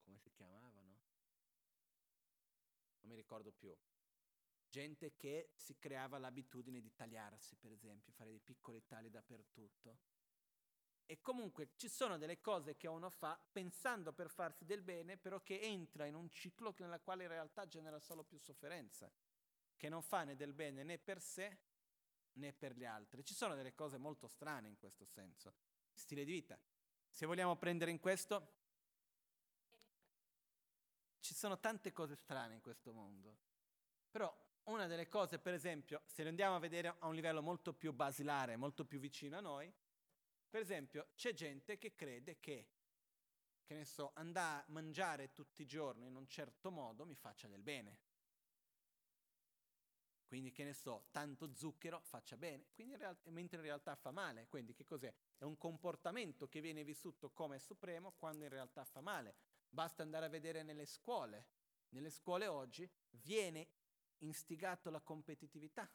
Come 0.06 0.18
si 0.18 0.32
chiamavano? 0.32 1.02
Non 3.02 3.12
mi 3.12 3.16
ricordo 3.16 3.52
più. 3.52 3.76
Gente 4.70 5.18
che 5.18 5.52
si 5.54 5.78
creava 5.78 6.18
l'abitudine 6.18 6.80
di 6.80 6.96
tagliarsi, 6.96 7.58
per 7.58 7.74
esempio, 7.74 8.14
fare 8.14 8.30
dei 8.30 8.40
piccoli 8.40 8.86
tagli 8.88 9.10
dappertutto. 9.10 9.98
E 11.12 11.20
comunque 11.20 11.72
ci 11.76 11.90
sono 11.90 12.18
delle 12.18 12.40
cose 12.40 12.78
che 12.78 12.88
uno 12.88 13.10
fa 13.10 13.38
pensando 13.52 14.14
per 14.14 14.30
farsi 14.30 14.64
del 14.64 14.82
bene, 14.82 15.18
però 15.18 15.42
che 15.42 15.60
entra 15.60 16.06
in 16.06 16.16
un 16.16 16.30
ciclo 16.30 16.74
nella 16.78 17.02
quale 17.02 17.24
in 17.24 17.30
realtà 17.30 17.68
genera 17.68 18.00
solo 18.00 18.24
più 18.24 18.38
sofferenza, 18.38 19.12
che 19.76 19.90
non 19.90 20.02
fa 20.04 20.24
né 20.24 20.38
del 20.38 20.54
bene 20.54 20.84
né 20.84 20.98
per 20.98 21.20
sé 21.20 21.58
né 22.36 22.54
per 22.54 22.78
gli 22.78 22.86
altri. 22.86 23.26
Ci 23.26 23.34
sono 23.34 23.56
delle 23.56 23.74
cose 23.74 23.98
molto 23.98 24.26
strane 24.30 24.70
in 24.70 24.78
questo 24.78 25.04
senso. 25.04 25.54
Stile 25.92 26.24
di 26.24 26.32
vita. 26.32 26.58
Se 27.10 27.26
vogliamo 27.26 27.58
prendere 27.58 27.92
in 27.92 28.00
questo, 28.00 28.54
ci 31.20 31.34
sono 31.34 31.60
tante 31.60 31.92
cose 31.92 32.16
strane 32.16 32.54
in 32.54 32.62
questo 32.62 32.94
mondo. 32.94 33.38
Però 34.10 34.34
una 34.64 34.88
delle 34.88 35.10
cose, 35.10 35.40
per 35.40 35.56
esempio, 35.56 36.04
se 36.06 36.24
le 36.24 36.30
andiamo 36.30 36.56
a 36.56 36.60
vedere 36.60 36.96
a 37.00 37.08
un 37.08 37.16
livello 37.16 37.42
molto 37.42 37.74
più 37.74 37.92
basilare, 37.92 38.56
molto 38.56 38.86
più 38.86 38.98
vicino 38.98 39.38
a 39.38 39.42
noi, 39.42 39.74
per 40.52 40.60
esempio, 40.60 41.08
c'è 41.16 41.34
gente 41.34 41.78
che 41.78 41.96
crede 41.96 42.38
che, 42.42 42.68
che 43.64 43.74
ne 43.74 43.86
so, 43.86 44.12
andare 44.16 44.64
a 44.64 44.66
mangiare 44.68 45.32
tutti 45.32 45.62
i 45.62 45.66
giorni 45.66 46.08
in 46.08 46.18
un 46.18 46.28
certo 46.28 46.70
modo 46.70 47.06
mi 47.06 47.16
faccia 47.16 47.48
del 47.48 47.64
bene. 47.64 48.00
Quindi, 50.26 50.52
che 50.52 50.66
ne 50.66 50.74
so, 50.74 51.08
tanto 51.10 51.54
zucchero 51.56 52.02
faccia 52.02 52.36
bene, 52.36 52.68
in 52.76 52.98
realtà, 52.98 53.30
mentre 53.30 53.60
in 53.60 53.64
realtà 53.64 53.96
fa 53.96 54.12
male. 54.12 54.48
Quindi, 54.50 54.74
che 54.74 54.84
cos'è? 54.84 55.14
è 55.38 55.46
un 55.46 55.58
comportamento 55.58 56.50
che 56.50 56.60
viene 56.60 56.84
vissuto 56.84 57.32
come 57.32 57.58
supremo 57.58 58.12
quando 58.12 58.44
in 58.44 58.50
realtà 58.50 58.84
fa 58.84 59.00
male. 59.00 59.36
Basta 59.70 60.04
andare 60.04 60.26
a 60.26 60.30
vedere 60.30 60.64
nelle 60.64 60.86
scuole. 60.86 61.48
Nelle 61.90 62.10
scuole 62.10 62.48
oggi 62.48 62.90
viene 63.12 63.70
instigato 64.20 64.90
la 64.90 65.00
competitività 65.00 65.90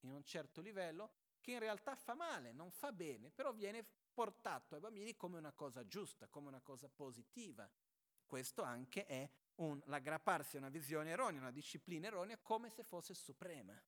in 0.00 0.10
un 0.10 0.24
certo 0.24 0.60
livello 0.60 1.12
che 1.48 1.54
in 1.54 1.60
realtà 1.60 1.96
fa 1.96 2.12
male, 2.12 2.52
non 2.52 2.70
fa 2.70 2.92
bene, 2.92 3.30
però 3.30 3.54
viene 3.54 3.82
portato 4.12 4.74
ai 4.74 4.82
bambini 4.82 5.16
come 5.16 5.38
una 5.38 5.52
cosa 5.52 5.86
giusta, 5.86 6.28
come 6.28 6.48
una 6.48 6.60
cosa 6.60 6.90
positiva. 6.90 7.66
Questo 8.26 8.60
anche 8.60 9.06
è 9.06 9.26
un, 9.54 9.80
l'aggrapparsi 9.86 10.56
a 10.56 10.58
una 10.58 10.68
visione 10.68 11.08
erronea, 11.08 11.40
una 11.40 11.50
disciplina 11.50 12.08
erronea, 12.08 12.36
come 12.36 12.68
se 12.68 12.84
fosse 12.84 13.14
suprema. 13.14 13.80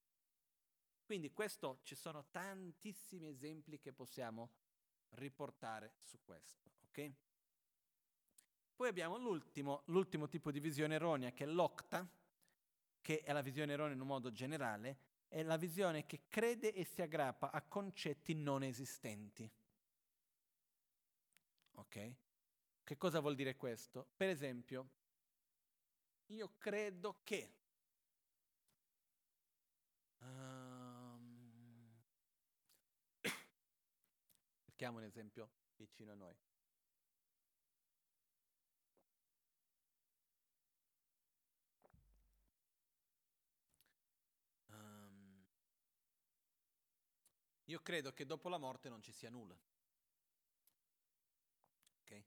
Quindi 1.05 1.31
questo 1.33 1.81
ci 1.83 1.93
sono 1.93 2.25
tantissimi 2.31 3.27
esempi 3.27 3.77
che 3.77 3.93
possiamo 3.93 4.49
riportare 5.09 5.93
su 5.99 6.17
questo. 6.23 6.71
ok? 6.85 7.11
Poi 8.73 8.87
abbiamo 8.87 9.19
l'ultimo, 9.19 9.83
l'ultimo 9.85 10.27
tipo 10.27 10.49
di 10.49 10.59
visione 10.59 10.95
erronea 10.95 11.31
che 11.31 11.43
è 11.43 11.47
l'octa, 11.47 12.09
che 13.01 13.19
è 13.19 13.31
la 13.31 13.41
visione 13.41 13.73
erronea 13.73 13.93
in 13.93 14.01
un 14.01 14.07
modo 14.07 14.31
generale, 14.31 15.10
è 15.31 15.43
la 15.43 15.55
visione 15.55 16.05
che 16.05 16.23
crede 16.27 16.73
e 16.73 16.83
si 16.83 17.01
aggrappa 17.01 17.51
a 17.51 17.61
concetti 17.61 18.33
non 18.33 18.63
esistenti. 18.63 19.49
Ok? 21.75 22.15
Che 22.83 22.97
cosa 22.97 23.21
vuol 23.21 23.35
dire 23.35 23.55
questo? 23.55 24.09
Per 24.17 24.27
esempio, 24.27 24.89
io 26.25 26.51
credo 26.57 27.21
che 27.23 27.55
Cerchiamo 34.65 34.97
un 34.97 35.05
esempio 35.05 35.49
vicino 35.77 36.11
a 36.11 36.15
noi. 36.15 36.35
Io 47.71 47.81
credo 47.81 48.11
che 48.11 48.25
dopo 48.25 48.49
la 48.49 48.57
morte 48.57 48.89
non 48.89 49.01
ci 49.01 49.11
sia 49.11 49.29
nulla. 49.29 49.57
Okay? 52.01 52.25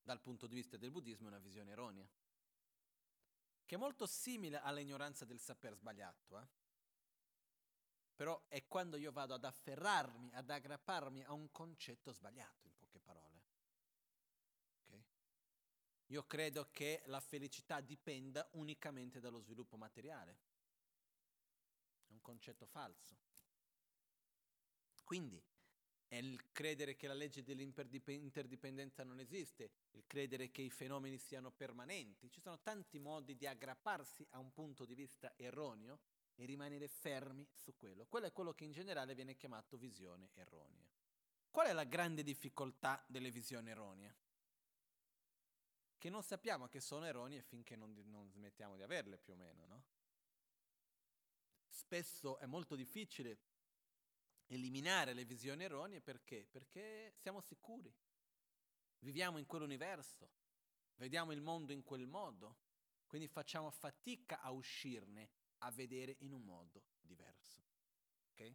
Dal 0.00 0.20
punto 0.20 0.46
di 0.46 0.54
vista 0.54 0.76
del 0.76 0.90
buddismo 0.90 1.26
è 1.26 1.30
una 1.30 1.38
visione 1.38 1.72
erronea, 1.72 2.08
che 3.66 3.74
è 3.74 3.78
molto 3.78 4.06
simile 4.06 4.60
all'ignoranza 4.60 5.24
del 5.24 5.40
saper 5.40 5.74
sbagliato. 5.74 6.38
Eh? 6.38 6.48
però 8.20 8.44
è 8.48 8.66
quando 8.66 8.98
io 8.98 9.12
vado 9.12 9.32
ad 9.32 9.44
afferrarmi, 9.44 10.34
ad 10.34 10.50
aggrapparmi 10.50 11.24
a 11.24 11.32
un 11.32 11.50
concetto 11.50 12.12
sbagliato, 12.12 12.66
in 12.66 12.76
poche 12.76 13.00
parole. 13.00 13.42
Okay? 14.84 15.02
Io 16.08 16.26
credo 16.26 16.68
che 16.70 17.02
la 17.06 17.20
felicità 17.20 17.80
dipenda 17.80 18.46
unicamente 18.52 19.20
dallo 19.20 19.40
sviluppo 19.40 19.78
materiale. 19.78 20.38
È 22.08 22.12
un 22.12 22.20
concetto 22.20 22.66
falso. 22.66 23.16
Quindi 25.10 25.44
è 26.06 26.14
il 26.18 26.52
credere 26.52 26.94
che 26.94 27.08
la 27.08 27.14
legge 27.14 27.42
dell'interdipendenza 27.42 29.02
non 29.02 29.18
esiste, 29.18 29.72
il 29.90 30.06
credere 30.06 30.52
che 30.52 30.62
i 30.62 30.70
fenomeni 30.70 31.18
siano 31.18 31.50
permanenti. 31.50 32.30
Ci 32.30 32.40
sono 32.40 32.60
tanti 32.60 33.00
modi 33.00 33.34
di 33.34 33.44
aggrapparsi 33.44 34.24
a 34.30 34.38
un 34.38 34.52
punto 34.52 34.84
di 34.84 34.94
vista 34.94 35.32
erroneo 35.34 35.98
e 36.36 36.44
rimanere 36.44 36.86
fermi 36.86 37.44
su 37.52 37.74
quello. 37.76 38.06
Quello 38.06 38.26
è 38.26 38.32
quello 38.32 38.54
che 38.54 38.62
in 38.62 38.70
generale 38.70 39.16
viene 39.16 39.34
chiamato 39.34 39.76
visione 39.76 40.30
erronea. 40.34 40.88
Qual 41.50 41.66
è 41.66 41.72
la 41.72 41.82
grande 41.82 42.22
difficoltà 42.22 43.04
delle 43.08 43.32
visioni 43.32 43.70
erronee? 43.70 44.16
Che 45.98 46.08
non 46.08 46.22
sappiamo 46.22 46.68
che 46.68 46.78
sono 46.78 47.04
erronee 47.04 47.42
finché 47.42 47.74
non, 47.74 48.00
non 48.04 48.30
smettiamo 48.30 48.76
di 48.76 48.82
averle 48.82 49.18
più 49.18 49.32
o 49.32 49.36
meno, 49.36 49.66
no? 49.66 49.84
Spesso 51.66 52.38
è 52.38 52.46
molto 52.46 52.76
difficile 52.76 53.49
eliminare 54.54 55.12
le 55.12 55.24
visioni 55.24 55.64
erronee 55.64 56.00
perché? 56.00 56.46
Perché 56.50 57.12
siamo 57.16 57.40
sicuri. 57.40 57.92
Viviamo 59.00 59.38
in 59.38 59.46
quell'universo, 59.46 60.30
vediamo 60.96 61.32
il 61.32 61.40
mondo 61.40 61.72
in 61.72 61.82
quel 61.82 62.06
modo, 62.06 62.58
quindi 63.06 63.28
facciamo 63.28 63.70
fatica 63.70 64.40
a 64.40 64.50
uscirne 64.50 65.30
a 65.58 65.70
vedere 65.70 66.16
in 66.20 66.32
un 66.32 66.42
modo 66.42 66.84
diverso. 67.00 67.64
Okay? 68.32 68.54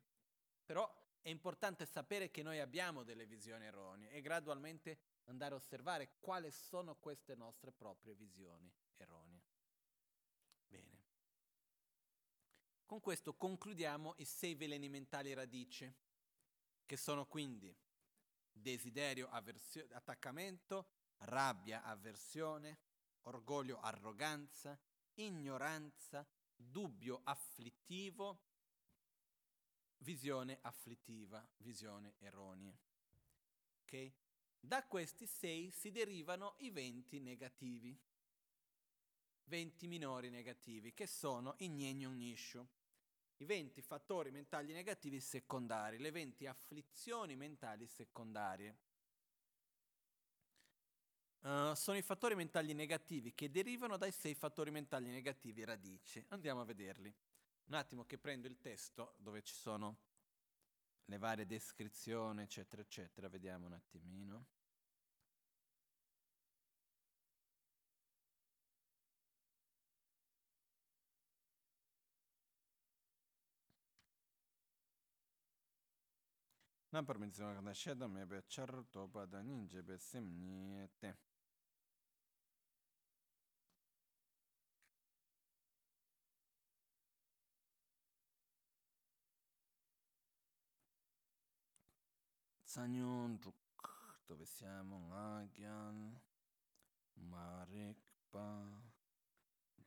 Però 0.64 1.04
è 1.22 1.30
importante 1.30 1.86
sapere 1.86 2.30
che 2.30 2.44
noi 2.44 2.60
abbiamo 2.60 3.04
delle 3.04 3.26
visioni 3.26 3.66
erronee 3.66 4.12
e 4.12 4.22
gradualmente 4.22 5.00
andare 5.26 5.56
a 5.56 5.58
osservare 5.58 6.18
quali 6.20 6.52
sono 6.52 6.96
queste 6.96 7.34
nostre 7.34 7.72
proprie 7.72 8.14
visioni 8.14 8.72
erronee. 8.98 9.44
Bene. 10.68 11.04
Con 12.86 13.00
questo 13.00 13.34
concludiamo 13.34 14.14
i 14.18 14.26
sei 14.26 14.54
veleni 14.54 14.90
mentali 14.90 15.34
radice, 15.34 15.96
che 16.86 16.98
sono 16.98 17.26
quindi 17.26 17.76
desiderio, 18.52 19.28
avversione, 19.30 19.92
attaccamento, 19.94 20.90
rabbia, 21.18 21.84
avversione, 21.84 22.78
orgoglio, 23.24 23.80
arroganza, 23.80 24.80
ignoranza, 25.16 26.26
dubbio 26.56 27.22
afflittivo, 27.24 28.40
visione 29.98 30.60
afflittiva, 30.62 31.46
visione 31.58 32.16
erronea. 32.20 32.78
Okay? 33.82 34.14
Da 34.60 34.86
questi 34.86 35.26
sei 35.26 35.72
si 35.72 35.92
derivano 35.92 36.54
i 36.60 36.70
venti 36.70 37.20
negativi, 37.20 38.00
venti 39.46 39.88
minori 39.88 40.30
negativi, 40.30 40.94
che 40.94 41.08
sono 41.08 41.56
i 41.60 41.70
Nyenyon 41.70 42.16
Nishu, 42.16 42.68
i 43.38 43.46
venti 43.46 43.82
fattori 43.82 44.32
mentali 44.32 44.72
negativi 44.72 45.20
secondari, 45.20 45.98
le 45.98 46.12
venti 46.12 46.48
afflizioni 46.48 47.36
mentali 47.36 47.88
secondarie. 47.88 48.78
Uh, 51.42 51.74
sono 51.76 51.98
i 51.98 52.02
fattori 52.02 52.34
mentali 52.34 52.74
negativi 52.74 53.36
che 53.36 53.52
derivano 53.52 53.98
dai 53.98 54.12
sei 54.12 54.34
fattori 54.34 54.72
mentali 54.72 55.10
negativi 55.12 55.64
radici. 55.64 56.24
Andiamo 56.30 56.62
a 56.62 56.66
vederli. 56.66 57.14
Un 57.66 57.74
attimo 57.74 58.06
che 58.06 58.18
prendo 58.18 58.48
il 58.48 58.60
testo 58.60 59.16
dove 59.18 59.44
ci 59.44 59.54
sono 59.54 59.98
le 61.06 61.18
varie 61.18 61.46
descrizioni, 61.46 62.42
eccetera, 62.42 62.82
eccetera. 62.82 63.30
Vediamo 63.30 63.68
un 63.68 63.74
attimino. 63.74 64.48
na 76.96 77.04
parmitsi 77.04 77.42
wa 77.44 77.54
kanda 77.54 77.74
sheda 77.74 78.08
mebe 78.08 78.42
char 78.48 78.72
toba 78.92 79.26
da 79.26 79.42
nin 79.42 79.68
jebe 79.68 79.98
sim 79.98 80.24
ni 80.40 80.88
ten. 80.98 81.14
Sanyon 92.64 93.40
ruk 93.44 93.90
tobe 94.26 94.46
siamo 94.46 94.98
nga 95.08 95.44
gyan 95.52 96.22
marek 97.16 98.00
pa 98.32 98.48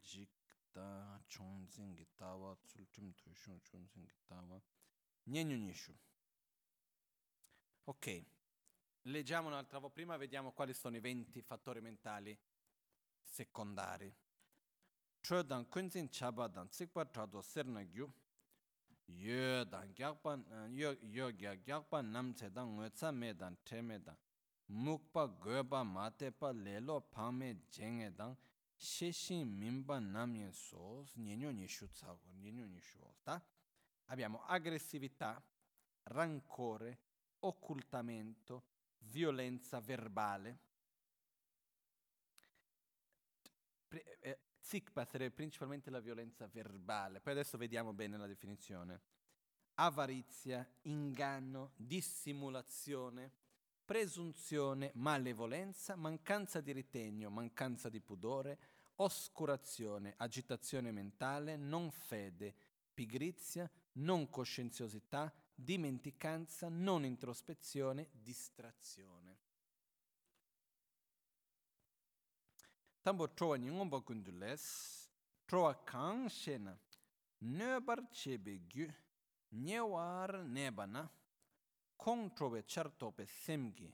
jik 0.02 0.36
ta 0.72 1.18
chonzin 1.28 1.96
tawa 2.16 2.54
tsultim 2.66 3.14
tushun 3.14 3.60
chonzin 3.64 4.06
tawa 4.28 4.60
nyenyu 5.26 5.56
nyeshu. 5.56 5.94
Ok, 7.88 8.22
leggiamo 9.04 9.48
un'altra 9.48 9.78
volta 9.78 9.94
prima, 9.94 10.18
vediamo 10.18 10.52
quali 10.52 10.74
sono 10.74 10.96
i 10.96 11.00
20 11.00 11.40
fattori 11.40 11.80
mentali 11.80 12.38
secondari. 13.22 14.14
Chö 15.22 15.42
dan 15.42 15.66
kunzin 15.68 16.10
chaba 16.10 16.48
dan 16.48 16.68
tsikpa 16.68 17.06
trado 17.06 17.40
serna 17.40 17.82
gyu, 17.82 18.12
yö 19.06 19.64
dan 19.64 19.90
gyakpa 19.94 20.36
yö 20.68 20.98
yö 21.00 21.32
gya 21.32 21.54
gyakpa 21.54 22.02
namche 22.02 22.50
dan 22.50 22.76
ngötsa 22.76 23.10
me 23.10 23.34
dan 23.34 23.56
treme 23.62 23.98
dan 23.98 24.18
mukpa 24.66 25.26
goba 25.26 25.82
mate 25.82 26.30
pa 26.30 26.52
lelo 26.52 27.00
pame 27.00 27.56
jenge 27.70 28.14
dan 28.14 28.36
sheshin 28.76 29.48
mimba 29.48 29.98
namye 29.98 30.52
sos 30.52 31.16
nyenyo 31.16 31.52
ni 31.52 31.66
shutsa 31.66 32.18
nyenyo 32.36 32.66
ni 32.66 32.80
ta 33.24 33.42
abbiamo 34.04 34.44
aggressività 34.46 35.42
rancore 36.04 37.07
occultamento 37.40 38.64
violenza 38.98 39.80
verbale 39.80 40.66
eh, 44.20 44.38
Sikpa 44.58 45.04
sarebbe 45.04 45.34
principalmente 45.34 45.88
la 45.90 46.00
violenza 46.00 46.46
verbale, 46.46 47.20
poi 47.20 47.32
adesso 47.32 47.56
vediamo 47.56 47.92
bene 47.92 48.18
la 48.18 48.26
definizione. 48.26 49.00
avarizia, 49.80 50.68
inganno, 50.82 51.70
dissimulazione, 51.76 53.30
presunzione, 53.84 54.90
malevolenza, 54.94 55.94
mancanza 55.94 56.60
di 56.60 56.72
ritegno, 56.72 57.30
mancanza 57.30 57.88
di 57.88 58.00
pudore, 58.00 58.58
oscurazione, 58.96 60.14
agitazione 60.16 60.90
mentale, 60.90 61.56
non 61.56 61.92
fede, 61.92 62.52
pigrizia, 62.92 63.70
non 63.92 64.28
coscienziosità, 64.28 65.32
dimenticanza, 65.60 66.68
non 66.68 67.04
introspezione, 67.04 68.10
distrazione. 68.12 69.36
Tambo 73.02 73.32
trowa 73.34 73.58
nyingomba 73.58 74.00
kundules, 74.00 75.10
trowa 75.44 75.74
kang 75.82 76.28
shena, 76.28 76.78
nöbar 77.38 78.08
chebe 78.10 78.66
gyu, 78.68 78.86
nyewar 79.48 80.44
nebana, 80.44 81.10
kong 81.96 82.32
trowe 82.34 82.62
chartope 82.64 83.26
semgi, 83.26 83.92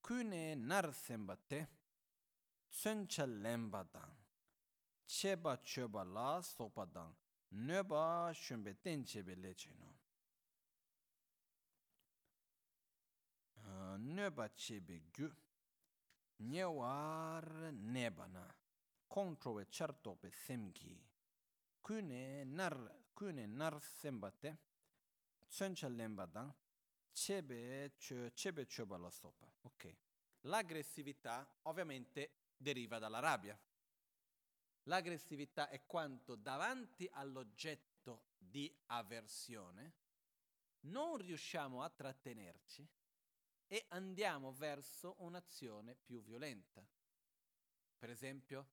kune 0.00 0.54
nar 0.54 0.92
sembate, 0.92 1.68
tsuncha 2.68 3.24
lemba 3.24 3.82
dang, 3.90 4.16
cheba 5.06 5.56
choba 5.62 6.04
la 6.04 6.42
sopa 6.42 6.84
dang, 6.84 7.14
nöba 7.48 8.30
shumbe 8.34 8.76
ten 8.82 9.04
chebe 9.04 9.34
leche 9.34 9.70
no. 9.78 9.94
Nöba 13.96 14.48
chebe 14.54 15.02
gyu, 15.12 15.30
nyewar 16.38 17.72
nebana, 17.72 18.54
kong 19.06 19.38
trowe 19.38 19.66
chartope 19.68 20.30
semgi, 20.30 20.96
kune 21.80 22.44
nar, 22.44 22.76
kune 23.14 23.46
nar 23.46 23.80
sembate, 23.80 24.58
tsuncha 25.48 25.88
lemba 25.88 26.26
dang, 26.26 26.52
chebe, 27.12 27.94
cio, 27.98 28.30
chebe 28.34 28.66
choba 28.66 28.96
la 28.96 29.10
sopa. 29.10 29.46
Ok. 29.62 29.96
L'aggressività 30.42 31.48
ovviamente 31.62 32.50
deriva 32.56 32.98
dalla 32.98 33.18
rabbia. 33.18 33.58
L'aggressività 34.84 35.68
è 35.68 35.84
quando 35.84 36.36
davanti 36.36 37.08
all'oggetto 37.12 38.26
di 38.38 38.72
avversione 38.86 39.94
non 40.86 41.16
riusciamo 41.16 41.82
a 41.82 41.90
trattenerci 41.90 42.88
e 43.66 43.84
andiamo 43.88 44.52
verso 44.52 45.16
un'azione 45.18 45.94
più 45.94 46.22
violenta. 46.22 46.86
Per 47.98 48.10
esempio, 48.10 48.68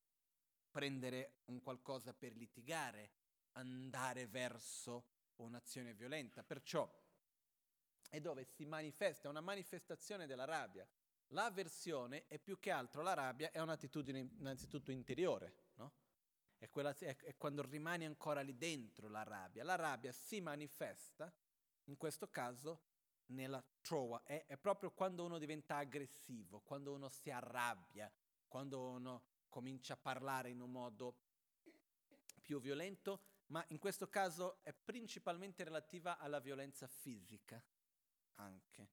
prendere 0.69 1.41
un 1.45 1.61
qualcosa 1.61 2.13
per 2.13 2.35
litigare, 2.35 3.11
andare 3.53 4.27
verso 4.27 5.05
un'azione 5.37 5.93
violenta. 5.93 6.43
Perciò 6.43 6.91
è 8.09 8.19
dove 8.19 8.43
si 8.43 8.65
manifesta, 8.65 9.27
è 9.27 9.31
una 9.31 9.41
manifestazione 9.41 10.27
della 10.27 10.45
rabbia. 10.45 10.87
L'avversione 11.27 12.27
è 12.27 12.37
più 12.37 12.59
che 12.59 12.69
altro 12.69 13.01
la 13.01 13.13
rabbia, 13.13 13.49
è 13.49 13.59
un'attitudine 13.59 14.19
innanzitutto 14.19 14.91
interiore, 14.91 15.55
no? 15.75 15.93
È, 16.57 16.69
quella, 16.69 16.95
è, 16.95 17.15
è 17.15 17.35
quando 17.37 17.63
rimane 17.63 18.05
ancora 18.05 18.41
lì 18.41 18.55
dentro 18.55 19.07
la 19.09 19.23
rabbia. 19.23 19.63
La 19.63 19.75
rabbia 19.75 20.11
si 20.11 20.41
manifesta, 20.41 21.33
in 21.85 21.97
questo 21.97 22.29
caso, 22.29 22.81
nella 23.27 23.63
trova, 23.81 24.23
è, 24.23 24.45
è 24.45 24.57
proprio 24.57 24.91
quando 24.91 25.23
uno 25.23 25.37
diventa 25.37 25.77
aggressivo, 25.77 26.61
quando 26.61 26.93
uno 26.93 27.09
si 27.09 27.29
arrabbia, 27.29 28.11
quando 28.47 28.89
uno 28.89 29.23
comincia 29.49 29.93
a 29.93 29.97
parlare 29.97 30.49
in 30.49 30.61
un 30.61 30.71
modo 30.71 31.17
più 32.41 32.59
violento, 32.59 33.21
ma 33.47 33.63
in 33.69 33.79
questo 33.79 34.09
caso 34.09 34.63
è 34.63 34.73
principalmente 34.73 35.63
relativa 35.63 36.17
alla 36.17 36.39
violenza 36.39 36.87
fisica 36.87 37.63
anche. 38.35 38.89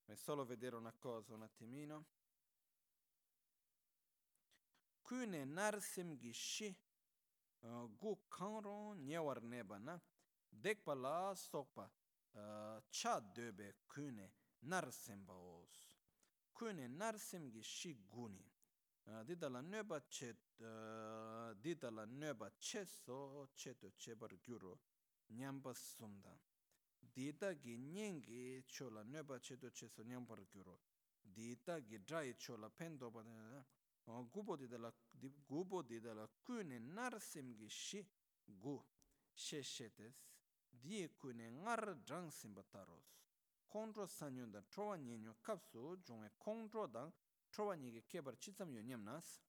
Vorrei 0.00 0.16
solo 0.16 0.44
vedere 0.44 0.76
una 0.76 0.92
cosa 0.92 1.34
un 1.34 1.42
attimino. 1.42 2.06
Kune 5.02 5.44
narsim 5.44 6.16
gishi 6.16 6.74
gu 7.98 8.28
kanro 8.28 8.94
nyewar 8.94 9.42
neba 9.42 9.78
na 9.78 10.00
dekpa 10.48 10.94
la 10.94 11.34
sokpa 11.34 11.90
cha 12.90 13.20
döbe 13.20 13.74
küne 13.88 14.32
narsem 14.62 15.26
baos 15.26 15.96
küne 16.54 16.88
narsem 16.88 17.50
gi 17.52 17.62
shi 17.62 17.92
guni 18.08 18.52
didala 19.26 19.60
nöba 19.60 20.00
che 20.08 20.36
didala 21.60 22.04
nöba 22.04 22.50
che 22.58 22.84
so 22.84 23.50
che 23.54 23.76
to 23.76 23.92
che 23.96 24.14
bar 24.14 24.34
gyuro 24.40 24.80
nyamba 25.26 25.74
sumda 25.74 26.38
dita 26.98 27.52
gi 27.58 27.76
nyengi 27.76 28.64
chola 28.66 29.02
nöba 29.02 29.38
che 29.38 29.56
to 29.58 29.70
che 29.70 29.88
so 29.88 30.02
nyamba 30.02 30.34
gyuro 30.50 30.80
dita 31.20 31.80
gi 31.80 31.98
drai 32.04 32.34
chola 32.36 32.70
pendo 32.70 33.10
ba 33.10 33.22
gubo 34.30 34.56
didala 34.56 34.92
gubo 35.46 35.82
didala 35.82 36.28
küne 36.42 36.78
narsem 36.78 37.54
gi 37.56 37.68
shi 37.68 38.06
gu 38.44 38.84
she 39.34 39.62
she 39.62 39.92
tes 39.92 40.14
diye 40.72 41.08
kune 41.08 41.50
ngar 41.50 41.96
jang 42.04 42.30
simba 42.30 42.62
taros. 42.62 43.18
Kongzho 43.68 44.06
sanyun 44.06 44.50
da 44.50 44.60
trowa 44.62 44.98
nyenyo 44.98 45.34
kapsu 45.42 45.96
jongwe 46.04 46.30
kongzho 46.38 46.86
dang 46.86 47.12
trowa 47.50 47.76
nyege 47.76 48.02
kebar 48.06 48.38
chitsam 48.38 48.70
yo 48.74 48.82
nyamnas. 48.82 49.40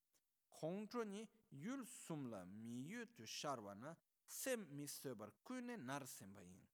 Kongzho 0.49 1.03
ni 1.03 1.27
yul 1.49 1.85
sumla 1.85 2.45
mi 2.45 2.87
yu 2.89 3.05
tu 3.13 3.25
sharwa 3.25 3.75
na 3.75 3.95
sem 4.25 4.65
mi 4.71 4.87
sobar 4.87 5.31
kune 5.43 5.77
nar 5.77 6.07
simba 6.07 6.41
yin. 6.41 6.67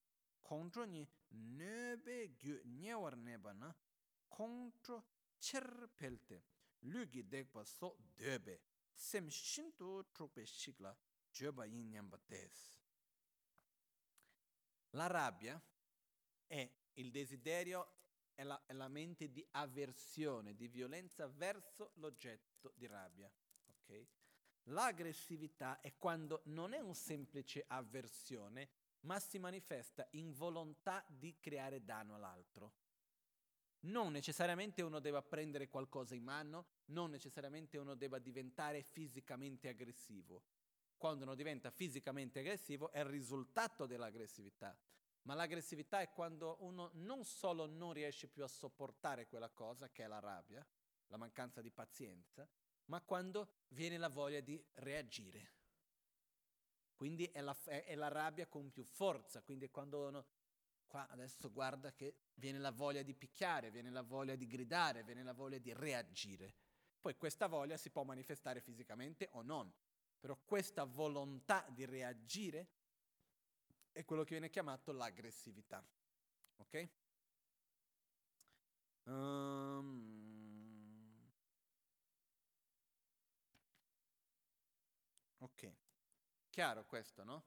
Kongzho 0.44 0.86
ni 0.86 1.08
nöbe 1.32 2.36
gyu 2.38 2.62
nyewar 2.66 3.16
neba 3.18 3.54
na 3.54 3.74
kongzho 4.30 5.04
cher 5.40 5.88
pelte 5.96 6.44
lugi 6.82 7.24
dekpa 7.24 7.66
so 7.66 7.96
döbe 8.18 8.60
sem 8.94 9.30
shinto 9.30 10.04
chokpe 10.14 10.46
shikla 10.46 10.96
jöba 11.32 11.66
yin 11.66 11.90
nyamba 11.90 12.18
des. 12.28 12.79
La 14.92 15.08
rabbia 15.08 15.62
è 16.48 16.70
il 16.94 17.12
desiderio 17.12 17.94
è 18.40 18.44
la, 18.44 18.62
è 18.66 18.72
la 18.72 18.88
mente 18.88 19.30
di 19.30 19.46
avversione, 19.52 20.56
di 20.56 20.70
violenza 20.70 21.28
verso 21.28 21.92
l'oggetto 21.96 22.72
di 22.76 22.88
rabbia. 22.88 23.30
Okay? 23.82 24.08
L'aggressività 24.64 25.82
è 25.82 25.96
quando 25.98 26.42
non 26.46 26.74
è 26.74 26.80
un 26.80 26.96
semplice 26.96 27.66
avversione, 27.68 28.70
ma 29.02 29.20
si 29.20 29.40
manifesta 29.40 30.08
in 30.12 30.32
volontà 30.34 31.04
di 31.08 31.38
creare 31.40 31.84
danno 31.84 32.16
all'altro. 32.16 32.74
Non 33.82 34.12
necessariamente 34.12 34.82
uno 34.82 35.00
deve 35.00 35.22
prendere 35.22 35.68
qualcosa 35.68 36.16
in 36.16 36.24
mano, 36.24 36.68
non 36.88 37.10
necessariamente 37.10 37.78
uno 37.78 37.96
deve 37.96 38.22
diventare 38.22 38.84
fisicamente 38.84 39.68
aggressivo. 39.68 40.44
Quando 41.00 41.24
uno 41.24 41.34
diventa 41.34 41.72
fisicamente 41.72 42.40
aggressivo 42.40 42.92
è 42.92 43.00
il 43.00 43.06
risultato 43.06 43.86
dell'aggressività, 43.86 44.78
ma 45.22 45.34
l'aggressività 45.34 46.02
è 46.02 46.10
quando 46.10 46.58
uno 46.60 46.90
non 46.96 47.24
solo 47.24 47.66
non 47.68 47.94
riesce 47.94 48.28
più 48.28 48.44
a 48.44 48.50
sopportare 48.50 49.26
quella 49.26 49.50
cosa, 49.50 49.90
che 49.90 50.04
è 50.04 50.08
la 50.08 50.20
rabbia, 50.20 50.66
la 51.08 51.16
mancanza 51.16 51.62
di 51.62 51.72
pazienza, 51.72 52.46
ma 52.88 53.00
quando 53.00 53.64
viene 53.70 53.98
la 53.98 54.10
voglia 54.10 54.42
di 54.42 54.62
reagire. 54.74 55.54
Quindi 56.96 57.24
è 57.28 57.40
la, 57.40 57.58
è 57.64 57.96
la 57.96 58.10
rabbia 58.10 58.48
con 58.48 58.70
più 58.70 58.84
forza, 58.84 59.42
quindi 59.42 59.70
quando 59.70 60.06
uno 60.06 60.26
qua 60.86 61.08
adesso 61.08 61.50
guarda 61.50 61.94
che 61.94 62.14
viene 62.34 62.60
la 62.60 62.72
voglia 62.72 63.04
di 63.04 63.14
picchiare, 63.14 63.72
viene 63.72 63.90
la 63.90 64.02
voglia 64.02 64.36
di 64.36 64.48
gridare, 64.48 65.06
viene 65.06 65.24
la 65.24 65.32
voglia 65.32 65.60
di 65.60 65.72
reagire. 65.72 66.54
Poi 67.00 67.16
questa 67.16 67.48
voglia 67.48 67.78
si 67.78 67.90
può 67.90 68.04
manifestare 68.04 68.60
fisicamente 68.60 69.30
o 69.32 69.44
non, 69.44 69.72
però 70.20 70.38
questa 70.44 70.84
volontà 70.84 71.66
di 71.70 71.86
reagire 71.86 72.68
è 73.92 74.04
quello 74.06 74.24
che 74.24 74.32
viene 74.32 74.50
chiamato 74.50 74.92
l'aggressività. 74.92 75.86
Ok? 76.58 76.90
Um, 79.04 79.72
ok. 85.38 85.74
Chiaro 86.50 86.86
questo, 86.86 87.24
no? 87.24 87.44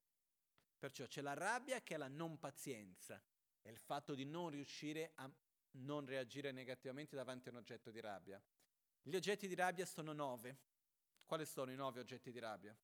Perciò 0.78 1.06
c'è 1.06 1.20
la 1.20 1.34
rabbia 1.34 1.82
che 1.82 1.94
è 1.94 1.96
la 1.96 2.08
non 2.08 2.38
pazienza, 2.38 3.22
è 3.60 3.68
il 3.68 3.78
fatto 3.78 4.14
di 4.14 4.24
non 4.24 4.50
riuscire 4.50 5.12
a 5.16 5.30
non 5.72 6.04
reagire 6.04 6.50
negativamente 6.50 7.14
davanti 7.14 7.48
a 7.48 7.52
un 7.52 7.58
oggetto 7.58 7.90
di 7.90 8.00
rabbia. 8.00 8.42
Gli 9.00 9.14
oggetti 9.14 9.46
di 9.46 9.54
rabbia 9.54 9.86
sono 9.86 10.12
nove. 10.12 10.58
Quali 11.32 11.46
sono 11.46 11.72
i 11.72 11.76
nove 11.76 11.98
oggetti 11.98 12.30
di 12.30 12.38
rabbia? 12.38 12.76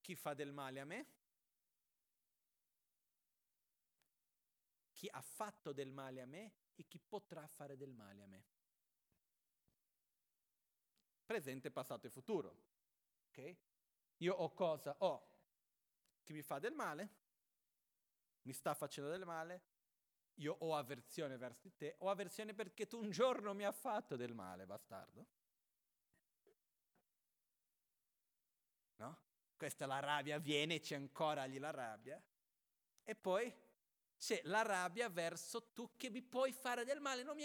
Chi 0.00 0.16
fa 0.16 0.34
del 0.34 0.50
male 0.50 0.80
a 0.80 0.84
me? 0.84 1.06
Chi 4.92 5.06
ha 5.08 5.20
fatto 5.22 5.72
del 5.72 5.92
male 5.92 6.20
a 6.20 6.26
me 6.26 6.52
e 6.74 6.88
chi 6.88 6.98
potrà 6.98 7.46
fare 7.46 7.76
del 7.76 7.92
male 7.92 8.22
a 8.24 8.26
me 8.26 8.44
presente, 11.24 11.70
passato 11.70 12.08
e 12.08 12.10
futuro. 12.10 12.60
Okay? 13.28 13.56
Io 14.16 14.34
ho 14.34 14.52
cosa? 14.52 14.96
Ho 14.98 15.28
chi 16.24 16.32
mi 16.32 16.42
fa 16.42 16.58
del 16.58 16.74
male, 16.74 17.14
mi 18.42 18.52
sta 18.52 18.74
facendo 18.74 19.08
del 19.08 19.24
male, 19.24 19.69
io 20.36 20.56
ho 20.60 20.74
avversione 20.74 21.36
verso 21.36 21.68
di 21.68 21.76
te, 21.76 21.94
ho 21.98 22.10
avversione 22.10 22.54
perché 22.54 22.86
tu 22.86 22.98
un 22.98 23.10
giorno 23.10 23.54
mi 23.54 23.64
hai 23.64 23.72
fatto 23.72 24.16
del 24.16 24.34
male, 24.34 24.66
bastardo. 24.66 25.26
No? 28.96 29.18
Questa 29.56 29.86
la 29.86 29.98
rabbia, 29.98 30.38
viene, 30.38 30.80
c'è 30.80 30.96
ancora 30.96 31.44
lì 31.44 31.58
la 31.58 31.70
rabbia. 31.70 32.22
E 33.02 33.14
poi 33.14 33.52
c'è 34.18 34.40
la 34.44 34.62
rabbia 34.62 35.08
verso 35.08 35.72
tu 35.72 35.96
che 35.96 36.10
mi 36.10 36.22
puoi 36.22 36.52
fare 36.52 36.84
del 36.84 37.00
male, 37.00 37.22
non 37.22 37.34
mi 37.34 37.44